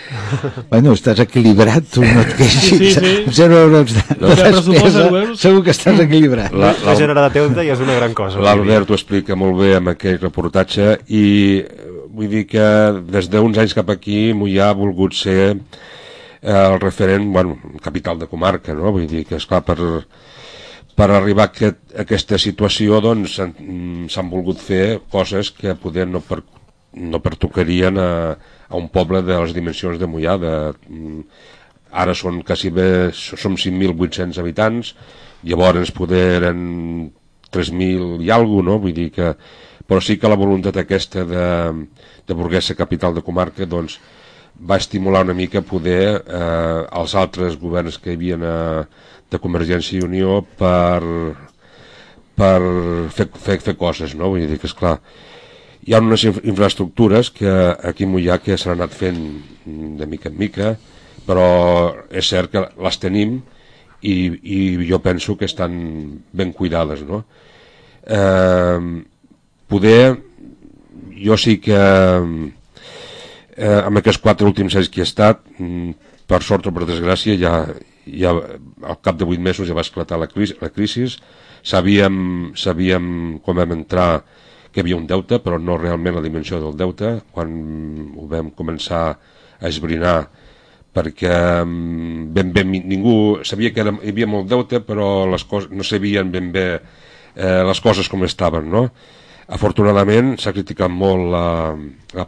[0.71, 2.69] Bueno, estàs equilibrat, tu no et queixis.
[2.69, 3.15] Sí, sí, sí.
[3.41, 5.41] Zero euros de, de De despesa, zero euros.
[5.41, 6.53] segur que estàs equilibrat.
[6.53, 8.41] La- La generar deute ja és una gran cosa.
[8.41, 11.25] L'Albert ho explica molt bé amb aquell reportatge i
[11.61, 12.65] eh, vull dir que
[13.07, 18.27] des d'uns anys cap aquí Mollà ha volgut ser eh, el referent, bueno, capital de
[18.31, 18.93] comarca, no?
[18.95, 19.79] Vull dir que, esclar, per,
[20.99, 25.77] per arribar a, aquest, a aquesta situació doncs s'han mm, s'han volgut fer coses que
[25.79, 26.41] poder no, per,
[26.99, 28.11] no pertocarien a,
[28.69, 30.55] a un poble de les dimensions de Mollà de,
[30.91, 31.23] mm,
[32.03, 34.93] ara són quasi bé, som 5.800 habitants
[35.47, 36.61] llavors poder eren
[37.55, 38.81] 3.000 i alguna no?
[38.83, 39.33] vull dir que
[39.89, 41.45] però sí que la voluntat aquesta de,
[42.29, 44.01] de ser capital de comarca doncs
[44.59, 48.85] va estimular una mica poder eh, els altres governs que hi havia eh,
[49.31, 51.03] de Convergència i Unió per,
[52.39, 52.59] per
[53.15, 54.31] fer, fer, fer coses, no?
[54.33, 54.97] Vull dir que, esclar,
[55.87, 57.53] hi ha unes inf- infraestructures que
[57.91, 59.21] aquí a Mollà que s'han anat fent
[59.99, 60.73] de mica en mica,
[61.29, 61.49] però
[62.09, 63.39] és cert que les tenim
[64.01, 64.59] i, i
[64.89, 65.75] jo penso que estan
[66.33, 67.25] ben cuidades, no?
[68.09, 68.81] Eh,
[69.69, 70.17] poder,
[71.19, 71.77] jo sí que
[73.59, 75.91] eh, amb aquests quatre últims anys que he estat, mm,
[76.29, 77.55] per sort o per desgràcia, ja,
[78.21, 81.07] ja al cap de vuit mesos ja va esclatar la crisi, la crisi.
[81.63, 84.23] Sabíem, sabíem quan vam entrar
[84.73, 87.19] que hi havia un deute, però no realment la dimensió del deute.
[87.33, 87.51] Quan
[88.17, 89.03] ho vam començar
[89.59, 90.29] a esbrinar,
[90.95, 95.71] perquè mm, ben mi- ningú sabia que era, hi havia molt deute, però les coses,
[95.71, 96.67] no sabien ben bé
[97.37, 98.89] eh, les coses com estaven, no?
[99.49, 101.45] Afortunadament s'ha criticat molt la,
[102.15, 102.27] la,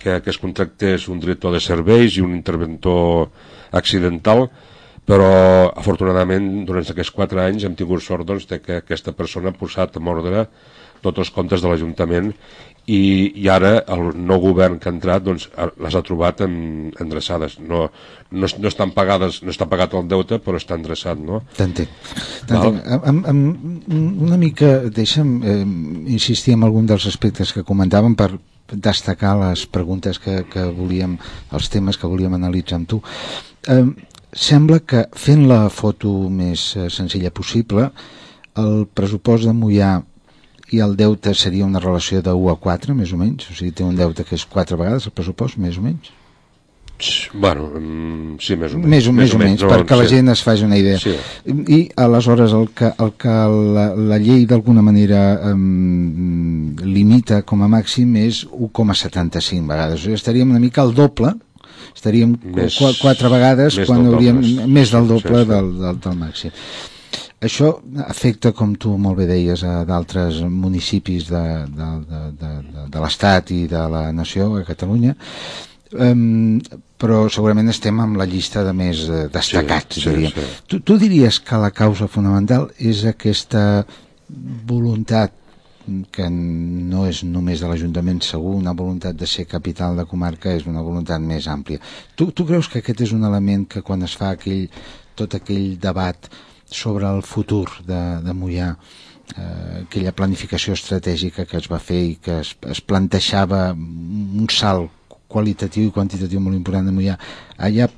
[0.00, 3.28] que, que es contractés un director de serveis i un interventor
[3.72, 4.46] accidental,
[5.08, 9.58] però afortunadament durant aquests quatre anys hem tingut sort doncs, de que aquesta persona ha
[9.58, 10.46] posat en ordre
[11.04, 12.30] tots els comptes de l'Ajuntament
[12.88, 15.46] i, i ara el nou govern que ha entrat doncs,
[15.80, 16.54] les ha trobat en,
[17.00, 17.86] endreçades no,
[18.30, 21.42] no, no estan pagades no està pagat el deute però està endreçat no?
[21.56, 21.92] T'entenc.
[24.24, 25.60] Una mica, deixa'm eh,
[26.16, 28.32] insistir en algun dels aspectes que comentàvem per
[28.72, 31.18] destacar les preguntes que, que volíem,
[31.52, 33.00] els temes que volíem analitzar amb tu.
[33.68, 33.84] Eh,
[34.34, 37.88] sembla que fent la foto més eh, senzilla possible,
[38.58, 39.94] el pressupost de Mollà
[40.74, 43.48] i el deute seria una relació de 1 a 4, més o menys?
[43.50, 46.12] O sigui, té un deute que és 4 vegades el pressupost, més o menys?
[47.34, 48.90] Bueno, mm, sí, més o menys.
[48.90, 50.14] més o, més o menys, no, perquè la sí.
[50.14, 50.98] gent es faci una idea.
[51.02, 51.14] Sí.
[51.44, 53.34] I aleshores el que, el que
[53.76, 59.98] la, la llei d'alguna manera um, limita com a màxim és 1,75 vegades.
[60.00, 61.34] O sigui, estaríem una mica al doble,
[61.94, 64.66] estaríem Més- qu quatre vegades més quan del hauríem doble.
[64.66, 65.50] més del Sí, doble sí, sí.
[65.52, 66.50] del, del, del màxim.
[67.44, 67.74] Això
[68.08, 73.02] afecta, com tu molt bé deies, a d'altres municipis de, de, de, de, de, de
[73.02, 75.12] l'Estat i de la nació, a Catalunya,
[75.92, 76.56] um,
[76.96, 80.32] però segurament estem amb la llista de més eh, destacats, Sí, sí, diríem.
[80.32, 80.62] sí.
[80.72, 83.84] Tu, tu diries que la causa fonamental és aquesta
[84.66, 85.34] voluntat
[86.10, 90.66] que no és només de l'Ajuntament segur, una voluntat de ser capital de comarca és
[90.70, 91.80] una voluntat més àmplia.
[92.16, 94.68] Tu, tu creus que aquest és un element que quan es fa aquell,
[95.14, 96.30] tot aquell debat
[96.66, 98.70] sobre el futur de, de Mollà,
[99.36, 104.90] eh, aquella planificació estratègica que es va fer i que es, es plantejava un salt
[105.28, 107.18] qualitatiu i quantitatiu molt important de Mollà,
[107.58, 107.90] allà,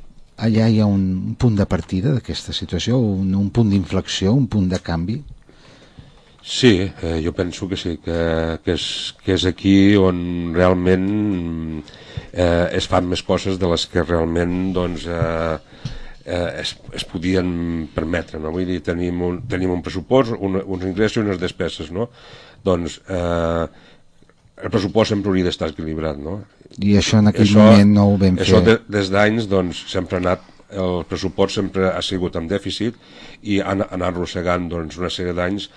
[0.43, 4.51] allà hi ha un, un punt de partida d'aquesta situació, un, un punt d'inflexió, un
[4.51, 5.21] punt de canvi?
[6.47, 8.17] Sí, eh, jo penso que sí, que,
[8.63, 11.07] que, és, que és aquí on realment
[12.31, 15.57] eh, es fan més coses de les que realment doncs, eh,
[16.23, 17.49] eh, es, es podien
[17.95, 18.39] permetre.
[18.39, 18.53] No?
[18.55, 21.91] Vull dir, tenim un, tenim un pressupost, un, uns ingressos i unes despeses.
[21.91, 22.07] No?
[22.63, 23.67] Doncs eh,
[24.63, 26.23] el pressupost sempre hauria d'estar equilibrat.
[26.23, 26.37] No?
[26.79, 28.69] I això en aquell moment no ho vam això fer.
[28.71, 30.47] de, des d'anys doncs, sempre ha anat
[30.79, 32.95] el pressupost sempre ha sigut amb dèficit
[33.43, 35.69] i ha, ha anat arrossegant doncs, una sèrie d'anys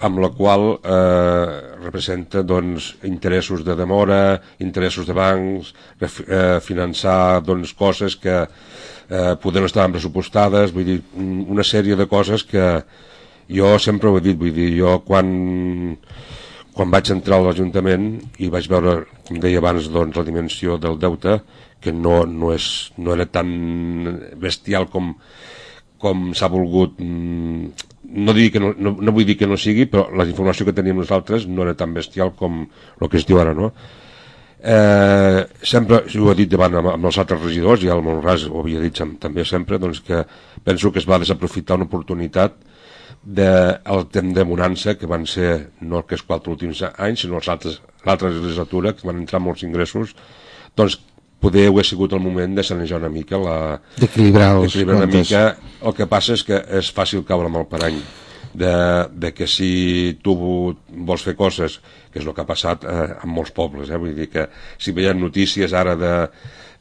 [0.00, 5.72] amb la qual eh, representa doncs, interessos de demora, interessos de bancs,
[6.02, 11.96] eh, finançar doncs, coses que eh, poder no estaven pressupostades, vull dir, un- una sèrie
[11.96, 12.82] de coses que
[13.48, 15.96] jo sempre ho he dit, vull dir, jo quan,
[16.74, 20.98] quan vaig entrar a l'Ajuntament i vaig veure, com deia abans, doncs, la dimensió del
[20.98, 21.38] deute,
[21.80, 23.50] que no, no, és, no era tan
[24.40, 25.14] bestial com,
[26.00, 29.86] com s'ha volgut mm, no, digui que no, no, no vull dir que no sigui
[29.90, 33.40] però la informació que teníem nosaltres no era tan bestial com el que es diu
[33.42, 33.72] ara no?
[34.64, 38.46] eh, sempre, si ho he dit davant amb, amb els altres regidors i el Monràs
[38.48, 40.22] ho havia dit també sempre doncs que
[40.64, 42.56] penso que es va desaprofitar una oportunitat
[43.24, 47.80] del temps de bonança que van ser no aquests quatre últims anys sinó els altres-
[48.04, 50.12] l'altra legislatura que van entrar molts ingressos
[50.76, 50.98] doncs
[51.44, 53.56] poder haver sigut el moment de sanejar una mica la,
[54.00, 55.46] D'equilibrar els una mica.
[55.84, 57.98] El que passa és que és fàcil caure amb el parany
[58.54, 61.80] de, de que si tu vols fer coses,
[62.12, 64.00] que és el que ha passat eh, en molts pobles, eh?
[64.00, 64.46] vull dir que
[64.78, 66.14] si veiem notícies ara de,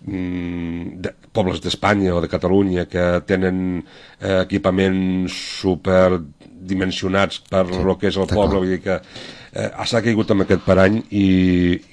[0.05, 5.33] mm, de pobles d'Espanya o de Catalunya que tenen eh, equipaments
[5.63, 10.45] superdimensionats per sí, el que és el poble, vull dir que eh, s'ha caigut amb
[10.45, 11.27] aquest parany i,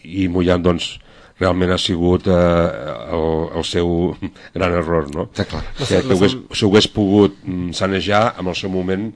[0.05, 0.99] i Mollà doncs
[1.41, 2.39] realment ha sigut eh,
[3.17, 3.27] el,
[3.59, 3.93] el seu
[4.57, 5.29] gran error, no?
[5.33, 5.65] Està clar.
[5.79, 9.09] Que, que hagués, s'ho hagués pogut mm, sanejar en el seu moment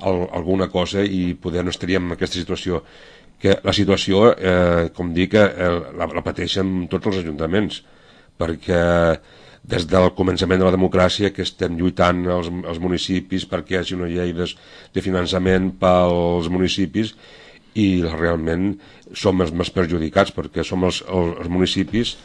[0.00, 2.84] el, alguna cosa i poder no estaríem en aquesta situació
[3.40, 7.80] que la situació, eh, com dic, eh, la, la pateixen tots els ajuntaments
[8.40, 8.80] perquè
[9.70, 13.96] des del començament de la democràcia que estem lluitant els, els municipis perquè hi hagi
[13.96, 14.46] una llei de,
[14.94, 17.14] de finançament pels municipis
[17.78, 18.74] i realment
[19.14, 22.16] som els més perjudicats perquè som els, els, els municipis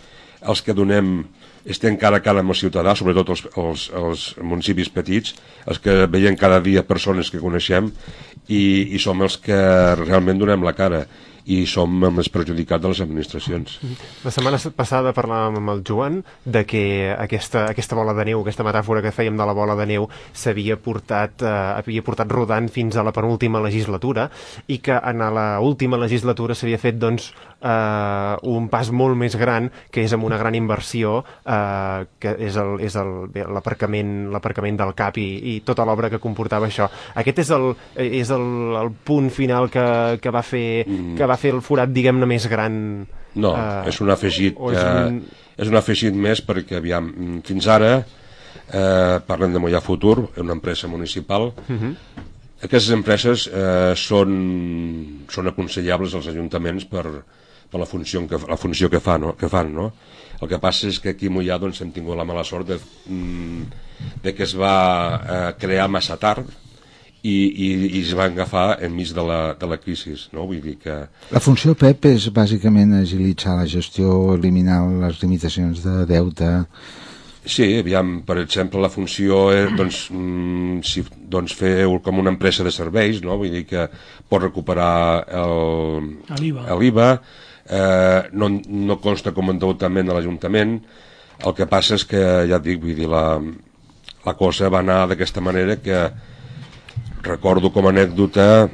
[0.46, 1.24] els que donem
[1.66, 5.34] estem cara a cara amb el ciutadà, sobretot els, els, els municipis petits,
[5.66, 7.90] els que veiem cada dia persones que coneixem
[8.48, 9.58] i, i som els que
[10.04, 11.06] realment donem la cara
[11.46, 13.78] i som els perjudicats de les administracions.
[14.26, 16.84] La setmana passada parlàvem amb el Joan de que
[17.14, 20.78] aquesta, aquesta bola de neu, aquesta metàfora que fèiem de la bola de neu s'havia
[20.82, 24.30] portat, eh, havia portat rodant fins a la penúltima legislatura
[24.68, 27.32] i que en la última legislatura s'havia fet doncs,
[27.66, 32.56] eh, un pas molt més gran que és amb una gran inversió eh, que és
[32.62, 36.88] el- és el- bé, l'aparcament l'aparcament del CAP i, i tota l'obra que comportava això.
[37.16, 38.46] Aquest és el, és el,
[38.84, 39.86] el punt final que,
[40.22, 40.86] que, va fer,
[41.18, 42.78] que va fer el forat, diguem-ne, més gran
[43.36, 45.24] No, eh, és un afegit, és eh, un-
[45.58, 50.54] és un afegit més perquè, aviam, mm, fins ara eh, parlem de Mollà Futur, una
[50.56, 51.52] empresa municipal.
[51.68, 51.96] Mhm.
[52.66, 54.32] Aquestes empreses eh, són,
[55.30, 57.04] són aconsellables als ajuntaments per,
[57.72, 59.36] per la funció que, la funció que, fan, no?
[59.38, 59.74] que fan.
[59.76, 59.92] No?
[60.42, 62.78] El que passa és que aquí a Mollà doncs, hem tingut la mala sort de,
[63.08, 63.64] mm,
[64.24, 64.76] de que es va
[65.16, 66.50] eh, crear massa tard
[67.26, 70.14] i, i, i es va agafar enmig de la, de la crisi.
[70.36, 70.46] No?
[70.50, 70.98] Vull dir que
[71.32, 76.52] La funció PEP és bàsicament agilitzar la gestió, eliminar les limitacions de deute.
[77.46, 82.66] Sí, aviam, per exemple, la funció és doncs, mm, si, doncs fer com una empresa
[82.66, 83.38] de serveis, no?
[83.38, 83.86] vull dir que
[84.30, 87.10] pot recuperar el- L'IVA.
[87.70, 90.80] Eh, no, no consta com a endeutament a l'Ajuntament,
[91.44, 93.40] El que passa és que, ja dic, vull dir, la,
[94.26, 96.06] la cosa va anar d'aquesta manera que
[97.26, 98.70] recordo com a anècdota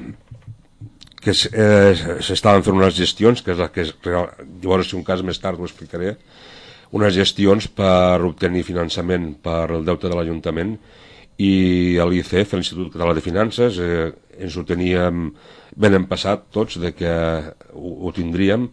[1.21, 5.21] que eh, s'estaven fent unes gestions, que és la que és, llavors si un cas
[5.25, 6.15] més tard ho explicaré,
[6.97, 10.75] unes gestions per obtenir finançament per el deute de l'Ajuntament
[11.41, 11.53] i
[11.97, 14.11] l'ICF, l'Institut Català de Finances, eh,
[14.41, 15.29] ens ho teníem
[15.75, 17.11] ben empassat tots de que
[17.73, 18.69] ho, ho tindríem,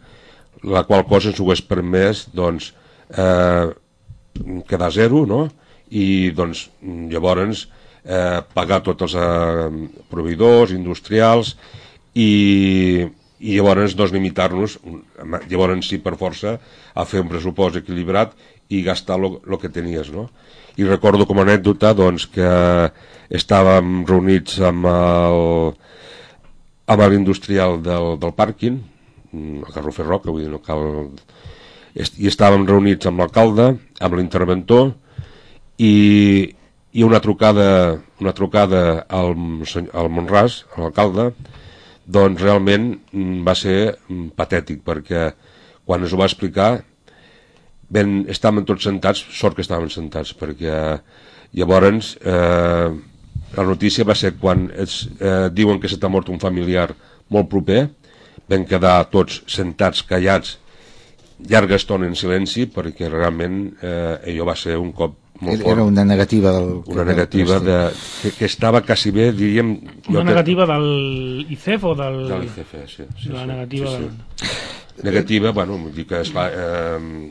[0.65, 2.73] la qual cosa ens ho hagués permès doncs,
[3.15, 3.69] eh,
[4.69, 5.47] quedar a zero, no?
[5.91, 7.67] i doncs, llavors
[8.05, 11.55] eh, pagar tots els eh, proveïdors, industrials,
[12.19, 13.07] i,
[13.39, 14.79] i llavors doncs, limitar-nos,
[15.49, 16.59] llavors sí per força,
[16.95, 18.35] a fer un pressupost equilibrat
[18.69, 20.11] i gastar el que tenies.
[20.13, 20.29] No?
[20.77, 22.49] I recordo com a anècdota doncs, que
[23.35, 25.73] estàvem reunits amb el,
[26.89, 28.79] amb l'industrial del, del pàrquing,
[29.33, 30.87] mm, el Carrofer Roca, vull dir, no cal...
[31.99, 33.73] I estàvem reunits amb l'alcalde,
[34.05, 34.93] amb l'interventor,
[35.83, 35.95] i,
[36.95, 41.33] i una trucada, una trucada al, al Montràs, a l'alcalde,
[42.09, 45.31] doncs realment mm, va ser mm, patètic, perquè
[45.89, 46.71] quan ens ho va explicar
[47.93, 50.75] ben, estàvem tots sentats, sort que estàvem sentats, perquè
[51.57, 52.91] llavors eh,
[53.57, 56.91] la notícia va ser quan es, eh, diuen que se t'ha mort un familiar
[57.31, 57.89] molt proper,
[58.49, 60.59] vam quedar tots sentats, callats,
[61.39, 65.73] llarga estona en silenci, perquè realment eh, allò va ser un cop molt Era fort.
[65.77, 66.71] era una negativa del...
[66.91, 67.77] Una negativa de,
[68.23, 69.69] que, que estava quasi bé, diríem...
[70.09, 72.17] Una jo que- negativa del ICEF o del...
[72.29, 73.05] de l'ICF, sí.
[73.23, 74.11] sí, La sí, negativa sí, del...
[74.35, 75.03] sí.
[75.05, 77.31] Negativa, bueno, vull dir que es va, eh,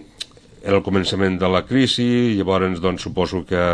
[0.64, 2.08] era el començament de la crisi,
[2.40, 3.66] llavors doncs suposo que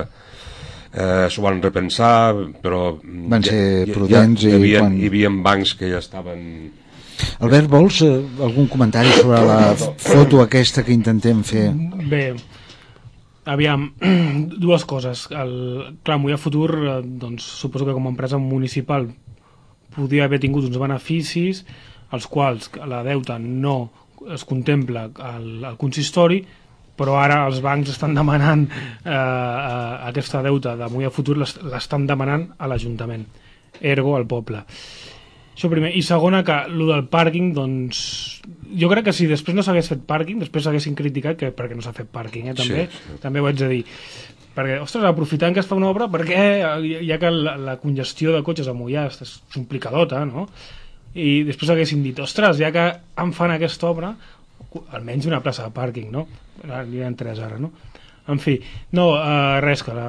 [0.93, 2.93] eh, s'ho van repensar, però...
[3.01, 3.63] mm, Van ser
[3.93, 6.47] prudents hi, i havia, quan- hi havia bancs que ja estaven...
[7.39, 8.11] Albert, vols eh,
[8.43, 11.69] algun comentari sobre la foto aquesta que intentem fer?
[12.09, 12.23] Bé,
[13.45, 13.89] aviam,
[14.63, 15.27] dues coses.
[15.31, 15.53] El,
[16.03, 19.09] clar, Mollà Futur, eh, doncs, suposo que com a empresa municipal
[19.93, 21.63] podia haver tingut uns beneficis
[22.13, 23.91] els quals la deuta no
[24.33, 26.39] es contempla al, al consistori,
[26.99, 32.05] però ara els bancs estan demanant eh, eh, aquesta deuta de Mollà Futur l'est- l'estan
[32.09, 33.25] demanant a l'Ajuntament,
[33.81, 34.63] ergo al poble.
[35.53, 35.91] Això primer.
[35.93, 37.99] I segona, que el del pàrquing, doncs...
[38.73, 41.83] Jo crec que si després no s'hagués fet pàrquing, després s'haguessin criticat que perquè no
[41.85, 42.87] s'ha fet pàrquing, eh, també.
[42.89, 43.83] Sí, També ho haig de dir.
[44.53, 46.39] Perquè, ostres, aprofitant que es fa una obra, perquè
[47.05, 50.47] ja que la, la congestió de cotxes a Mollà és, complicadota, no?
[51.13, 52.87] I després haguessin dit, ostres, ja que
[53.21, 54.15] em fan aquesta obra,
[54.91, 56.26] almenys una plaça de pàrquing, no?
[56.63, 57.71] N'hi ha tres ara, no?
[58.32, 58.57] En fi,
[58.95, 60.07] no, eh, res, que la,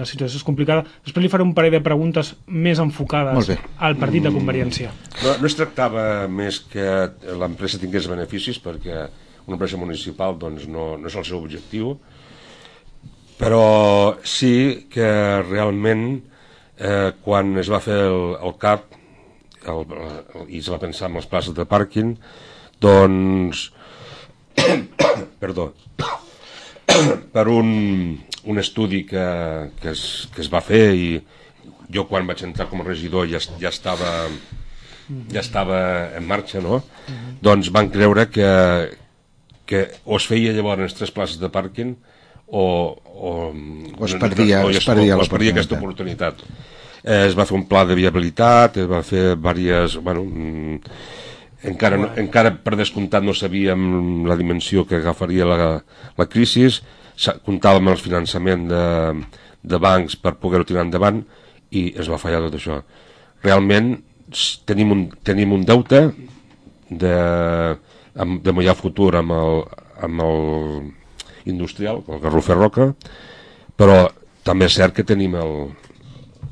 [0.00, 0.84] la situació és complicada.
[1.04, 4.92] Després li faré un parell de preguntes més enfocades al partit de Conveniència.
[5.24, 6.86] No, no es tractava més que
[7.40, 9.04] l'empresa tingués beneficis, perquè
[9.46, 11.94] una empresa municipal doncs, no, no és el seu objectiu,
[13.40, 15.08] però sí que
[15.48, 16.06] realment
[16.76, 18.96] eh, quan es va fer el, el CAP
[19.70, 22.14] el, el, i es va pensar en les places de pàrquing,
[22.80, 23.66] doncs
[25.40, 25.72] perdó
[27.34, 29.24] per un, un estudi que,
[29.80, 31.10] que, es, que es va fer i
[31.90, 34.26] jo quan vaig entrar com a regidor ja, es- ja estava
[35.32, 35.78] ja estava
[36.14, 36.76] en marxa, no?
[37.42, 38.46] Doncs van creure que,
[39.66, 41.96] que o es feia llavors tres places de pàrquing
[42.46, 42.62] o,
[42.94, 43.32] o,
[43.98, 46.44] O es perdia- o, es perdia o es perdia aquesta oportunitat.
[47.02, 49.96] Eh, es va fer un pla de viabilitat, es va fer diverses...
[50.04, 50.78] Bueno, mm,
[51.66, 55.58] encara, no, encara per descomptat no sabíem la dimensió que agafaria la,
[56.16, 56.68] la crisi,
[57.44, 58.84] comptàvem el finançament de,
[59.62, 61.22] de bancs per poder-ho tirar endavant
[61.76, 62.80] i es va fallar tot això.
[63.44, 63.92] Realment
[64.68, 66.06] tenim un, tenim un deute
[66.90, 67.14] de,
[68.14, 69.62] amb, de Mollà Futur amb el,
[70.06, 70.40] amb el
[71.50, 72.90] industrial, el Garrofer Roca,
[73.76, 74.02] però
[74.46, 75.54] també és cert que tenim el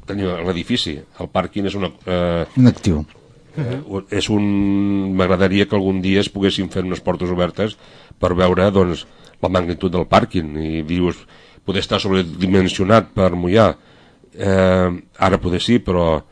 [0.08, 0.96] tenim l'edifici.
[1.20, 1.90] El pàrquing és una...
[2.08, 3.02] Eh, Un actiu.
[3.58, 3.80] Eh,
[4.20, 4.48] és un...
[5.18, 7.76] M'agradaria que algun dia es poguessin fer unes portes obertes
[8.18, 9.04] per veure doncs,
[9.42, 11.20] la magnitud del pàrquing i dius,
[11.66, 13.72] poder estar sobredimensionat per mullar
[14.34, 16.22] eh, ara poder sí, però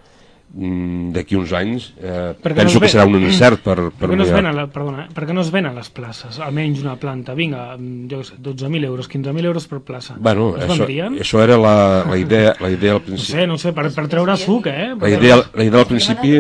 [0.55, 3.77] mm, d'aquí uns anys eh, Per què no penso es que serà un encert per,
[4.01, 5.15] Per per no es venen, la, perdona, eh?
[5.15, 6.39] per què no es venen les places?
[6.43, 10.17] Almenys una planta, vinga, mm, jo sé, 12.000 euros, 15.000 euros per plaça.
[10.19, 11.19] Bueno, es això, vendrien?
[11.23, 11.77] això era la,
[12.09, 13.33] la, idea, la idea al No principi.
[13.39, 14.95] sé, no sé, per, per treure suc, eh?
[15.01, 16.39] La idea, la idea al principi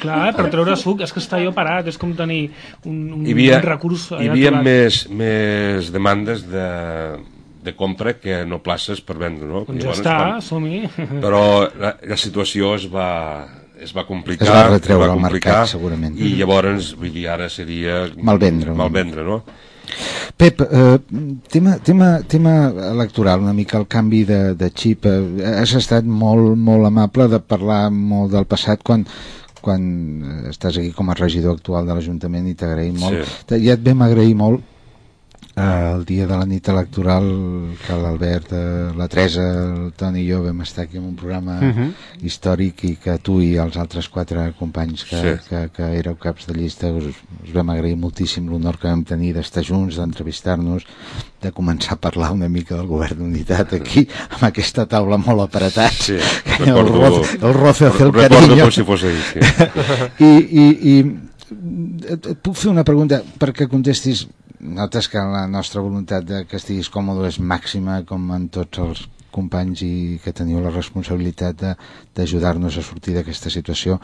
[0.00, 2.46] Clar, per treure suc, és que està jo parat, és com tenir
[2.84, 4.64] un, un, hi havia, un recurs hi havia aturat.
[4.64, 6.68] més, més demandes de,
[7.64, 9.64] de compra que no places per vendre, no?
[9.68, 10.80] Doncs ja Llavors, està, quan- som-hi.
[11.24, 11.44] Però
[11.80, 13.10] la, la situació es va,
[13.80, 14.48] es va complicar.
[14.48, 16.16] Es va retreure es va al mercat, segurament.
[16.16, 18.06] I llavors, vull dir, ara seria...
[18.16, 18.74] Malvendre.
[18.76, 19.42] Malvendre, no?
[20.40, 20.98] Pep, eh,
[21.52, 22.54] tema, tema, tema
[22.90, 25.06] electoral, una mica el canvi de, de xip.
[25.06, 29.04] Eh, has estat molt, molt amable de parlar molt del passat quan,
[29.64, 29.88] quan
[30.20, 33.34] eh, estàs aquí com a regidor actual de l'Ajuntament i t'agraïm molt.
[33.48, 33.64] Sí.
[33.64, 34.70] Ja et vam agrair molt
[35.56, 37.24] eh, el dia de la nit electoral
[37.86, 39.42] que l'Albert, eh, la Teresa,
[39.74, 41.92] el Toni i jo vam estar aquí en un programa Mhm.
[42.22, 45.48] històric i que tu i els altres quatre companys que, Sí.
[45.48, 47.04] que, que éreu caps de llista us,
[47.44, 50.82] us vam agrair moltíssim l'honor que vam tenir d'estar junts, d'entrevistar-nos
[51.42, 56.06] de començar a parlar una mica del govern d'unitat aquí, amb aquesta taula molt apretats
[56.06, 56.16] Sí,
[56.64, 59.38] el, roce, el roce hace el cariño com si fos ahir, sí.
[60.24, 60.64] i, i,
[60.94, 60.94] i
[62.10, 64.26] et puc fer una pregunta perquè contestis
[64.64, 69.04] notes que la nostra voluntat de que estiguis còmode és màxima com en tots els
[69.34, 71.64] companys i que teniu la responsabilitat
[72.16, 73.98] d'ajudar-nos a sortir d'aquesta situació.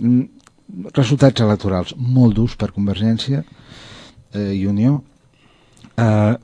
[0.00, 0.24] Mm,
[0.96, 5.00] resultats electorals molt durs per Convergència eh, i Unió.
[5.98, 6.34] Eh,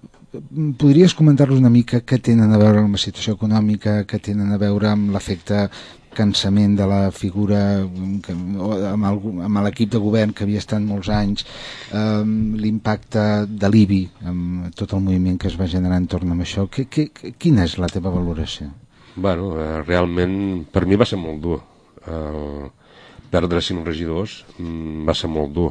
[0.76, 4.60] podries comentar-nos una mica què tenen a veure amb la situació econòmica, què tenen a
[4.60, 5.68] veure amb l'efecte
[6.16, 8.34] cansament de la figura mm, que,
[8.92, 12.24] amb, l'equip de govern que havia estat molts anys eh,
[12.62, 14.02] l'impacte de l'IBI
[14.32, 17.76] amb tot el moviment que es va generar entorn amb això que, que, quina és
[17.82, 18.70] la teva valoració?
[19.16, 21.60] Bueno, eh, realment per mi va ser molt dur.
[22.06, 22.66] Eh,
[23.30, 25.70] perdre cinc regidors mm, va ser molt dur.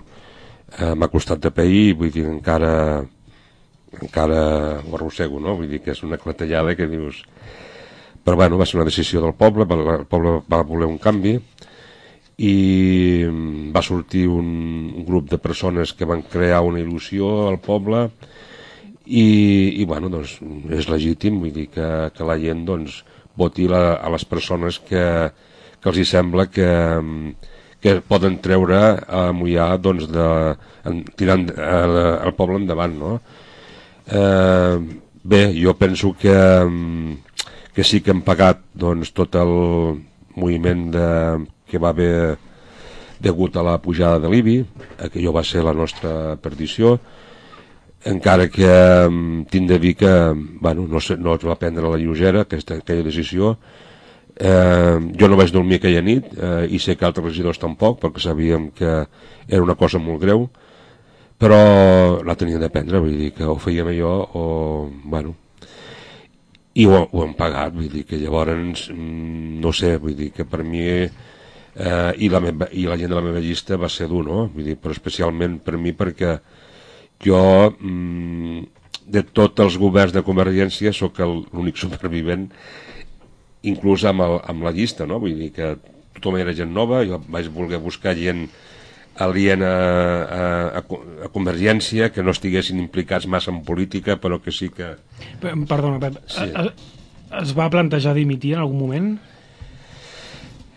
[0.79, 2.71] Eh, M'ha costat de pair, vull dir, encara
[4.01, 5.55] encara ho arrossego, no?
[5.59, 7.23] Vull dir que és una clatellada que dius...
[8.25, 11.35] Però bueno, va ser una decisió del poble, el poble va voler un canvi
[12.35, 12.55] i
[13.29, 14.47] mm, va sortir un,
[14.91, 18.07] un grup de persones que van crear una il·lusió al poble
[19.05, 19.27] i,
[19.77, 20.39] i bueno, doncs
[20.73, 23.03] és legítim, vull dir que, que la gent doncs,
[23.37, 25.03] voti la, a les persones que,
[25.79, 27.53] que els hi sembla que, mm,
[27.83, 30.27] que poden treure a Mollà doncs, de,
[30.89, 33.13] en, tirant el, el poble endavant, no?
[34.05, 34.77] Eh,
[35.23, 37.24] bé, jo penso que, mm,
[37.75, 39.51] que sí que hem pagat doncs, tot el
[40.39, 41.07] moviment de,
[41.67, 42.37] que va haver
[43.19, 44.57] degut a la pujada de l'IBI,
[45.11, 46.95] que jo va ser la nostra perdició,
[48.05, 48.69] encara que
[49.09, 50.11] mm, tinc de dir que
[50.61, 53.55] bueno, no, sé, no es va prendre la lleugera aquesta, aquella decisió.
[54.35, 58.19] Eh, jo no vaig dormir aquella nit eh, i sé que altres regidors tampoc perquè
[58.19, 58.89] sabíem que
[59.47, 60.43] era una cosa molt greu
[61.39, 64.43] però la teníem de prendre vull dir que o fèiem allò o
[65.05, 65.37] bueno
[66.75, 70.45] i ho, ho hem pagat vull dir que llavors mm, no sé, vull dir que
[70.47, 74.09] per mi eh, i, la meva, i la gent de la meva llista va ser
[74.11, 74.45] dur, no?
[74.53, 76.37] Vull dir, però especialment per mi perquè
[77.23, 77.41] jo
[77.71, 78.65] mm,
[79.15, 82.49] de tots els governs de Convergència sóc l'únic supervivent
[83.65, 85.19] inclús amb, el, amb la llista, no?
[85.23, 85.75] Vull dir que
[86.15, 88.47] tothom era gent nova, jo vaig voler buscar gent
[89.23, 90.47] aliena a,
[90.81, 90.81] a,
[91.25, 94.93] a Convergència, que no estiguessin implicats massa en política, però que sí que...
[95.41, 96.17] Pe- Perdona, Pep.
[96.27, 96.49] Sí.
[96.51, 96.91] Es,
[97.41, 99.13] es va plantejar dimitir en algun moment?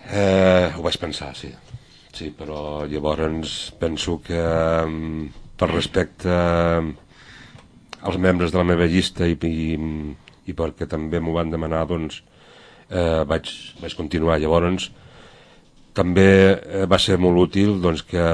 [0.09, 1.51] Eh, ho vaig pensar, sí.
[2.15, 5.27] Sí, però llavors penso que mm,
[5.60, 6.32] per respecte
[8.01, 9.77] als membres de la meva llista i, i,
[10.48, 12.23] i perquè també m'ho van demanar, doncs
[12.89, 13.51] eh, vaig,
[13.82, 14.39] vaig continuar.
[14.40, 14.89] Llavors
[15.99, 18.25] també eh, va ser molt útil doncs, que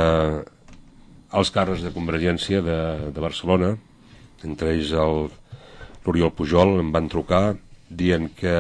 [1.35, 2.79] els càrrecs de Convergència de,
[3.11, 3.75] de Barcelona,
[4.45, 5.25] entre ells el
[6.05, 7.55] l'Oriol Pujol, em van trucar
[7.89, 8.55] dient que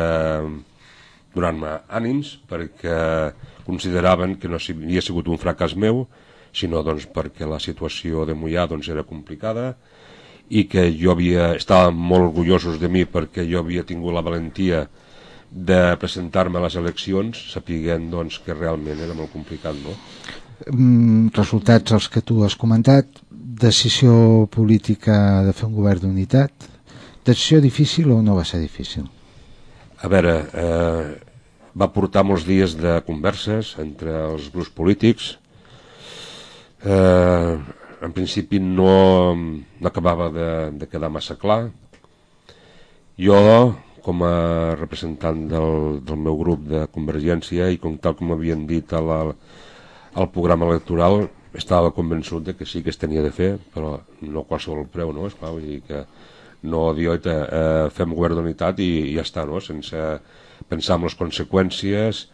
[1.34, 2.96] donant-me ànims perquè
[3.66, 6.06] consideraven que no havia sigut un fracàs meu,
[6.56, 9.74] sinó doncs, perquè la situació de Mollà doncs, era complicada
[10.48, 14.86] i que jo havia, estaven molt orgullosos de mi perquè jo havia tingut la valentia
[14.86, 15.03] de
[16.00, 19.78] presentar-me a les eleccions sapiguent doncs, que realment era molt complicat.
[19.84, 19.94] No?
[20.70, 26.70] Mm, resultats els que tu has comentat decisió política de fer un govern d'unitat
[27.24, 29.06] decisió difícil o no va ser difícil?
[30.04, 31.14] A veure, eh,
[31.74, 35.38] va portar molts dies de converses entre els grups polítics.
[36.84, 37.54] Eh,
[38.04, 41.70] en principi no, no acabava de, de quedar massa clar.
[43.16, 43.40] Jo,
[44.04, 48.92] com a representant del, del meu grup de Convergència i com tal com havien dit
[48.92, 49.18] a la,
[50.14, 51.24] al programa electoral,
[51.56, 55.12] estava convençut de que sí que es tenia de fer, però no a qualsevol preu,
[55.16, 55.28] no?
[55.30, 56.04] Esclar, vull dir que
[56.68, 59.60] no dir, oita, eh, fem govern d'unitat i, i ja està, no?
[59.60, 60.04] sense
[60.68, 62.24] pensar en les conseqüències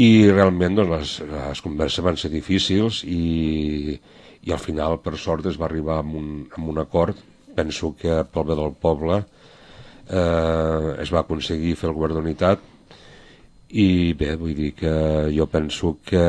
[0.00, 3.98] i realment doncs, les, les converses van ser difícils i,
[4.46, 7.18] i al final per sort es va arribar amb un, amb un acord
[7.56, 9.39] penso que pel bé del poble eh,
[10.10, 12.62] es va aconseguir fer el govern d'unitat
[13.70, 14.92] i bé, vull dir que
[15.30, 16.22] jo penso que,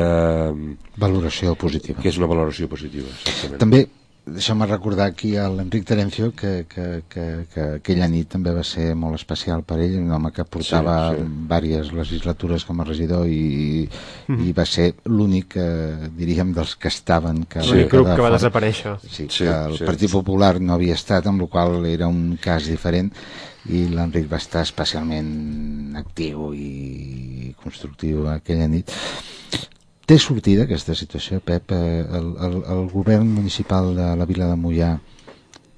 [1.02, 1.98] Valoració positiva.
[2.00, 3.58] que és una valoració positiva exactament.
[3.58, 3.86] També
[4.26, 8.92] deixeu-me recordar aquí a l'Enric Terencio que, que, que, que aquella nit també va ser
[8.94, 11.38] molt especial per ell, un home que portava Sí, sí, sí.
[11.48, 13.88] diverses legislatures com a regidor i,
[14.30, 18.36] i va ser l'únic, eh, diríem, dels que estaven que, grup quedar que va fora.
[18.38, 18.94] desaparèixer.
[19.08, 19.84] Sí, Sí, que el sí.
[19.90, 23.10] Partit Popular no havia estat, amb la qual era un cas diferent
[23.70, 28.90] i l'Enric va estar especialment actiu i constructiu aquella nit.
[30.12, 31.72] Té sortida aquesta situació, Pep?
[31.72, 34.90] Eh, El, el, el govern municipal de la vila de Mollà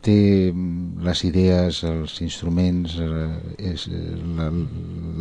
[0.03, 0.17] té
[0.51, 3.29] mm, les idees, els instruments, eh,
[3.71, 4.01] és, eh,
[4.41, 4.49] la,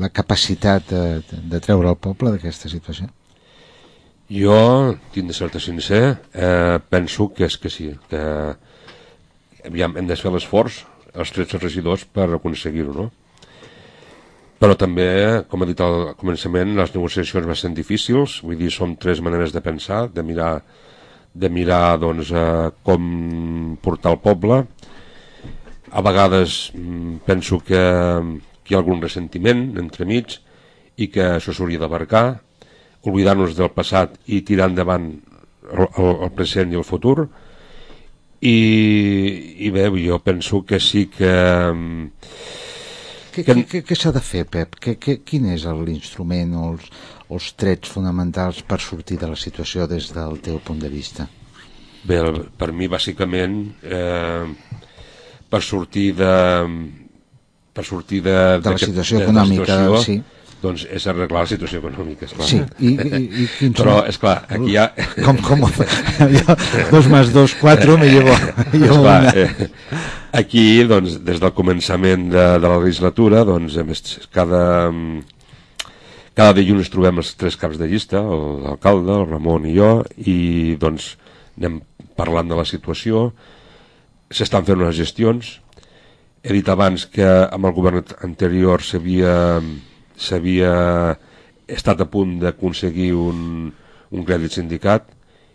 [0.02, 3.06] la capacitat de, de treure el poble d'aquesta situació?
[4.34, 4.58] Jo,
[5.14, 6.02] tinc de ser-te sincer,
[6.34, 8.24] eh, penso que és que sí, que
[9.70, 13.12] aviam, hem de fer l'esforç, els 13 regidors, per aconseguir-ho, no?
[14.64, 15.06] Però també,
[15.52, 19.52] com he dit al començament, les negociacions van ser difícils, vull dir, són tres maneres
[19.52, 20.54] de pensar, de mirar,
[21.36, 23.10] de mirar doncs, eh, com
[23.84, 24.62] portar el poble.
[25.92, 27.84] A vegades mm, penso que,
[28.64, 30.40] que hi ha algun ressentiment entremig
[30.96, 32.26] i que això s'hauria d'abarcar,
[33.04, 37.28] oblidar-nos del passat i tirar endavant el, el, el present i el futur.
[38.40, 38.58] I,
[39.68, 41.36] i bé, jo penso que sí que
[41.68, 42.14] mm,
[43.34, 44.76] Què, Que- què, què, què s'ha de fer, Pep?
[44.80, 46.84] Que, que, quin és l'instrument o els,
[47.34, 51.28] els trets fonamentals per sortir de la situació des del teu punt de vista?
[52.06, 54.46] bé, el- per mi bàsicament eh,
[55.50, 56.34] per sortir de
[57.74, 60.22] per sortir de, De la situació de- econòmica, situació, sí.
[60.64, 62.48] Doncs és arreglar la situació econòmica, esclar.
[62.48, 64.10] Sí, i, i, i quins Però, són?
[64.14, 64.86] esclar, aquí hi ha...
[65.26, 65.88] Com, com ho fa?
[66.32, 66.56] Jo,
[66.94, 68.32] dos més dos, quatre, me llevo,
[68.72, 69.34] llevo Esclar, una.
[69.36, 69.70] eh,
[70.40, 74.64] aquí, doncs, des del començament de, de la legislatura, doncs, hem est- cada,
[76.34, 79.92] cada dilluns trobem els tres caps de llista, l'alcalde, el Ramon i jo,
[80.26, 80.38] i
[80.82, 81.12] doncs
[81.60, 81.82] anem
[82.18, 83.28] parlant de la situació,
[84.34, 85.60] s'estan fent unes gestions,
[86.44, 89.36] he dit abans que amb el govern anterior s'havia
[90.18, 90.74] s'havia
[91.68, 93.72] estat a punt d'aconseguir un,
[94.12, 95.10] un crèdit sindicat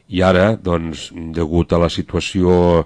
[0.09, 2.85] i ara, doncs, degut a la situació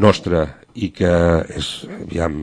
[0.00, 0.46] nostra
[0.78, 1.10] i que
[1.58, 1.70] és,
[2.04, 2.36] aviam,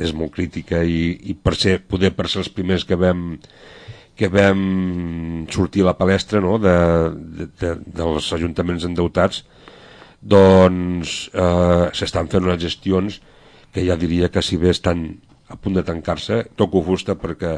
[0.00, 3.34] és molt crítica i, i per ser, poder per ser els primers que vam
[4.16, 4.60] que vam
[5.52, 6.76] sortir a la palestra no, de,
[7.12, 9.42] de, de, dels ajuntaments endeutats
[10.24, 13.20] doncs eh, s'estan fent unes gestions
[13.74, 15.04] que ja diria que si bé estan
[15.48, 17.52] a punt de tancar-se, toco fusta perquè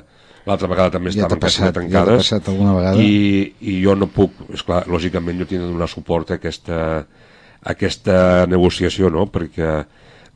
[0.49, 3.01] l'altra vegada també Ja estaven quasi ja tancades passat alguna vegada?
[3.01, 7.73] i, i jo no puc, esclar, lògicament jo tinc de donar suport a aquesta, a
[7.73, 9.27] aquesta negociació, no?
[9.33, 9.73] perquè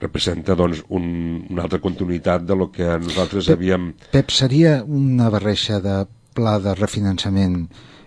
[0.03, 1.05] representa doncs, un,
[1.51, 3.93] una altra continuïtat de lo que nosaltres Pep- havíem...
[4.11, 6.03] Pep, seria una barreja de
[6.35, 7.67] pla de refinançament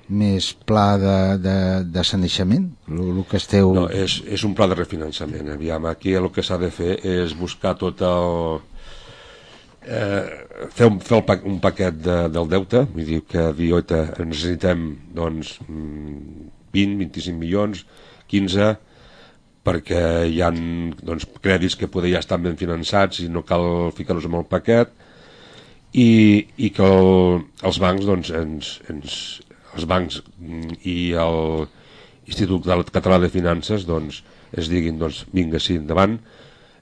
[0.09, 1.57] més pla de, de,
[1.89, 2.67] de saneixement?
[2.91, 3.72] El, el que esteu...
[3.73, 5.49] No, és, és un pla de refinançament.
[5.55, 8.59] Aviam, aquí el que s'ha de fer és buscar tot el...
[9.86, 14.02] Eh, fer un, fer el, un paquet de, del deute, vull dir que dir, oita,
[14.24, 17.84] necessitem doncs, mm, 20, 25 milions,
[18.32, 18.72] 15,
[19.66, 24.26] perquè hi ha doncs, crèdits que poder ja estan ben finançats i no cal ficar-los
[24.30, 24.91] en el paquet
[25.94, 26.10] i,
[26.57, 29.20] i que el, els bancs doncs, ens, ens,
[29.76, 31.68] els bancs mm, i el
[32.26, 34.24] Institut Català de Finances doncs,
[34.57, 36.18] es diguin doncs, vinga, sí, endavant.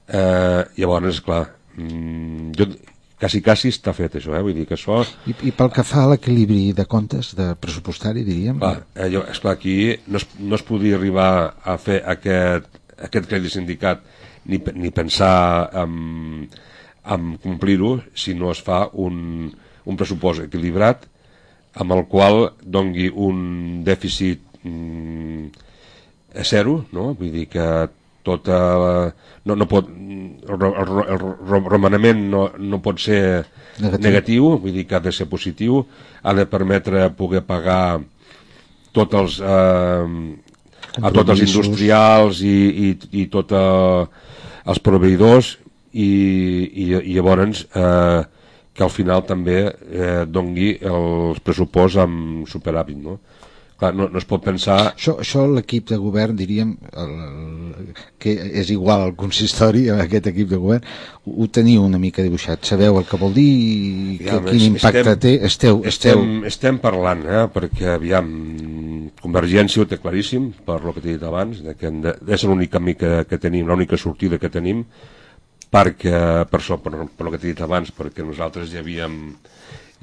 [0.08, 1.42] Eh, llavors, clar
[1.76, 2.68] mm, jo,
[3.20, 4.42] quasi, quasi està fet això, eh?
[4.44, 5.00] vull dir que això
[5.30, 8.60] I, I pel que fa a l'equilibri de comptes, de pressupostari, diríem?
[8.62, 9.76] Clar, eh, jo, esclar, aquí
[10.06, 11.30] no es, no es podia arribar
[11.62, 12.68] a fer aquest,
[13.08, 14.04] aquest crèdit sindicat
[14.50, 16.46] ni, ni pensar en,
[17.04, 19.50] en complir-ho si no es fa un,
[19.84, 21.08] un pressupost equilibrat
[21.80, 25.46] amb el qual dongui un dèficit mm,
[26.38, 27.12] a zero, no?
[27.18, 27.66] vull dir que
[28.24, 28.92] tota la,
[29.44, 33.20] no, no pot, el, el, el ro- romanament no, no pot ser
[33.78, 34.00] Negatiu.
[34.06, 34.48] negatiu.
[34.62, 35.82] vull dir que ha de ser positiu,
[36.22, 38.00] ha de permetre poder pagar
[38.94, 40.38] tots els, eh,
[41.02, 42.54] a tots els industrials i,
[42.88, 42.92] i,
[43.24, 44.06] i tots eh,
[44.70, 45.56] els proveïdors
[45.92, 48.22] i, i, i llavors eh,
[48.74, 53.18] que al final també eh, dongui els pressuposts amb superàvit, no?
[53.74, 54.76] Clar, no, no es pot pensar...
[54.92, 57.88] Això, això l'equip de govern, diríem, el, el,
[58.22, 60.86] que és igual al consistori, aquest equip de govern,
[61.24, 62.62] ho, ho teniu una mica dibuixat.
[62.70, 65.34] Sabeu el que vol dir i que, Aviam, quin impacte estem- té?
[65.50, 66.22] Esteu, esteu...
[66.22, 68.30] Estem, estem parlant, eh, perquè, aviam,
[69.24, 72.72] Convergència ho té claríssim, per lo que t'he dit abans, de que de, és l'únic
[72.74, 74.82] camí que, que tenim, l'única sortida que tenim,
[75.72, 76.18] perquè,
[76.50, 79.16] per això, per, per lo que t'he dit abans, perquè nosaltres ja havíem,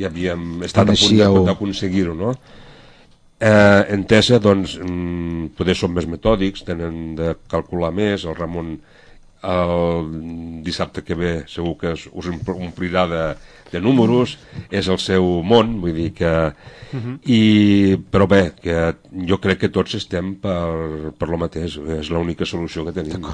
[0.02, 2.34] ja havíem estat a punt d'aconseguir-ho, no?
[3.42, 8.76] Eh, entesa, doncs, mm, poder són més metòdics, tenen de calcular més, el Ramon
[9.42, 13.24] el dissabte que ve segur que us omplirà de,
[13.72, 14.36] de números,
[14.70, 16.34] és el seu món, vull dir que...
[17.26, 17.42] I,
[18.12, 18.78] però bé, que
[19.26, 23.26] jo crec que tots estem per, per lo mateix, és l'única solució que tenim.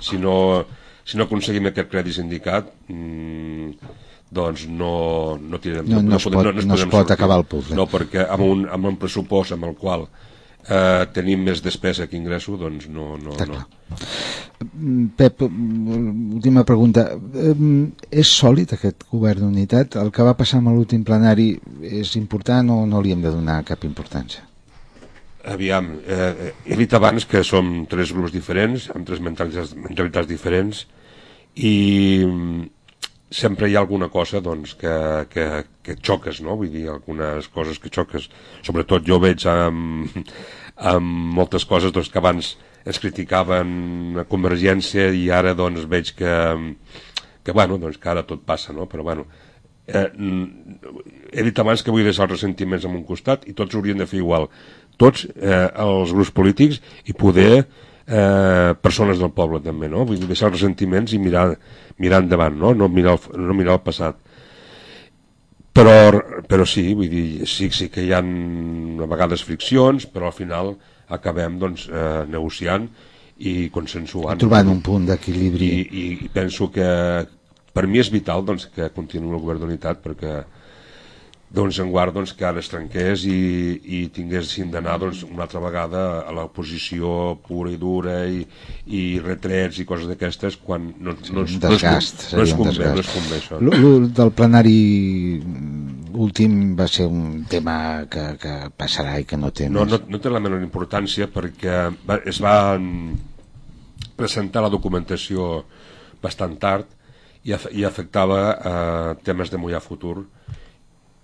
[0.00, 0.64] Si no,
[1.04, 3.92] si no aconseguim aquest crèdit sindicat, mm,
[4.32, 5.88] doncs no, no tirarem...
[5.92, 7.16] No- no es pot- no es podem pot sortir.
[7.18, 7.76] acabar el puzzle.
[7.76, 12.16] No, perquè amb un, amb un pressupost amb el qual eh, tenim més despesa que
[12.16, 13.16] ingresso, doncs no...
[13.20, 13.58] no, Està no.
[13.58, 13.66] clar.
[14.62, 17.04] Mm, Pep, última pregunta.
[18.14, 19.96] És sòlid aquest govern d'unitat?
[20.00, 21.50] El que va passar amb l'últim plenari
[21.82, 24.46] és important o no li hem de donar cap importància?
[25.52, 30.84] Aviam, eh, he dit abans que som tres grups diferents, amb tres mentalitats, mentalitats diferents,
[31.58, 32.22] i
[33.32, 34.92] sempre hi ha alguna cosa doncs, que,
[35.32, 35.46] que,
[35.82, 36.56] que xoques, no?
[36.60, 38.28] Vull dir, algunes coses que xoques.
[38.66, 40.20] Sobretot jo veig amb,
[40.92, 42.54] amb moltes coses doncs, que abans
[42.84, 46.34] ens criticaven a Convergència i ara doncs, veig que,
[47.42, 48.88] que, bueno, doncs, que ara tot passa, no?
[48.90, 49.26] Però, bueno,
[49.86, 50.08] eh,
[51.32, 54.08] he dit abans que vull deixar els ressentiments en un costat i tots haurien de
[54.10, 54.50] fer igual
[55.00, 57.64] tots eh, els grups polítics i poder
[58.06, 60.06] eh, persones del poble també, no?
[60.08, 61.50] Vull dir, deixar els ressentiments i mirar,
[62.02, 62.74] mirar endavant, no?
[62.74, 64.18] No mirar, el, no mirar el passat.
[65.72, 65.94] Però,
[66.48, 70.74] però sí, vull dir, sí, sí que hi ha a vegades friccions, però al final
[71.12, 72.88] acabem doncs, eh, negociant
[73.42, 74.40] i consensuant.
[74.40, 75.68] Trobant un punt d'equilibri.
[75.68, 76.88] I, i, I penso que
[77.72, 80.42] per mi és vital doncs, que continuï el govern d'unitat perquè
[81.52, 83.34] doncs en guard doncs, que ara es trenqués i,
[83.84, 88.40] i tinguessin d'anar doncs, una altra vegada a l'oposició pura i dura i,
[88.88, 92.54] i retrets i coses d'aquestes quan no, no, no, un no, es, desgast, no, es
[92.56, 93.12] convé, no es desgast.
[93.18, 93.60] convé això.
[93.60, 94.78] L- l- del plenari
[96.12, 97.76] últim va ser un tema
[98.10, 99.92] que, que passarà i que no té No, més.
[99.92, 101.76] no, no té la menor importància perquè
[102.08, 103.14] va, es va mm,
[104.16, 105.66] presentar la documentació
[106.22, 106.88] bastant tard
[107.44, 110.22] i, af i afectava eh, temes de mullar futur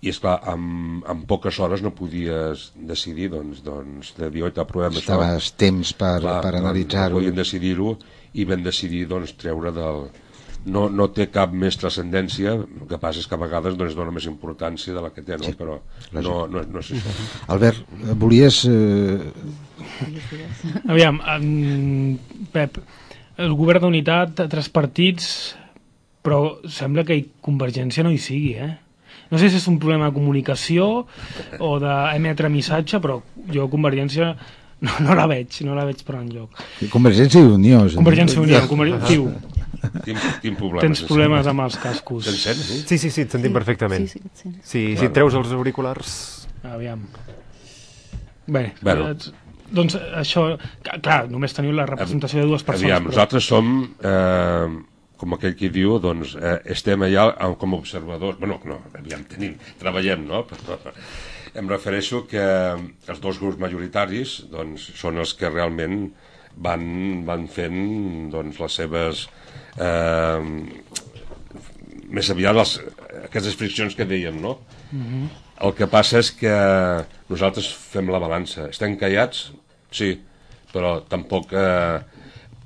[0.01, 4.53] i és clar, amb, amb poques hores no podies decidir doncs, doncs de dir, oi,
[4.55, 7.17] t'aprovem això Estaves temps per, Clar, per no- analitzar-ho.
[7.17, 7.97] No podien decidir-ho
[8.39, 10.05] i vam decidir doncs, treure del...
[10.69, 14.11] No, no té cap més transcendència, el que passa és que a vegades doncs, dona
[14.13, 15.47] més importància de la que té, no?
[15.47, 15.79] Sí, però
[16.13, 17.13] no, no, no és això.
[17.55, 18.59] Albert, eh, volies...
[18.69, 19.33] Eh,
[20.91, 22.19] Aviam, en,
[22.53, 22.79] Pep,
[23.39, 25.31] el govern d'unitat, tres partits,
[26.27, 28.73] però sembla que hi- Convergència no hi sigui, eh?
[29.31, 31.07] No sé si és un problema de comunicació
[31.61, 33.21] o d'emetre missatge, però
[33.53, 34.31] jo Convergència
[34.81, 36.61] no, no la veig, no la veig per enlloc.
[36.93, 37.85] Convergència i Unió.
[37.87, 37.95] és.
[37.99, 38.93] Convergència i Unió, Conver...
[39.09, 39.29] Fiu,
[40.05, 40.83] Tinc, tinc problemes.
[40.83, 42.25] tens em problemes amb els cascos.
[42.27, 42.79] Se'n sent, sí?
[42.89, 44.09] Sí, sí, sí, et sentim perfectament.
[44.11, 44.49] Sí, sí, sí.
[44.51, 45.07] Sí, si Bueno.
[45.11, 46.15] et treus els auriculars...
[46.67, 47.05] Aviam.
[48.47, 49.11] Bé, Bueno.
[49.11, 49.17] eh,
[49.71, 50.47] doncs això,
[51.05, 52.89] clar, només teniu la representació de dues persones.
[52.91, 54.67] Aviam, però- nosaltres som, eh,
[55.19, 58.39] com aquell qui diu, doncs, eh, estem allà com a observadors.
[58.39, 60.45] bueno, no, aviam, tenim, treballem, no?
[60.47, 60.79] Però
[61.59, 62.45] em refereixo que
[63.09, 66.13] els dos grups majoritaris doncs, són els que realment
[66.57, 69.27] van, van fent doncs, les seves...
[69.79, 70.43] Eh,
[72.09, 72.71] més aviat les,
[73.27, 74.55] aquestes friccions que dèiem, no?
[75.61, 76.53] El que passa és que
[77.29, 78.69] nosaltres fem la balança.
[78.73, 79.49] Estem callats?
[79.93, 80.15] Sí,
[80.73, 81.99] però tampoc, eh,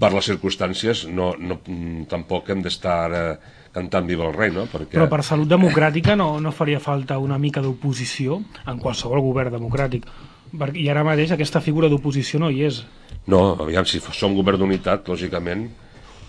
[0.02, 3.36] per les circumstàncies, no, no, mm, tampoc hem d'estar eh,
[3.74, 4.66] cantant Viva el rei, no?
[4.70, 4.96] Perquè...
[4.96, 10.08] Però per salut democràtica no, no faria falta una mica d'oposició en qualsevol govern democràtic.
[10.76, 12.82] I ara mateix aquesta figura d'oposició no hi és.
[13.30, 15.68] No, aviam, si som govern d'unitat, lògicament,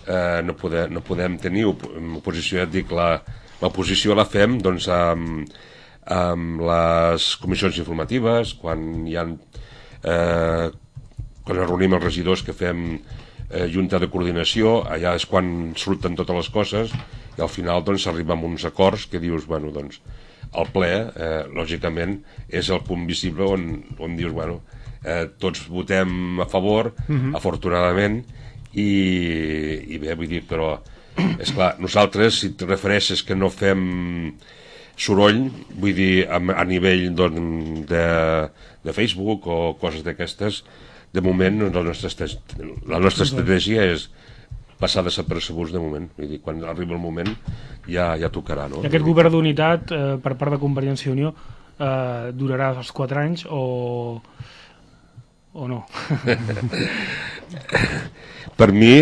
[0.06, 1.82] eh, no, poder, no podem tenir op
[2.20, 3.18] oposició, ja et dic, la-
[3.60, 5.50] l'oposició la fem doncs, amb,
[6.14, 9.26] amb les comissions informatives, quan hi ha...
[10.04, 10.70] Eh,
[11.44, 12.94] quan reunim els regidors que fem
[13.54, 16.94] eh, junta de coordinació, allà és quan surten totes les coses
[17.38, 20.00] i al final doncs s'arriba a uns acords que dius, bueno, doncs
[20.54, 22.18] el ple, eh, lògicament,
[22.48, 23.68] és el punt visible on,
[23.98, 24.60] on dius, bueno,
[25.02, 26.92] eh, tots votem a favor,
[27.34, 28.20] afortunadament,
[28.74, 28.90] i,
[29.94, 30.76] i bé, vull dir, però,
[31.42, 33.82] és clar, nosaltres, si et refereixes que no fem
[34.98, 38.06] soroll, vull dir, a, a nivell doncs, de,
[38.86, 40.62] de Facebook o coses d'aquestes,
[41.14, 42.10] de moment la nostra,
[42.90, 44.08] la nostra estratègia és
[44.80, 46.08] passar desapercebuts de moment.
[46.18, 47.30] Vull dir, quan arriba el moment
[47.86, 48.82] ja, ja tocarà, no?
[48.82, 53.22] I aquest govern d'unitat eh, per part de Convergència i Unió eh, durarà els 4
[53.22, 54.20] anys o,
[55.54, 55.84] o no?
[58.58, 58.96] Per mi,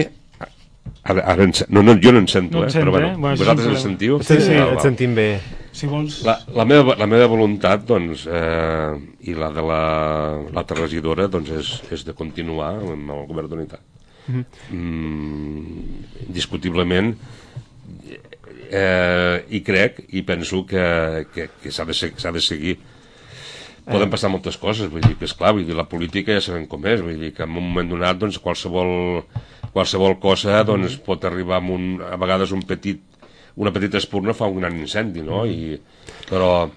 [1.05, 3.13] ara, ara ens, no, no, jo no en sento, No eh, et sent, però bueno,
[3.15, 3.17] eh?
[3.17, 4.21] Bueno, vosaltres un en sentiu?
[4.21, 5.29] Sí, sí, Val, et sentim bé.
[5.73, 6.21] Si vols...
[6.27, 8.93] La, la, meva, la meva voluntat, doncs, eh,
[9.25, 9.83] i la de la
[10.53, 13.85] l'altra regidora, doncs, és, és de continuar amb el govern d'unitat.
[14.29, 14.45] Mhm.
[14.77, 17.15] Mm, indiscutiblement,
[18.73, 21.97] eh, i crec, i penso que, que, que s'ha de,
[22.37, 22.77] de seguir.
[23.83, 26.69] Poden passar moltes coses, vull dir que, és clar, vull dir, la política ja sabem
[26.71, 29.25] com és, vull dir que en un moment donat, doncs, qualsevol,
[29.75, 33.03] qualsevol cosa, doncs, pot arribar amb un, a vegades un petit,
[33.57, 35.45] una petita espurna fa un gran incendi, no?
[35.47, 35.77] I,
[36.29, 36.69] però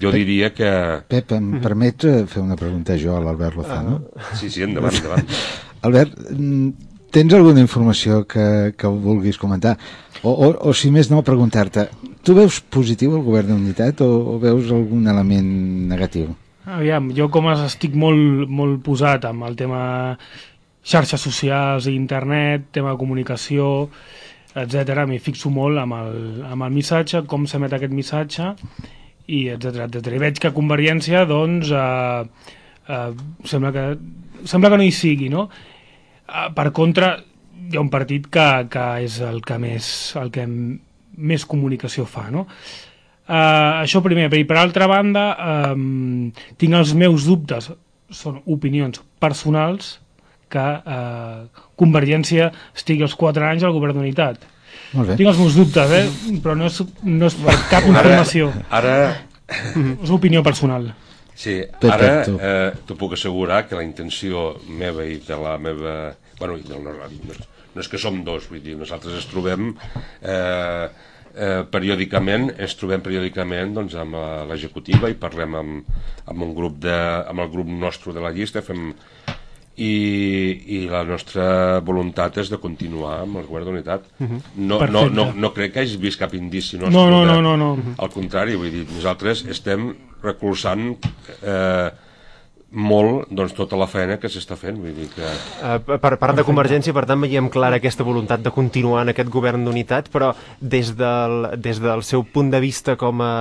[0.00, 0.70] jo diria que...
[1.08, 4.00] Pep, em permet eh, fer una pregunta jo a l'Albert Lozano?
[4.38, 5.28] Sí, sí, endavant, endavant.
[5.86, 6.70] Albert, mm,
[7.14, 9.76] tens alguna informació que, que vulguis comentar?
[10.24, 11.88] O, o, o si més no, preguntar-te,
[12.24, 15.52] tu veus positiu el govern d'unitat o, o veus algun element
[15.92, 16.32] negatiu?
[16.64, 19.82] Aviam, jo com es- estic molt, molt posat amb el tema
[20.84, 23.90] xarxes socials, internet, tema de comunicació,
[24.54, 25.04] etc.
[25.08, 28.50] m'hi fixo molt amb el, amb el missatge, com s'emet aquest missatge,
[29.26, 30.12] i etc.
[30.14, 32.48] I veig que Convergència, doncs, eh,
[32.88, 33.10] eh,
[33.50, 33.84] sembla, que,
[34.48, 35.48] sembla que no hi sigui, no?
[36.28, 37.14] Eh, per contra,
[37.70, 39.86] hi ha un partit que, que és el que més,
[40.20, 42.48] el que més comunicació fa, no?
[43.24, 45.22] Uh, això primer, i per altra banda
[45.72, 46.26] um,
[46.60, 47.70] tinc els meus dubtes
[48.12, 49.94] són opinions personals
[50.52, 54.44] que uh, Convergència estigui els 4 anys al govern d'unitat
[54.94, 55.16] Molt bé.
[55.18, 56.36] tinc els meus dubtes, eh?
[56.42, 58.94] però no és, no és per cap informació Ara,
[59.48, 60.92] és opinió personal
[61.34, 61.56] Sí,
[61.90, 65.94] ara eh, t'ho puc assegurar que la intenció meva i de la meva...
[66.38, 67.38] Bueno, i del, no, no,
[67.74, 70.86] no és que som dos, vull dir, nosaltres ens trobem eh,
[71.34, 75.90] eh, periòdicament, ens trobem periòdicament doncs, amb eh, l'executiva i parlem amb,
[76.24, 78.92] amb, un grup de, amb el grup nostre de la llista, fem
[79.76, 84.04] i, i la nostra voluntat és de continuar amb el govern d'unitat.
[84.18, 84.38] Mhm.
[84.56, 85.14] no, no, Perfecte.
[85.16, 86.94] no, no crec que hagis vist cap indici nostre.
[86.94, 87.94] No, no, de- no, no, no.
[87.98, 90.94] Al contrari, vull dir, nosaltres estem recolzant
[91.42, 91.90] eh,
[92.74, 94.78] molt doncs, tota la feina que s'està fent.
[94.82, 95.24] Vull dir que...
[95.24, 99.30] Eh, per part de Convergència, per tant, veiem clara aquesta voluntat de continuar en aquest
[99.32, 103.34] govern d'unitat, però des del, des del seu punt de vista com a,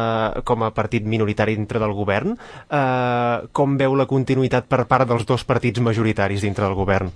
[0.46, 2.38] com a partit minoritari dintre del govern,
[2.70, 7.12] eh, com veu la continuïtat per part dels dos partits majoritaris dintre del govern?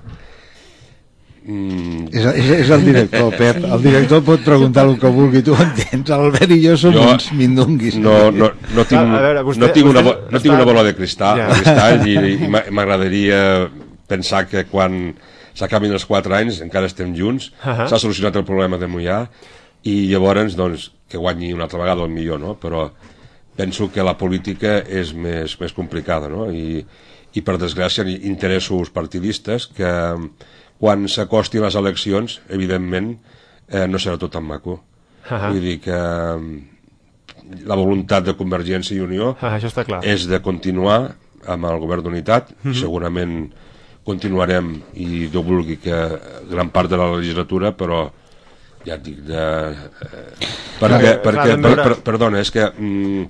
[1.47, 3.61] Mm, És, és, és el director, Pep.
[3.63, 6.09] El director pot preguntar el que vulgui, tu entens.
[6.11, 7.95] L'Albert i jo som Jo uns mindunguis.
[8.03, 10.83] no, no, no tinc, A veure, vostè- no tinc, una, vostè no tinc una bola
[10.83, 11.47] de cristal, Ja.
[11.47, 13.69] de cristall i, i m'a- m'agradaria
[14.07, 15.15] pensar que quan
[15.55, 17.87] s'acabin els quatre anys encara estem junts, Ahà.
[17.87, 19.21] s'ha solucionat el problema de Mollà
[19.87, 22.57] i llavors doncs, que guanyi una altra vegada el millor, no?
[22.59, 22.89] però
[23.55, 26.51] penso que la política és més, més complicada no?
[26.51, 26.83] I,
[27.33, 29.87] i per desgràcia interessos partidistes que
[30.79, 33.15] quan s'acostin les eleccions evidentment
[33.69, 34.79] eh, no serà tot tan maco
[35.29, 35.49] Ahà.
[35.51, 36.57] vull dir que mm,
[37.67, 40.01] la voluntat de Convergència i Unió Ah, això està clar.
[40.05, 41.15] és de continuar
[41.47, 42.73] amb el govern d'unitat Mhm.
[42.75, 43.51] segurament
[44.07, 45.95] continuarem i Déu vulgui que
[46.49, 48.05] gran part de la legislatura però
[48.85, 50.47] ja et dic de, eh,
[50.79, 53.21] perquè, Clar, perquè clar, per, per, perdona, és que mm,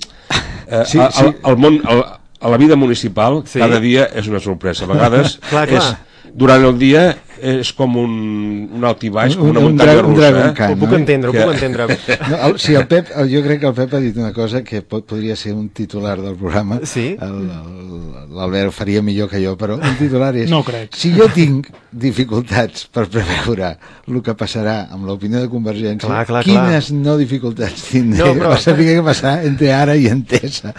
[0.69, 1.23] eh, Sí, el, sí.
[1.25, 2.03] el, el món el,
[2.39, 3.57] a la vida municipal Sí.
[3.59, 5.81] cada dia és una sorpresa a vegades Clar, clar.
[5.81, 9.65] és durant el dia és com un, un alt i baix, com Un- una un
[9.71, 10.21] muntanya un russa.
[10.31, 10.53] Dragon eh?
[10.57, 10.97] Khan, Ho puc no?
[10.97, 11.87] entendre, ho Que- puc entendre.
[12.31, 14.63] No, el, sí, el Pep, el, jo crec que el Pep ha dit una cosa
[14.63, 16.79] que pot, podria ser un titular del programa.
[16.83, 17.15] Sí?
[17.19, 18.05] El- el-
[18.37, 20.49] L'Albert ho faria millor que jo, però un titular és...
[20.51, 20.91] No crec.
[20.93, 23.71] Si jo tinc dificultats per preveure
[24.07, 28.51] el que passarà amb l'opinió de Convergència, Clar, clar, quines no dificultats tindré No, però-
[28.53, 30.73] per saber què passarà entre ara i entesa.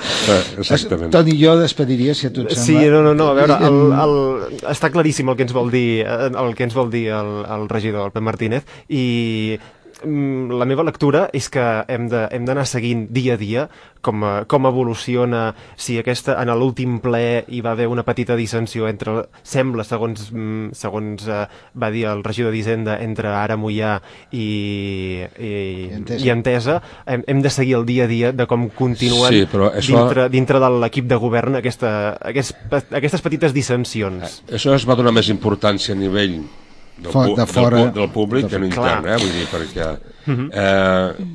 [0.58, 1.10] Exactament.
[1.12, 2.90] Toni, jo despediria, si a tu et Sí, sembla.
[2.90, 6.30] no, no, no, a veure, el, el, està claríssim el que ens vol dir eh,
[6.48, 9.58] el que ens vol dir el, el regidor, el Pep Martínez, i
[10.04, 13.68] la meva lectura és que hem de- hem d'anar seguint dia a dia
[14.00, 18.86] com, eh, com evoluciona, si aquesta, en l'últim ple hi va haver una petita dissensió
[18.88, 24.00] entre, sembla, segons, mm, segons eh, va dir el regidor d'Hisenda, entre Ara Mollà
[24.30, 26.24] i, i, I Entesa.
[26.26, 29.72] i Entesa, hem, hem de seguir el dia a dia de com continuen Sí, però
[29.74, 32.54] això- dintre, dintre de l'equip de govern aquesta, aquest,
[32.92, 34.42] aquestes petites dissensions.
[34.50, 36.40] Això es va donar més importància a nivell
[36.98, 37.76] del, Fo- pu- de fora.
[37.84, 38.96] del, del públic De- que no Clar.
[38.98, 39.18] intern, eh?
[39.22, 39.88] vull dir, perquè
[40.52, 41.26] eh,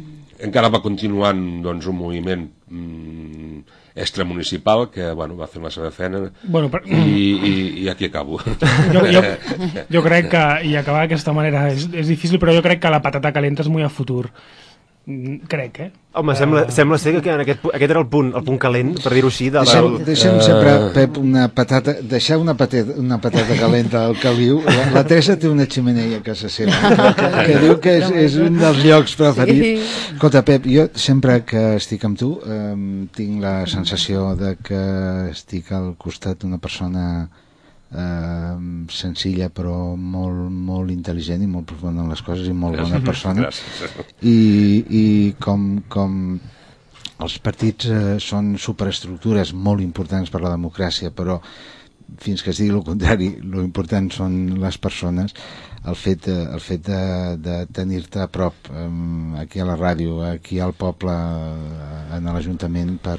[0.48, 3.60] encara va continuant doncs, un moviment mm,
[3.95, 8.40] extramunicipal que bueno, va fer la seva feina Bueno, per- i, i, i aquí acabo.
[8.40, 9.22] jo, jo,
[9.94, 13.02] jo crec que, i acabar d'aquesta manera és, és difícil, però jo crec que la
[13.06, 14.30] patata calenta és molt a futur.
[15.05, 15.91] Mm, Crec, eh?
[16.15, 19.11] Home, sembla, sembla ser que en aquest, aquest era el punt, el punt calent, per
[19.11, 19.65] dir-ho així, de la...
[19.65, 24.61] Deixem, deixem Eh, sempre, Pep, una patata, deixar una patata, una patata calenta al caliu.
[24.63, 26.71] La, la Teresa té una ximeneia a casa seva,
[27.17, 29.65] que, que diu que és, és un dels llocs preferits.
[29.65, 30.13] Sí.
[30.13, 32.73] Escolta, Pep, jo sempre que estic amb tu eh,
[33.17, 34.84] tinc la sensació de que
[35.34, 37.25] estic al costat d'una persona
[37.94, 38.56] eh,
[38.94, 43.48] senzilla però molt, molt intel·ligent i molt profunda en les coses i molt bona persona
[43.48, 44.15] Gràcies.
[44.22, 44.38] i,
[44.90, 45.06] i
[45.44, 46.18] com, com
[47.24, 51.40] els partits eh, són superestructures molt importants per la democràcia però
[52.20, 55.34] fins que es digui el contrari lo important són les persones
[55.84, 57.02] el fet, de, el fet de,
[57.44, 58.86] de tenir-te a prop eh,
[59.41, 63.18] aquí a la ràdio, aquí al poble eh, en l'Ajuntament per,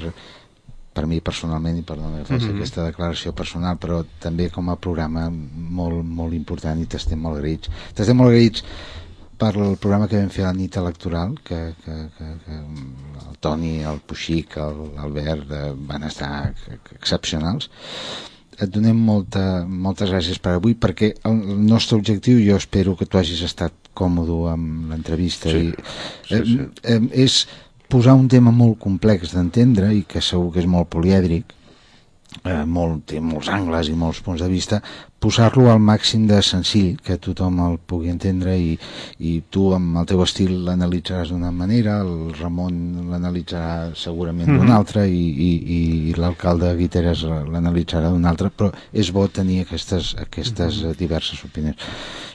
[0.95, 2.55] per mi personalment i perdona que faci Mhm.
[2.61, 7.69] aquesta declaració personal però també com a programa molt, molt important i t'estem molt agraïts
[7.93, 8.63] t'estem molt agraïts
[9.37, 13.35] per el programa que vam fer a la nit electoral que, que, que, que el
[13.43, 14.55] Toni, el Puixic,
[14.95, 16.53] l'Albert eh, van estar
[16.95, 17.67] excepcionals
[18.55, 23.05] et donem molta, moltes gràcies per avui perquè el, el nostre objectiu jo espero que
[23.05, 25.73] tu hagis estat còmodo amb l'entrevista Sí, i
[26.29, 26.59] sí, sí.
[26.83, 27.41] eh, eh, és
[27.95, 31.53] posar un tema molt complex d'entendre i que segur que és molt polièdric
[32.43, 34.81] eh, molt, té molts angles i molts punts de vista
[35.19, 38.75] posar-lo al màxim de senzill que tothom el pugui entendre i,
[39.19, 44.59] i tu amb el teu estil l'analitzaràs d'una manera el Ramon l'analitzarà segurament Mhm.
[44.59, 45.17] d'una altra i,
[45.47, 45.49] i,
[46.09, 50.91] i l'alcalde Guiteres l'analitzarà d'una altra però és bo tenir aquestes, aquestes Mhm.
[50.91, 51.77] eh, diverses opinions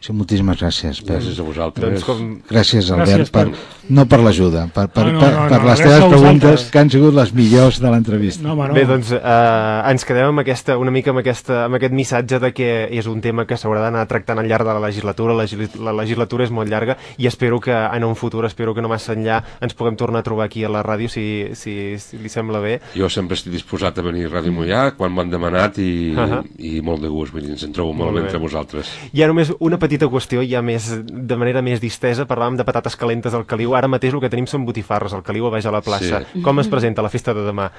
[0.01, 1.21] sí, moltíssimes gràcies Pep.
[1.21, 1.91] Gràcies a vosaltres.
[1.91, 2.41] Doncs com...
[2.49, 3.91] Gràcies, Albert, Gràcies, per, Pep.
[3.91, 6.79] no per l'ajuda, per, per, No, no, per, no, per no, les teves preguntes que
[6.79, 8.43] han sigut les millors de l'entrevista.
[8.43, 8.75] No, home, no.
[8.75, 12.53] Bé, doncs eh, ens quedem amb aquesta, una mica amb, aquesta, amb aquest missatge de
[12.57, 15.35] que és un tema que s'haurà d'anar tractant al llarg de la legislatura.
[15.35, 18.83] La, legis- la legislatura és molt llarga i espero que en un futur, espero que
[18.83, 22.19] no massa enllà, ens puguem tornar a trobar aquí a la ràdio si, si, si
[22.19, 22.81] li sembla bé.
[22.97, 26.43] Jo sempre estic disposat a venir a Ràdio Mollà quan m'han demanat i, Ahà.
[26.59, 28.27] i molt de gust, vull dir, ens en trobo molt, Molt bé.
[28.29, 28.91] entre vosaltres.
[29.13, 32.97] Hi ha només una petita qüestió, ja més, de manera més distesa, parlàvem de patates
[32.97, 35.73] calentes al Caliu, ara mateix el que tenim són botifarres al Caliu a baix a
[35.75, 36.23] la plaça.
[36.33, 36.43] Sí.
[36.43, 37.71] Com es presenta la festa de demà?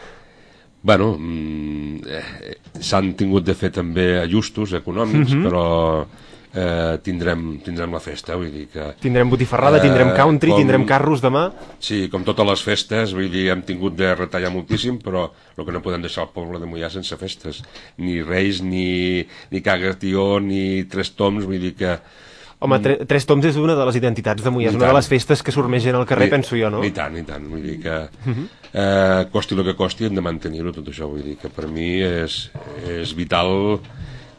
[0.84, 5.44] Bueno, mm, eh, s'han tingut de fer també ajustos econòmics, Mhm.
[5.46, 6.06] però
[6.54, 8.88] eh, tindrem, tindrem la festa, vull dir que...
[9.00, 11.46] Tindrem botifarrada, Eh, tindrem country, com- tindrem carros demà...
[11.80, 15.72] Sí, com totes les festes, vull dir, hem tingut de retallar moltíssim, però el que
[15.72, 17.62] no podem deixar el poble de Mollà sense festes.
[17.98, 22.00] Ni Reis, ni, ni Caga Tió, ni Tres Toms, vull dir que...
[22.62, 24.98] Home, tre Tres Toms és una de les identitats de Mollà, és una de tant.
[25.00, 26.84] les festes que surt més gent al carrer, I- penso jo, no?
[26.86, 28.46] I tant, i tant, vull dir que Mhm.
[28.74, 32.02] eh, costi el que costi hem de mantenir-ho tot això, vull dir que per mi
[32.02, 32.52] és,
[32.88, 33.80] és vital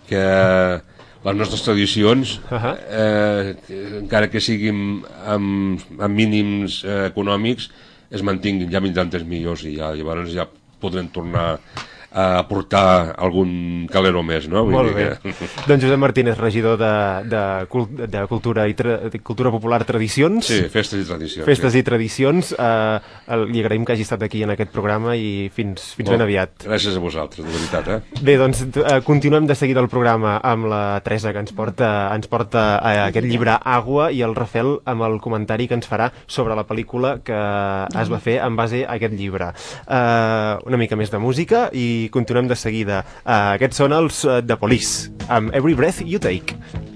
[0.08, 0.22] que
[1.24, 2.76] les nostres tradicions Ahà.
[2.90, 7.70] eh, que- encara que siguin amb, amb mínims eh, econòmics
[8.10, 8.80] es mantinguin, ja
[9.10, 10.46] temps millors i ja, llavors ja
[10.80, 11.58] podrem tornar
[12.12, 14.64] a aportar algun calero més, no?
[14.66, 15.06] Vull Molt dir bé.
[15.22, 15.48] Que...
[15.70, 16.92] Doncs Josep Martínez, regidor de,
[17.32, 17.42] de,
[18.06, 20.46] de, cultura, i tra de cultura popular Tradicions.
[20.46, 21.46] Sí, festes i tradicions.
[21.48, 21.82] Festes sí.
[21.82, 22.52] i tradicions.
[22.52, 26.66] Eh, li agraïm que hagi estat aquí en aquest programa i fins, fins ben aviat.
[26.66, 28.20] Gràcies a vosaltres, de veritat, eh?
[28.22, 32.28] Bé, doncs eh, continuem de seguida el programa amb la Teresa que ens porta, ens
[32.30, 36.56] porta a aquest llibre Agua i el Rafel amb el comentari que ens farà sobre
[36.58, 37.40] la pel·lícula que
[38.02, 39.52] es va fer en base a aquest llibre.
[39.86, 43.02] Eh, una mica més de música i continuem de seguida.
[43.22, 46.91] Eh, aquests són els eh, de Police amb Every Breath You Take.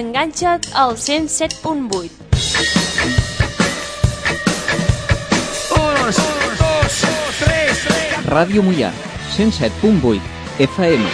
[0.00, 2.08] Enganxa't al 107.8.
[8.24, 8.92] Ràdio Mollà,
[9.36, 10.20] 107.8
[10.70, 11.04] FM.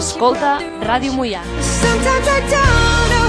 [0.00, 1.42] Escolta Ràdio Mollà.
[1.60, 3.19] Sometimes I don't know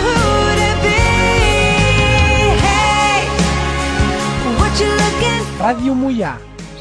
[5.61, 6.37] Ràdio Mollà,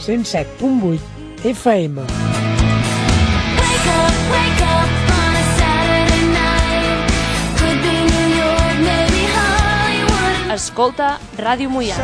[0.07, 0.99] 107.8
[1.45, 1.95] FM.
[1.99, 4.91] Wake up, wake up
[5.21, 7.09] on a Saturday night.
[7.59, 10.53] Could be New York, maybe Hollywood.
[10.57, 11.97] Escolta Ràdio Mollà.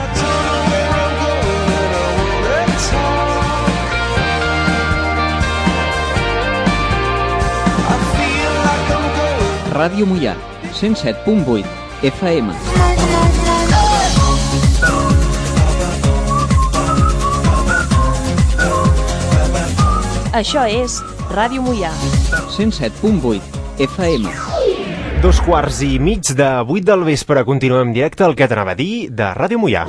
[9.73, 10.35] Ràdio Mollà,
[10.73, 11.65] 107.8
[12.03, 12.76] FM.
[20.37, 20.99] Això és
[21.33, 21.89] Ràdio Mollà.
[22.53, 23.41] 107.8
[23.87, 24.35] FM.
[25.25, 27.47] Dos quarts i mig de 8 del vespre.
[27.49, 29.87] Continuem en directe el que t'anava a dir de Ràdio Mollà.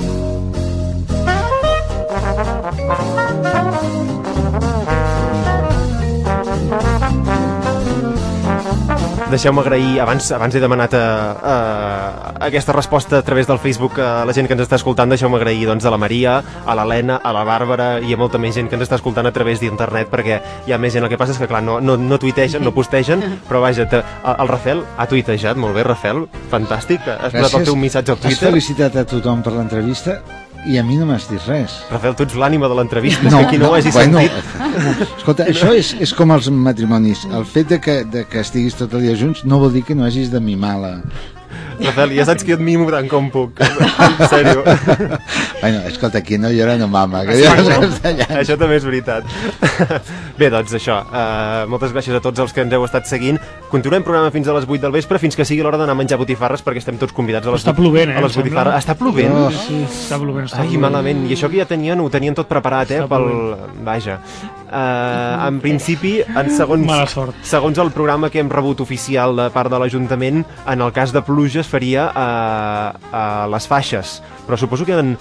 [9.28, 11.00] Deixeu-me agrair, abans, abans he demanat a,
[11.36, 11.56] a,
[12.46, 15.66] aquesta resposta a través del Facebook a la gent que ens està escoltant, deixeu-me agrair
[15.68, 18.78] doncs, a la Maria, a l'Helena, a la Bàrbara i a molta més gent que
[18.78, 21.42] ens està escoltant a través d'internet perquè hi ha més gent, el que passa és
[21.42, 25.10] que clar, no, no, no tuitegen, no postegen, però vaja, te, el, el Rafel ha
[25.12, 28.48] tuitejat, molt bé Rafel, fantàstic, has posat el teu missatge al Has Twitter.
[28.48, 30.22] felicitat a tothom per l'entrevista
[30.66, 31.78] i a mi no m'has dit res.
[31.92, 35.06] Rafel, tu ets l'ànima de l'entrevista, no, que qui no ho hagi bueno, sentit...
[35.18, 37.24] Escolta, això és, és com els matrimonis.
[37.30, 39.96] El fet de que, de que estiguis tot el dia junts no vol dir que
[39.98, 40.92] no hagis de mimar la...
[41.78, 43.60] Rafael, ja saps que jo et mimo tant com puc.
[44.08, 44.62] En sèrio.
[45.60, 47.24] Bueno, escolta, aquí no llora no mama.
[47.26, 47.88] Que Sí, ja no?
[48.40, 49.24] Això també és veritat.
[50.38, 53.38] Bé, doncs això, uh, moltes gràcies a tots els que ens heu estat seguint.
[53.72, 56.18] Continuem programa fins a les 8 del vespre, fins que sigui l'hora d'anar a menjar
[56.20, 58.44] botifarres, perquè estem tots convidats a les, Està 8 plovent, eh, a les sembla.
[58.48, 58.78] botifarres.
[58.84, 59.34] Està plovent?
[59.34, 59.50] Oh.
[59.50, 60.84] Sí, està plovent, està Ai, plovent.
[60.86, 61.26] malament.
[61.30, 63.02] I això que ja tenien, ho tenien tot preparat, eh?
[63.10, 63.28] Pel...
[63.84, 64.20] Vaja.
[64.68, 67.14] Uh, en principi, en segons,
[67.48, 71.22] segons el programa que hem rebut oficial de part de l'Ajuntament, en el cas de
[71.24, 72.28] pluja es faria a,
[73.08, 74.18] a les faixes.
[74.44, 75.16] Però suposo que han,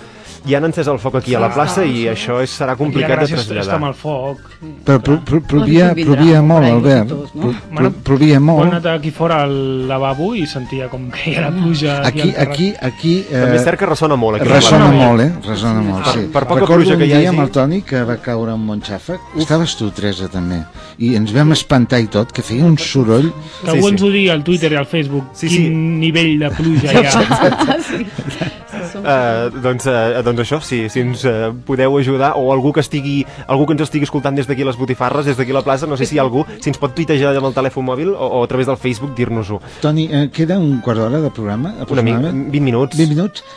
[0.45, 3.25] ja han encès el foc aquí a la plaça i això és, serà complicat de
[3.25, 3.75] és- està traslladar.
[3.75, 4.37] amb el foc.
[4.85, 7.07] Però pro, pro, provia, provia molt, i Albert.
[7.33, 8.71] Pro, pro, provia molt.
[8.71, 12.73] anat aquí fora al lavabo i sentia com que hi ha la pluja Aquí, aquí,
[12.81, 13.25] aquí...
[13.31, 14.49] També és cert que ressona molt aquí.
[14.49, 15.31] Ressona molt, eh?
[15.47, 16.25] Ressona molt, sí.
[16.33, 18.53] per poca Recordo pluja un que hi dia hagi- amb el Toni que va caure
[18.53, 19.17] un Montxafa.
[19.37, 20.61] Estaves tu, Teresa, també.
[20.99, 23.31] I ens vam espantar i tot, que feia un soroll.
[23.63, 27.05] Que algú ens ho digui al Twitter i al Facebook quin nivell de pluja hi
[27.05, 28.51] ha.
[29.07, 33.21] Uh, doncs, uh, doncs això, si, si ens uh, podeu ajudar o algú que estigui
[33.47, 35.87] algú que ens estigui escoltant des d'aquí a les botifarres, des d'aquí a la plaça,
[35.87, 38.51] no sé si algú, si ens pot tuitejar amb el telèfon mòbil o, o a
[38.51, 39.61] través del Facebook dir-nos-ho.
[39.79, 42.45] Toni, eh, queda un quart d'hora de programa, Una mica, aproximadament?
[42.51, 42.99] 20 minuts.
[42.99, 43.47] 20 minuts.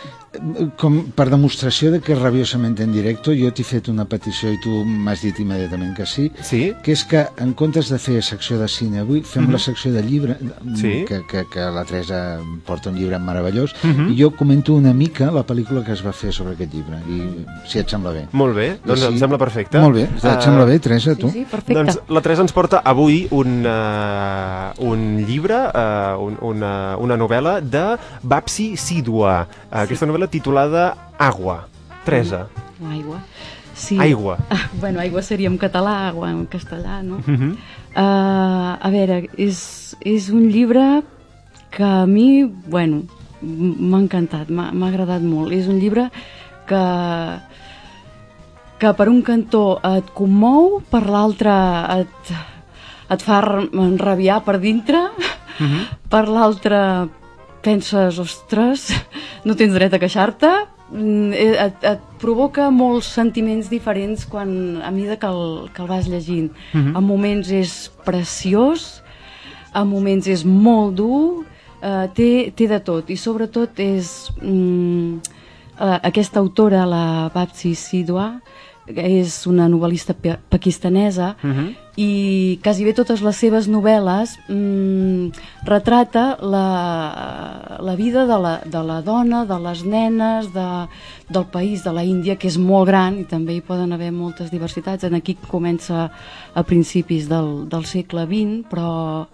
[0.79, 4.61] Com per demostració de que és rabiosament en directe, jo t'he fet una petició i
[4.63, 6.73] tu m'has dit immediatament que sí, Sí?
[6.85, 10.03] que és que en comptes de fer secció de cine avui, fem la secció de
[10.05, 10.77] llibre, Mhm.
[10.77, 11.05] Sí.
[11.09, 14.13] que, que, que la Teresa porta un llibre meravellós, Mhm.
[14.13, 17.45] i jo comento una mica la pel·lícula que es va fer sobre aquest llibre, i
[17.67, 18.29] si et sembla bé.
[18.31, 19.81] Molt bé, doncs I em sembla perfecte.
[19.81, 21.27] Molt bé, et Eh, sembla bé, Teresa, tu?
[21.29, 21.75] Sí, sí, perfecte.
[21.75, 27.61] Doncs la Teresa ens porta avui un, uh, un llibre, uh, un, una, una novel·la
[27.61, 29.49] de Babsi Sidua.
[29.73, 31.69] Uh, aquesta novel·la titulada Agua.
[32.05, 32.49] Teresa,
[32.89, 33.21] Aigua.
[33.75, 33.99] Sí.
[33.99, 34.39] Aigua.
[34.51, 37.17] Ah, bueno, aigua seria en català, agua en castellà, no?
[37.17, 37.53] Uh -huh.
[37.97, 41.03] Uh, a veure, és, és un llibre
[41.71, 43.03] que a mi, bueno,
[43.41, 45.53] m'ha encantat, m'ha agradat molt.
[45.53, 46.11] És un llibre
[46.67, 46.85] que,
[48.79, 51.53] que per un cantó et commou, per l'altre
[52.01, 52.33] et,
[53.11, 53.41] et fa
[53.73, 55.09] enrabiar per dintre,
[56.09, 57.09] per l'altre
[57.63, 58.91] penses, ostres,
[59.47, 60.53] no tens dret a queixar-te,
[60.91, 65.89] Mm, eh, et, et provoca molts sentiments diferents quan, a mesura que el, que el
[65.89, 66.51] vas llegint.
[66.75, 68.89] En moments és preciós,
[69.71, 71.45] en moments és molt dur,
[71.79, 73.11] eh, té, té de tot.
[73.11, 74.11] I sobretot és
[74.43, 75.21] mm,
[75.79, 78.33] eh, aquesta autora, la Babsi Sidwa,
[78.97, 81.35] és una novel·lista pa- pakistanesa
[81.97, 85.29] i quasi bé totes les seves novel·les mm,
[85.67, 90.67] retrata la, la vida de la, de la dona, de les nenes, de,
[91.29, 94.51] del país, de la Índia, que és molt gran i també hi poden haver moltes
[94.51, 95.05] diversitats.
[95.05, 96.11] En aquí comença
[96.55, 99.27] a principis del, del segle XX, però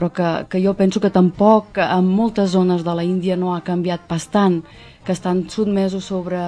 [0.00, 3.60] però que, que jo penso que tampoc en moltes zones de la Índia no ha
[3.60, 4.62] canviat pas tant,
[5.04, 6.38] que estan sotmesos sobre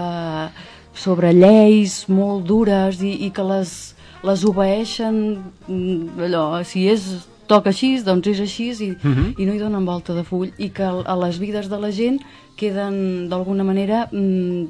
[0.94, 5.38] sobre lleis molt dures i, i que les, les obeeixen
[5.68, 7.06] mm, allò, si és
[7.48, 9.34] toca així, doncs és així i, Mhm.
[9.38, 12.20] i no hi donen volta de full i que a les vides de la gent
[12.56, 14.62] queden d'alguna manera mm,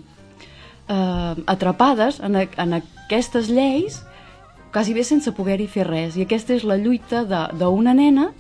[0.89, 4.03] eh, atrapades en, a- en aquestes lleis
[4.73, 8.31] quasi bé sense poder-hi fer res i aquesta és la lluita d'una nena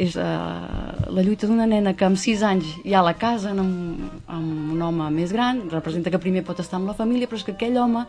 [0.00, 0.24] és uh,
[1.12, 5.10] la lluita d'una nena que amb 6 anys ja la casen amb, amb un home
[5.12, 8.06] més gran, representa que primer pot estar amb la família, però és que aquell home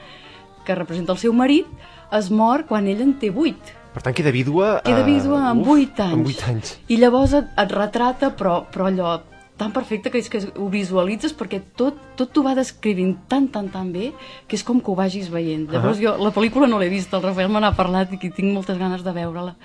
[0.65, 1.67] que representa el seu marit
[2.15, 3.75] es mor quan ell en té 8.
[3.91, 4.77] Per tant, queda vídua...
[4.85, 6.15] Queda eh, vídua amb uf, 8 anys.
[6.15, 6.73] Amb 8 anys.
[6.87, 9.17] I llavors et, et retrata, però, però allò
[9.59, 13.67] tan perfecte que és que ho visualitzes perquè tot tot t'ho va descrivint tan, tan,
[13.73, 14.09] tan bé
[14.47, 15.67] que és com que ho vagis veient.
[15.69, 16.07] Llavors Ahà.
[16.07, 18.79] jo la pel·lícula no l'he vist, el Rafael me n'ha parlat i que tinc moltes
[18.79, 19.57] ganes de veure-la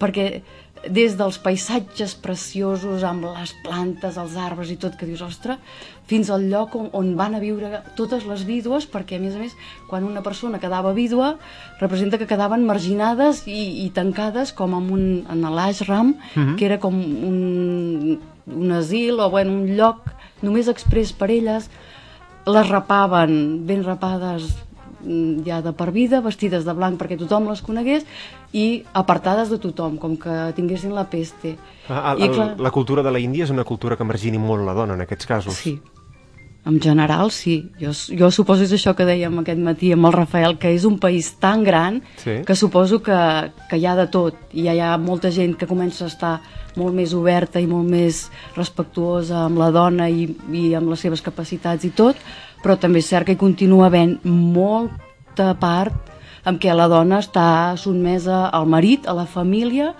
[0.00, 0.26] perquè
[0.90, 5.58] des dels paisatges preciosos amb les plantes, els arbres i tot, que dius, ostres,
[6.06, 9.40] fins al lloc on, on van a viure totes les vídues, perquè a més a
[9.42, 9.56] més,
[9.90, 11.32] quan una persona quedava vídua,
[11.80, 16.56] representa que quedaven marginades i, i tancades com en, un, en l'ashram, Mhm.
[16.56, 20.04] que era com un, un asil o bueno, un lloc
[20.42, 21.68] només express per elles,
[22.46, 24.65] les rapaven ben rapades mm,
[25.46, 28.06] ja de per vida, vestides de blanc perquè tothom les conegués
[28.52, 31.56] i apartades de tothom, com que tinguessin la peste.
[31.88, 34.64] Ah, el, I clar- la cultura de la Índia és una cultura que margini molt
[34.66, 35.54] la dona en aquests casos.
[35.54, 35.78] Sí.
[36.66, 37.70] En general, sí.
[37.78, 40.96] Jo, jo suposo és això que dèiem aquest matí amb el Rafael, que és un
[40.98, 42.40] país tan gran Sí.
[42.44, 44.34] que suposo que, que hi ha de tot.
[44.52, 46.40] I hi ha molta gent que comença a estar
[46.74, 51.22] molt més oberta i molt més respectuosa amb la dona i, i amb les seves
[51.22, 52.16] capacitats i tot,
[52.62, 55.94] però també és cert que hi continua havent molta part
[56.46, 59.94] en què la dona està sotmesa al marit, a la família,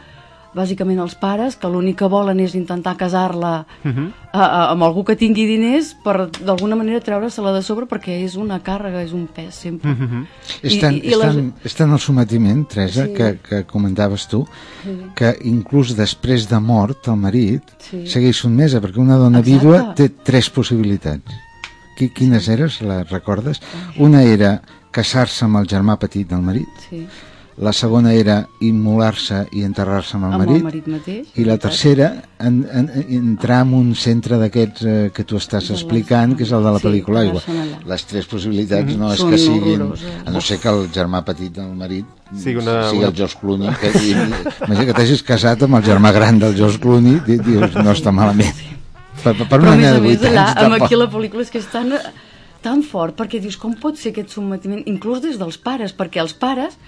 [0.57, 4.07] bàsicament els pares, que l'únic que volen és intentar casar-la Mhm.
[4.33, 8.37] a, a, amb algú que tingui diners per d'alguna manera treure-se-la de sobre perquè és
[8.37, 9.91] una càrrega, és un pes sempre.
[9.93, 10.25] Mhm.
[10.63, 13.13] És tan, és, tan, és tan el sometiment, Teresa, Sí.
[13.13, 14.47] que, que comentaves tu,
[14.85, 14.97] Sí.
[15.15, 18.07] que inclús després de mort el marit Sí.
[18.07, 19.59] segueix sotmesa, perquè una dona Exacte.
[19.59, 21.25] vídua té tres possibilitats.
[21.97, 23.63] Qui, quines eres, les recordes?
[23.99, 24.61] Una era
[24.93, 27.07] casar-se amb el germà petit del marit, Sí.
[27.59, 31.57] la segona era immolar-se i enterrar-se amb el Amb el marit, marit mateix, i la
[31.57, 36.45] tercera, en, en, entrar en un centre d'aquests eh, que tu estàs De explicant, que
[36.45, 37.41] és el de la sí, pel·lícula Aigua.
[37.89, 40.21] Les tres possibilitats no és Són que siguin, horroroses.
[40.27, 42.05] a no ser que el germà petit del marit
[42.37, 44.13] Sigui una- sigui una- el George Clooney, que, i,
[44.67, 48.13] imagina que t'hagis casat amb el germà gran del George Clooney, di- dius, no està
[48.13, 48.53] malament.
[48.53, 48.76] Per,
[49.27, 50.87] per, per Però una nena a de més 8 allà, anys, amb tampoc.
[50.87, 51.93] aquí la pel·lícula és que és tan,
[52.65, 56.35] tan fort perquè dius com pot ser aquest sotmetiment inclús des dels pares, perquè els
[56.35, 56.79] pares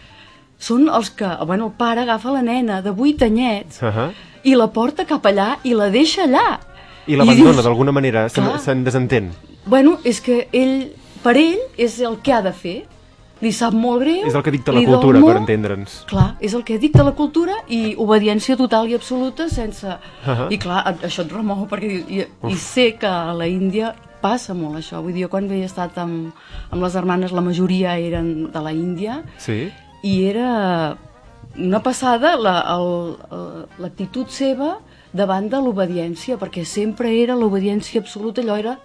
[0.58, 4.10] són els que, bueno, el pare agafa la nena de 8 anyets Uh
[4.46, 6.60] i la porta cap allà i la deixa allà
[7.10, 9.32] I l'abandona d'alguna manera, se'n se desentén.
[9.66, 10.92] bueno, és que ell
[11.24, 12.76] per ell és el que ha de fer
[13.40, 15.38] li sap molt greu És el que dicta la cultura, per molt.
[15.44, 16.04] entendre'ns.
[16.10, 19.86] Clar, és el que dicta la cultura i obediència total i absoluta sense...
[20.26, 20.48] Ahà.
[20.50, 24.54] I clar, això et remou perquè dius, i, i sé que a la Índia passa
[24.54, 24.98] molt això.
[25.02, 26.32] Vull dir, jo quan havia estat amb,
[26.70, 29.68] amb les germanes, la majoria eren de la Índia Sí.
[30.02, 30.96] i era
[31.58, 33.16] una passada la- el-
[33.78, 34.78] l'actitud seva
[35.12, 38.78] davant de l'obediència, perquè sempre era l'obediència absoluta, allò era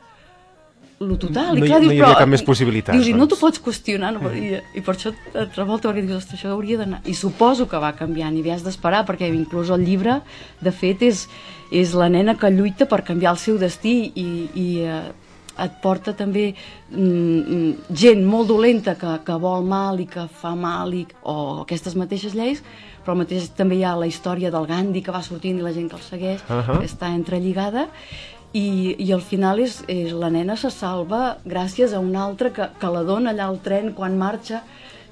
[1.07, 1.57] lo total.
[1.57, 3.33] No I clar, no dius, hi havia però, cap més possibilitat, Dius, i no doncs.
[3.33, 4.31] t'ho pots qüestionar, no?
[4.33, 7.01] I, i per això et revolta, perquè dius, ostres, això hauria d'anar...
[7.05, 10.19] I suposo que va canviant, i has d'esperar, perquè inclús el llibre,
[10.63, 11.27] de fet, és,
[11.71, 15.03] és la nena que lluita per canviar el seu destí i, i eh,
[15.63, 20.55] et porta també mm, mm, gent molt dolenta que, que vol mal i que fa
[20.57, 22.63] mal i, o aquestes mateixes lleis
[23.03, 25.89] però mateix també hi ha la història del Gandhi que va sortint i la gent
[25.91, 26.79] que el segueix Ahà.
[26.79, 27.89] que està entrelligada
[28.53, 32.67] i, i al final és, és la nena se salva gràcies a un altre que,
[32.79, 34.61] que la dona allà al tren quan marxa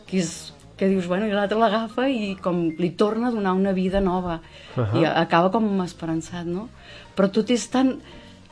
[0.07, 3.69] que és que dius, bueno, i l'altre l'agafa i com li torna a donar una
[3.71, 4.39] vida nova
[4.75, 4.97] Ahà.
[4.97, 6.69] i acaba com esperançat, no?
[7.15, 7.99] Però tot és tan,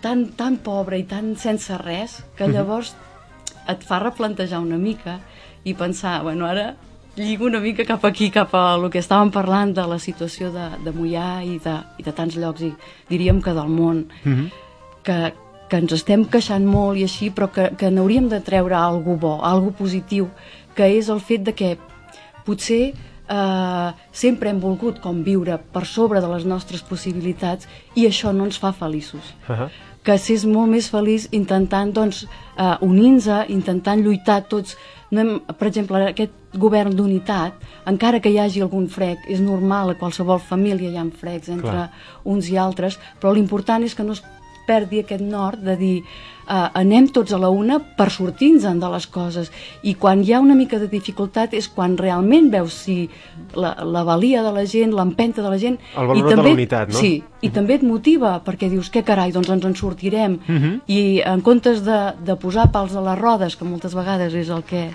[0.02, 2.94] tan, tan pobre i tan sense res que llavors
[3.70, 5.18] et fa replantejar una mica
[5.66, 6.76] i pensar, bueno, ara
[7.18, 10.70] lligo una mica cap aquí, cap a el que estàvem parlant de la situació de,
[10.86, 12.74] de Mollà i de, i de tants llocs, i
[13.10, 14.52] diríem que del món, Mhm.
[15.10, 15.20] Que,
[15.70, 19.38] que ens estem queixant molt i així, però que, que n'hauríem de treure algo bo,
[19.46, 20.30] algo positiu,
[20.78, 21.76] que és el fet de que
[22.46, 28.34] potser eh, sempre hem volgut com viure per sobre de les nostres possibilitats i això
[28.34, 29.70] no ens fa feliços Ahà.
[30.06, 32.24] que s'és molt més feliç intentant doncs,
[32.58, 34.78] eh, unir-nos, intentant lluitar tots.
[35.12, 37.54] No hem, per exemple, aquest govern d'unitat,
[37.90, 41.70] encara que hi hagi algun frec, és normal, a qualsevol família hi ha frecs entre
[41.70, 41.90] Clar.
[42.24, 44.24] uns i altres, però l'important és que no es
[44.70, 49.08] perdi aquest nord de dir eh, anem tots a la una per sortir-nos de les
[49.10, 49.52] coses
[49.84, 52.98] i quan hi ha una mica de dificultat és quan realment veus si
[53.58, 56.50] la, la valia de la gent, l'empenta de la gent El valor i de la
[56.56, 57.00] unitat, no?
[57.02, 60.82] Sí, i també et motiva perquè dius, què carai, doncs ens en sortirem Mhm.
[60.88, 64.64] i en comptes de, de posar pals a les rodes, que moltes vegades és el
[64.64, 64.90] que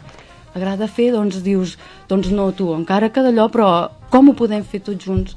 [0.54, 1.76] agrada fer, doncs dius,
[2.08, 5.34] doncs no tu, encara que d'allò, però com ho podem fer tots junts?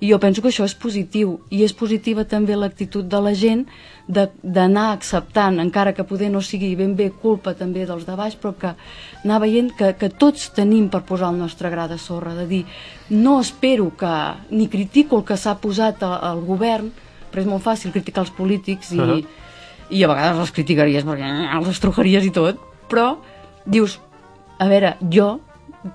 [0.00, 3.62] I jo penso que això és positiu, i és positiva també l'actitud de la gent
[4.06, 8.52] d'anar acceptant, encara que poder no sigui ben bé culpa també dels de baix, però
[8.60, 8.74] que
[9.24, 12.62] anar veient que, que tots tenim per posar el nostre gra de sorra, de dir,
[13.08, 14.12] no espero que,
[14.50, 16.92] ni critico el que s'ha posat al govern,
[17.32, 19.18] però és molt fàcil criticar els polítics i, Ahà.
[19.88, 22.60] i a vegades els criticaries perquè els estrujaries i tot,
[22.92, 23.14] però
[23.64, 23.96] dius,
[24.60, 25.38] a veure, jo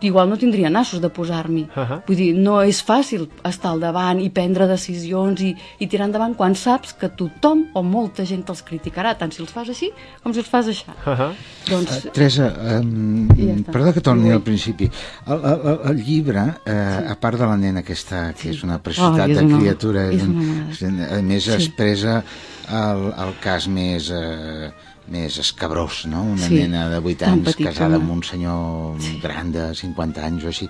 [0.02, 1.68] igual no tindria nassos de posar-m'hi.
[1.76, 2.02] Ahà.
[2.08, 6.36] Vull dir, no és fàcil estar al davant i prendre decisions i, i tirar endavant
[6.36, 9.92] quan saps que tothom o molta gent te'ls criticarà, tant si els fas així
[10.24, 10.86] com si els fas així.
[11.06, 11.32] Ahà.
[11.70, 12.48] Doncs, Eh, Teresa,
[12.80, 13.72] um, ja està.
[13.72, 14.32] perdó que torni Sí.
[14.32, 14.90] al principi.
[15.28, 18.80] El, el, el, el llibre, eh, a part de la nena aquesta, que és una
[18.82, 21.52] preciositat Ai, és de una- criatura, és un- una és un- a més Sí.
[21.52, 22.24] expressa
[22.72, 24.72] el, el cas més, eh,
[25.12, 26.24] més escabrós, no?
[26.34, 28.04] Una Sí, nena de 8 tan anys petita, casada home.
[28.06, 30.70] amb un senyor gran de 50 anys o així.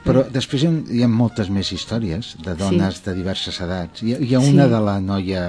[0.00, 4.00] Però després hi ha, hi ha moltes més històries de dones de diverses edats.
[4.02, 4.70] Hi ha, hi ha una Sí.
[4.72, 5.42] de la noia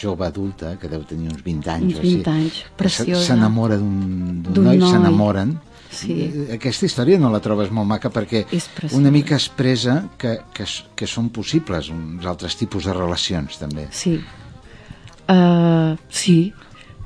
[0.00, 3.24] jove adulta, que deu tenir uns 20 anys Uns o així, 20 anys, preciosa.
[3.32, 4.88] s'enamora d'un noi, noi.
[4.92, 5.58] s'enamoren.
[5.90, 6.12] Sí.
[6.12, 8.44] Eh, Aquesta història no la trobes molt maca perquè
[8.92, 10.64] una mica expressa que, que,
[10.94, 13.88] que són possibles uns altres tipus de relacions també.
[13.90, 14.20] Sí.
[15.28, 16.52] Uh, sí.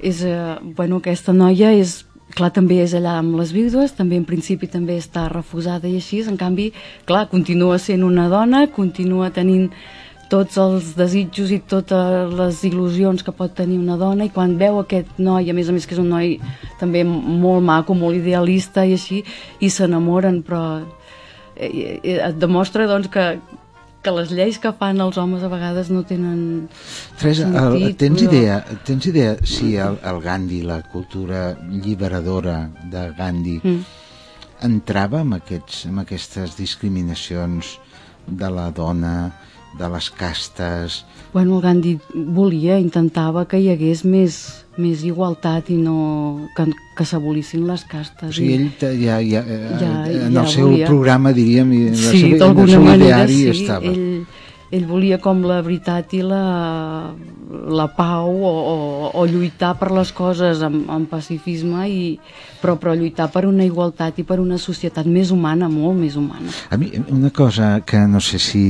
[0.03, 2.03] És, uh, bueno, aquesta noia és
[2.35, 6.23] clar, també és allà amb les vídues, també en principi també està refusada i així,
[6.29, 6.70] en canvi,
[7.09, 9.69] clar, continua sent una dona, continua tenint
[10.33, 14.79] tots els desitjos i totes les il·lusions que pot tenir una dona i quan veu
[14.81, 16.39] aquest noi, a més a més que és un noi
[16.81, 19.20] també molt maco, molt idealista i així,
[19.61, 23.27] i s'enamoren però eh, eh, et demostra doncs que,
[24.03, 26.69] que les lleis que fan els homes a vegades no tenen
[27.20, 32.69] Teresa, el, sentit, tens, però- idea, tens idea si el, el Gandhi, la cultura alliberadora
[32.91, 33.85] de Gandhi, Mm.
[34.62, 37.79] entrava en, aquests, en aquestes discriminacions
[38.27, 39.33] de la dona,
[39.78, 41.05] de les castes...
[41.32, 44.35] Bueno, el Gandhi volia, intentava que hi hagués més,
[44.77, 45.94] més igualtat i no
[46.57, 46.66] que,
[46.99, 48.28] que s'abolissin les castes.
[48.28, 50.86] O sigui, ell ja, ja, eh, Ja- en ja el seu volia.
[50.90, 53.49] programa, diríem, i en sí, seva, en el seu manera ideari sí.
[53.62, 53.86] estava.
[53.89, 54.27] Ell,
[54.77, 56.43] ell volia com la veritat i la,
[57.53, 62.03] la pau o, o, o lluitar per les coses amb, amb pacifisme, i,
[62.62, 66.53] però, però lluitar per una igualtat i per una societat més humana, molt més humana.
[66.73, 68.65] A mi, una cosa que no sé si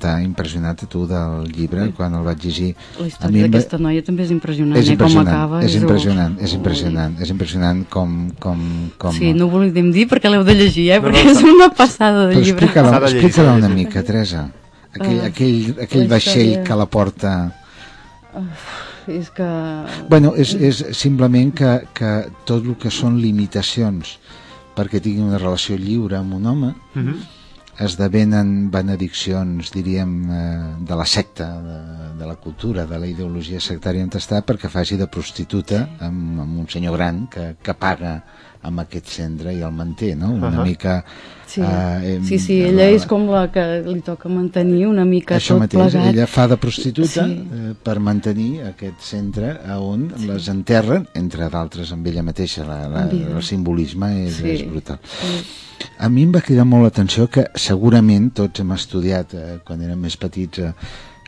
[0.00, 2.72] t'ha impressionat a tu del llibre, quan el vaig llegir...
[2.98, 4.94] La a història d'aquesta noia també és impressionant, és eh?
[4.94, 5.62] com impressionant, acaba.
[5.64, 8.18] és impressionant, és impressionant, és impressionant com...
[8.38, 8.66] com,
[9.00, 9.16] com...
[9.18, 11.00] Sí, no ho volíem dir perquè l'heu de llegir, eh?
[11.02, 12.68] Perquè no, és una passada de llibre.
[12.70, 14.46] explica-la explica una mica, Teresa.
[14.94, 17.34] Aquell, Ah, aquell, aquell vaixell que la porta...
[19.08, 19.46] És que...
[20.08, 22.12] Bueno, és, és simplement que, que
[22.48, 24.18] tot el que són limitacions
[24.74, 27.18] perquè tingui una relació lliure amb un home Mhm.
[27.78, 34.04] esdevenen benediccions, diríem, eh, de la secta, de, de la cultura, de la ideologia sectària
[34.04, 38.22] on està, perquè faci de prostituta amb, amb un senyor gran que, que paga
[38.62, 40.30] amb aquest centre i el manté, no?
[40.32, 40.64] Una Ahà.
[40.64, 41.04] mica...
[41.54, 45.36] Sí, eh, sí, sí, la- ella és com la que li toca mantenir una mica
[45.36, 46.14] això tot mateix, plegat.
[46.14, 47.36] ella fa de prostituta Sí.
[47.52, 52.88] eh, per mantenir aquest centre a on les enterren, entre d'altres amb ella mateixa la,
[52.88, 53.36] la, vida.
[53.36, 54.48] el simbolisme és, Sí.
[54.50, 55.44] és brutal Sí.
[55.98, 60.00] a mi em va cridar molt l'atenció que segurament tots hem estudiat eh, quan érem
[60.00, 60.72] més petits eh,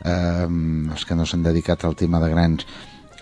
[0.04, 0.46] eh,
[0.92, 2.66] els que no s'han dedicat al tema de grans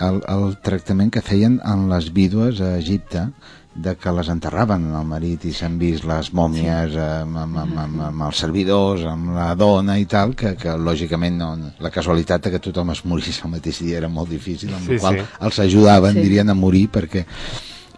[0.00, 3.28] el, el tractament que feien en les vídues a Egipte
[3.74, 6.98] de que les enterraven el marit i s'han vist les mòmies sí.
[7.00, 11.36] amb, amb, amb, amb, amb els servidors, amb la dona i tal, que, que lògicament
[11.40, 11.48] no,
[11.82, 14.94] la casualitat de que tothom es morís el mateix dia era molt difícil, amb Sí,
[14.94, 15.26] sí, qual sí.
[15.40, 16.20] els ajudaven, Sí.
[16.22, 17.24] dirien, a morir perquè...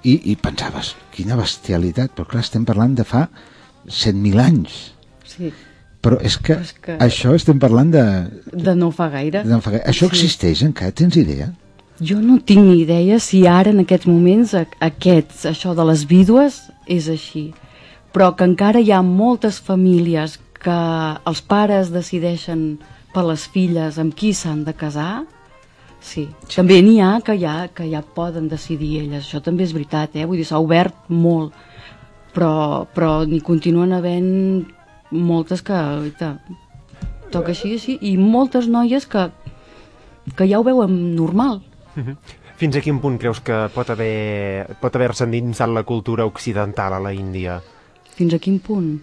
[0.07, 3.25] I, i pensaves, quina bestialitat, però clar, estem parlant de fa
[3.89, 4.93] 100.000 anys.
[5.27, 5.53] sí,
[6.07, 8.03] Però és que, Però és que- això estem parlant de...
[8.53, 9.43] de no fa gaire.
[9.43, 10.13] de fa- això Sí.
[10.15, 11.49] existeix encara, tens idea?
[11.97, 16.59] Jo no tinc ni idea si ara en aquests moments aquests, això de les vídues
[16.93, 17.55] és així,
[18.13, 20.77] però que encara hi ha moltes famílies que
[21.25, 22.67] els pares decideixen
[23.15, 25.25] per les filles amb qui s'han de casar,
[26.05, 26.27] sí.
[26.53, 30.27] També n'hi ha que ja, que ja poden decidir elles, això també és veritat, eh?
[30.29, 31.55] vull dir, s'ha obert molt,
[32.37, 34.67] però, però n'hi continuen havent
[35.17, 36.35] moltes que, oita,
[37.33, 39.31] toca així, així, i moltes noies que,
[40.37, 41.63] que ja ho veuen normal.
[42.57, 47.01] Fins a quin punt creus que pot haver pot haver-se endinsat la cultura occidental a
[47.01, 47.59] la Índia?
[48.17, 48.95] Fins a quin punt?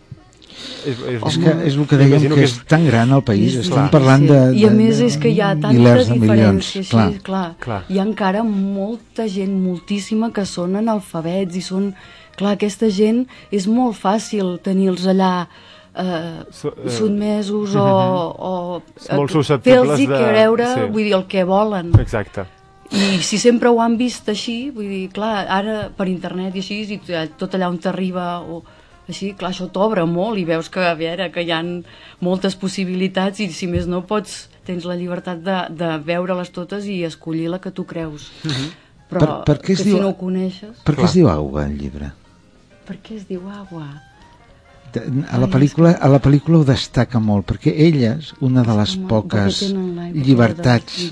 [0.86, 3.66] És, és, És que és el que dèiem, que és tan gran el país, És-
[3.68, 4.28] estem sí, parlant sí.
[4.30, 4.58] de, de...
[4.62, 7.08] I a més és que hi ha tanta milers de milions, diferència, clar.
[7.26, 7.46] clar.
[7.60, 7.80] Clar.
[7.90, 11.94] Hi ha encara molta gent, moltíssima, que són analfabets i són...
[12.38, 18.54] Clar, aquesta gent és molt fàcil tenir-los allà eh, eh, sotmesos o, o
[19.14, 20.88] Molt susceptibles fer-los de- creure, sí.
[20.90, 21.94] vull dir, el que volen.
[22.02, 22.46] Exacte.
[22.94, 26.82] I si sempre ho han vist així, vull dir, clar, ara per internet i així,
[26.94, 27.00] i
[27.40, 28.62] tot allà on t'arriba o
[29.10, 31.72] així, clar, això t'obre molt i veus que, a veure, que hi han
[32.24, 37.02] moltes possibilitats i si més no pots, tens la llibertat de, de veure-les totes i
[37.04, 38.30] escollir la que tu creus.
[39.10, 40.78] Però Per- per què es que diu- si no ho coneixes...
[40.86, 42.14] Per què es diu Agua, el llibre?
[42.88, 43.88] Per què es diu agua?
[44.94, 49.64] A la, pel·lícula, a la pel·lícula ho destaca molt, perquè elles, una de les poques
[50.14, 51.08] llibertats,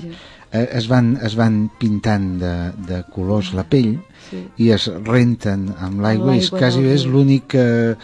[0.52, 2.54] es, van, es van pintant de,
[2.88, 4.38] de colors la pell Sí.
[4.64, 7.96] i es renten amb l'aigua i és quasi és l'únic eh,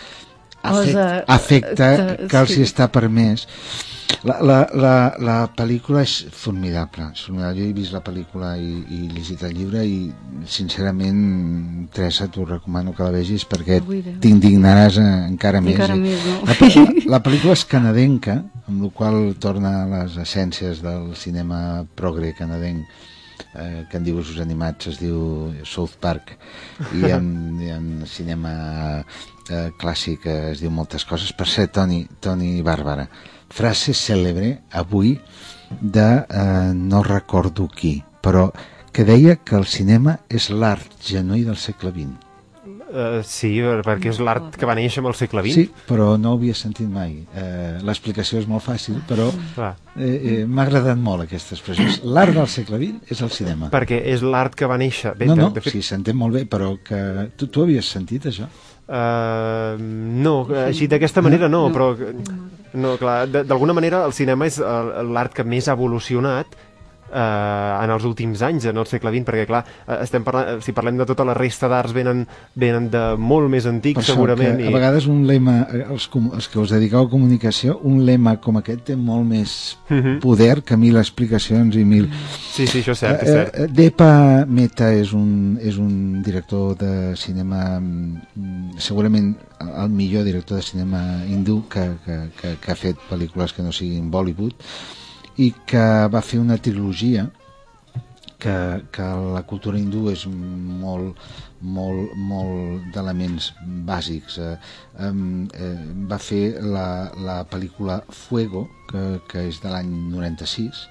[0.62, 3.46] afecte, Cosa- afecte que- que els hi està permès.
[4.24, 7.58] La, la, la, la pel·lícula és formidable, és formidable.
[7.60, 9.98] Jo he vist la pel·lícula i, i llegit el llibre i
[10.48, 13.78] sincerament Teresa t'ho recomano que la vegis perquè
[14.20, 15.76] t'indignaràs eh, encara més.
[15.76, 16.00] Encara eh?
[16.00, 16.40] més, no?
[16.48, 21.84] La, la, la pel·lícula és canadenca, amb la qual torna a les essències del cinema
[21.94, 22.88] progre canadenc
[23.54, 26.36] eh, que en dibuixos animats es diu South Park.
[26.94, 27.32] I en,
[27.66, 28.52] i en cinema
[29.00, 31.32] eh, clàssic eh, es diu moltes coses.
[31.32, 33.08] Per ser Toni, Toni Bàrbara
[33.48, 35.16] frase cèlebre avui
[35.80, 38.50] de eh, no recordo qui però
[38.92, 42.27] que deia que el cinema és l'art genuí del segle XX
[42.88, 43.50] Uh, sí,
[43.84, 45.54] perquè és l'art que va néixer amb el segle XX.
[45.54, 47.18] Sí, però no ho havia sentit mai.
[47.36, 51.84] Eh, L'explicació és molt fàcil, però eh, eh, m'ha agradat molt aquesta expressió.
[52.08, 53.68] L'art del segle XX és el cinema.
[53.74, 55.12] Perquè és l'art que va néixer...
[55.20, 57.92] Bé, no, de- no, de fet, sí, s'entén molt bé, però que tu, tu havies
[57.92, 58.48] sentit això?
[58.88, 61.90] Uh, no, així d'aquesta manera no, però
[62.72, 66.56] no, clar, de- d'alguna manera el cinema és eh, l'art que més ha evolucionat
[67.12, 70.72] eh, en els últims anys, en el segle XX, perquè clar, eh, estem parlant, si
[70.72, 74.58] parlem de tota la resta d'arts venen, venen de molt més antics segurament.
[74.58, 78.36] que a vegades un lema, eh, els, els que us dediqueu a comunicació, un lema
[78.40, 80.20] com aquest té molt més Mhm.
[80.20, 82.08] poder que mil explicacions i mil...
[82.52, 83.54] Sí, sí, això és cert, és Eh, cert.
[83.58, 90.56] eh, Depa Meta és un, és un director de cinema mm, segurament el millor director
[90.58, 94.52] de cinema hindú que, que, que, que ha fet pel·lícules que no siguin Bollywood
[95.38, 97.28] i que va fer una trilogia
[98.38, 98.54] que,
[98.94, 101.18] que la cultura hindú és molt,
[101.62, 103.50] molt, molt d'elements
[103.86, 104.38] bàsics.
[104.38, 104.54] Eh,
[105.08, 105.72] eh,
[106.10, 106.88] va fer la,
[107.18, 110.86] la pel·lícula Fuego, que, que és de l'any 96,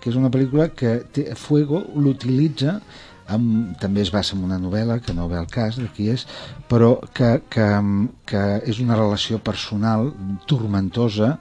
[0.00, 2.80] que és una pel·lícula que té, Fuego l'utilitza
[3.30, 6.26] amb, també es basa en una novel·la que no ve al cas de qui és
[6.70, 7.66] però que, que,
[8.26, 10.10] que és una relació personal
[10.50, 11.36] tormentosa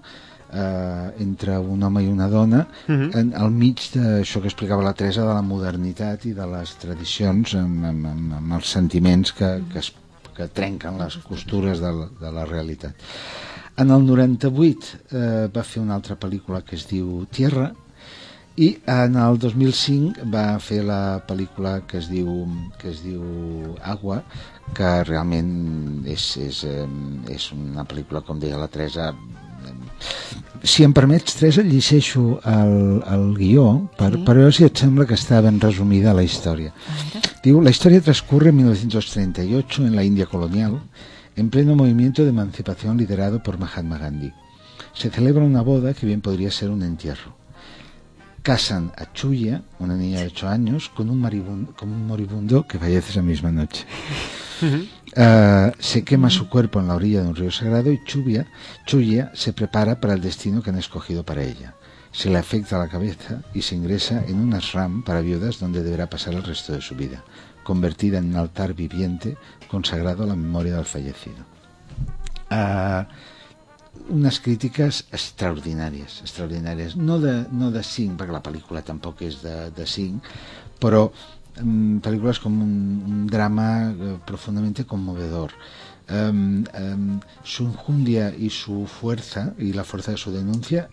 [0.53, 3.09] eh, entre un home i una dona Mhm.
[3.17, 7.55] en, al mig d'això que explicava la Teresa de la modernitat i de les tradicions
[7.55, 9.93] amb, amb, amb, amb els sentiments que, que, es,
[10.35, 12.95] que trenquen les costures de la, de la realitat
[13.77, 17.69] en el 98 eh, va fer una altra pel·lícula que es diu Tierra
[18.59, 22.27] i en el 2005 va fer la pel·lícula que es diu,
[22.77, 23.21] que es diu
[23.87, 24.17] Agua,
[24.75, 26.83] que realment és, és, eh,
[27.31, 29.13] és una pel·lícula, com deia la Teresa,
[30.63, 34.23] si em permets, Teresa, llegeixo el, el guió per, Sí.
[34.25, 36.73] per veure si et sembla que està ben resumida la història.
[37.43, 40.79] Digo, la historia transcurre en 1938 en la India colonial,
[41.35, 44.33] en pleno movimiento de emancipación liderado por Mahatma Gandhi.
[44.93, 47.37] Se celebra una boda que bien podría ser un entierro.
[48.41, 52.79] Casan a Chuya, una niña de 8 años, con un, maribundo, con un moribundo que
[52.79, 53.85] fallece esa misma noche.
[55.15, 58.47] Ah, se quema su cuerpo en la orilla de un río sagrado y Chubia,
[58.85, 61.73] Chuya se prepara para el destino que han escogido para ella.
[62.11, 66.09] Se le afecta la cabeza y se ingresa en un ashram para viudas donde deberá
[66.09, 67.23] pasar el resto de su vida,
[67.63, 69.37] convertida en un altar viviente
[69.67, 71.45] consagrado a la memoria del fallecido.
[72.49, 73.07] Ah,
[74.09, 76.95] unes crítiques extraordinàries, extraordinàries.
[76.95, 80.33] No de, no de 5, perquè la pel·lícula tampoc és de, de 5,
[80.81, 81.09] però
[81.61, 85.51] mm, pel·lícules com un, drama eh, profundamente conmovedor.
[86.09, 90.89] Um, um, su enjundia y su fuerza y la fuerza de su denuncia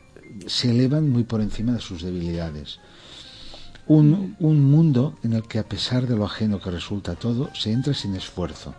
[0.46, 2.80] se elevan muy por encima de sus debilidades.
[3.86, 7.72] Un, un mundo en el que a pesar de lo ajeno que resulta todo, se
[7.72, 8.74] entra sin esfuerzo,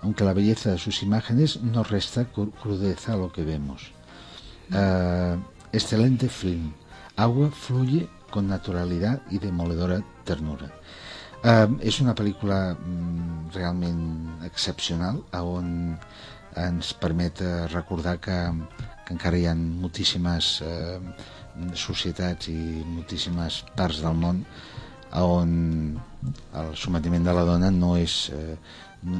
[0.00, 3.90] aunque la belleza de sus imágenes no resta cru- crudeza a lo que vemos.
[4.70, 5.36] Ah,
[5.72, 6.72] excelente film.
[7.16, 10.72] Agua fluye con naturalidad y demoledora ternura.
[11.42, 14.02] Uh, és una pel·lícula mm, realment
[14.46, 15.98] excepcional on
[16.60, 18.36] ens permet eh, recordar que,
[19.06, 20.98] que encara hi ha moltíssimes eh,
[21.74, 24.42] societats i moltíssimes parts del món
[25.16, 25.54] on
[26.60, 28.56] el sometiment de la dona no és eh,
[29.02, 29.18] no,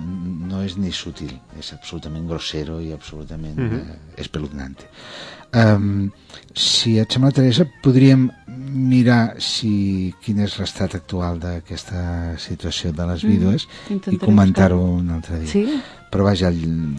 [0.52, 3.80] no és ni sutil, és absolutament grossero i absolutament Mhm.
[3.80, 4.86] eh, espeluznante.
[5.54, 6.10] Um,
[6.54, 8.30] si et sembla, Teresa, podríem
[8.72, 13.30] mirar si quin és l'estat actual d'aquesta situació de les Mhm.
[13.30, 15.00] vídues i Intentaré comentar-ho buscar-ho.
[15.00, 15.48] un altre dia.
[15.48, 15.82] Sí?
[16.12, 16.56] Però vaja, el,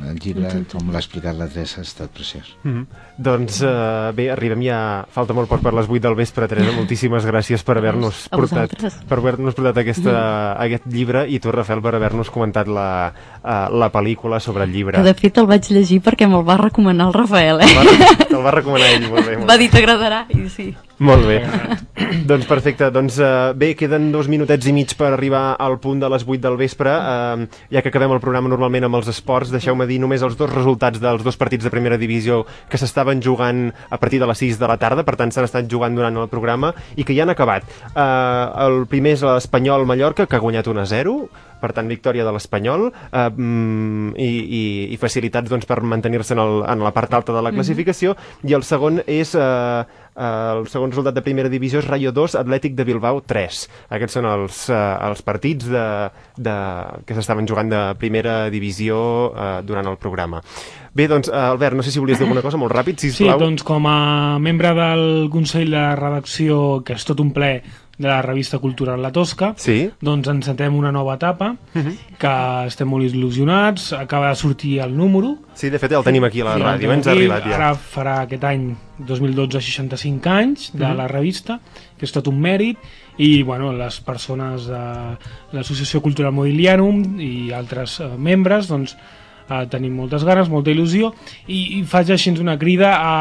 [0.10, 0.66] el llibre, Intentaré.
[0.74, 2.56] com l'ha explicat la Teresa, ha estat preciós.
[2.64, 2.86] Mm -hmm.
[3.18, 5.06] Doncs eh, bé, arribem ja...
[5.12, 6.72] Falta molt poc per les 8 del vespre, Teresa.
[6.82, 8.72] Moltíssimes gràcies per haver-nos portat,
[9.08, 13.14] per haver-nos portat aquesta, aquest llibre i tu, Rafael, per haver-nos comentat la,
[13.44, 14.98] uh, la pel·lícula sobre el llibre.
[14.98, 17.66] Que de fet el vaig llegir perquè me'l va recomanar el Rafael, eh?
[17.68, 19.38] Te'l va, te'l va recomanar ell, molt bé.
[19.40, 19.62] Molt Va bé.
[19.64, 20.68] dir t'agradarà i sí.
[21.02, 21.40] Molt bé.
[22.30, 22.90] doncs perfecte.
[22.94, 26.42] Doncs uh, bé, queden dos minutets i mig per arribar al punt de les 8
[26.44, 26.94] del vespre.
[26.94, 30.52] Uh, ja que acabem el programa normalment amb els esports, deixeu-me dir només els dos
[30.54, 34.60] resultats dels dos partits de primera divisió que s'estaven jugant a partir de les 6
[34.62, 37.34] de la tarda, per tant s'han estat jugant durant el programa i que ja han
[37.34, 37.66] acabat.
[37.94, 41.18] Uh, el primer és l'Espanyol Mallorca, que ha guanyat 1 a 0,
[41.64, 44.64] per tant victòria de l'Espanyol uh, mm, i, i,
[44.94, 48.56] i facilitats doncs, per mantenir-se en, el, en la part alta de la classificació i
[48.58, 52.86] el segon és uh, el segon resultat de primera divisió és Rayo 2, Atlètic de
[52.86, 53.64] Bilbao 3
[53.98, 54.78] aquests són els, uh,
[55.10, 55.86] els partits de,
[56.38, 56.56] de,
[57.08, 58.98] que s'estaven jugant de primera divisió
[59.32, 60.42] uh, durant el programa.
[60.94, 63.42] Bé, doncs uh, Albert, no sé si volies dir alguna cosa molt ràpid, Sí, sisplau
[63.42, 67.56] doncs com a membre del Consell de Redacció, que és tot un ple
[67.98, 69.90] de la revista cultural La Tosca, Sí.
[70.02, 71.56] doncs encetem una nova etapa,
[72.18, 72.32] que
[72.68, 76.46] estem molt il·lusionats, acaba de sortir el número, Sí, de fet el tenim aquí a
[76.46, 77.56] la Sí, ràdio, ens ha arribat ja.
[77.56, 80.98] Ara farà aquest any 2012 65 anys de Mhm.
[80.98, 81.60] la revista,
[81.98, 82.78] que és tot un mèrit,
[83.18, 85.18] i bueno, les persones de
[85.54, 88.98] l'Associació Cultural Modiglianum i altres eh, membres, doncs,
[89.50, 91.14] eh, tenim moltes ganes, molta il·lusió
[91.48, 93.14] i, i faig així una crida a,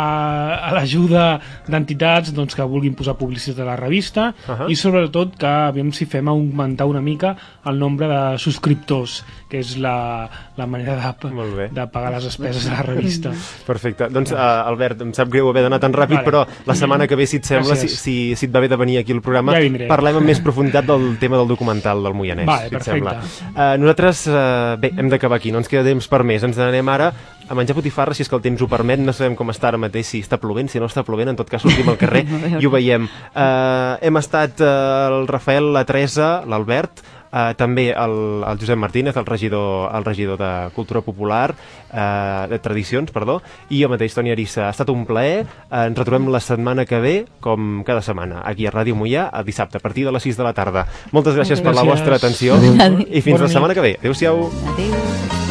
[0.68, 4.68] a l'ajuda d'entitats doncs, que vulguin posar publicitat a la revista Ahà.
[4.70, 7.34] i sobretot que aviam si fem augmentar una mica
[7.66, 12.72] el nombre de subscriptors que és la, la manera de, de pagar les despeses de
[12.72, 13.32] la revista
[13.66, 14.08] Perfecte.
[14.12, 14.38] Doncs, uh,
[14.68, 16.26] Albert, em sap greu haver d'anar tan ràpid, Vale.
[16.26, 18.00] però la setmana que ve, si et sembla, si, Gràcies.
[18.00, 20.86] si, si et va bé de venir aquí al programa, Ja parlem amb més profunditat
[20.88, 22.98] del tema del documental del Moianès, Vale, si et perfecte.
[22.98, 23.52] sembla.
[23.52, 26.44] Uh, nosaltres, uh, bé, hem d'acabar aquí, no ens queda temps per més.
[26.44, 27.10] Ens n'anem ara
[27.48, 29.00] a menjar botifarra, si és que el temps ho permet.
[29.02, 31.50] No sabem com està ara mateix, si està plovent, si no està plovent, en tot
[31.50, 32.26] cas sortim al carrer
[32.60, 33.08] i ho veiem.
[33.32, 34.70] Uh, hem estat uh,
[35.08, 37.02] el Rafael, la Teresa, l'Albert,
[37.32, 41.54] Uh, també el, el Josep Martínez, el regidor, el regidor de Cultura Popular,
[41.88, 43.38] uh, de Tradicions, perdó,
[43.72, 44.66] i jo mateix, Toni Arissa.
[44.66, 45.46] Ha estat un plaer.
[45.70, 49.40] Uh, ens retrobem la setmana que ve, com cada setmana, aquí a Ràdio Mollà, a
[49.48, 50.84] dissabte, a partir de les 6 de la tarda.
[51.16, 51.94] Moltes gràcies per la Gràcies.
[51.96, 53.00] vostra atenció Adéu.
[53.08, 53.96] i fins Bona la setmana que ve.
[54.02, 54.50] Adéu-siau.
[54.74, 55.41] Adéu.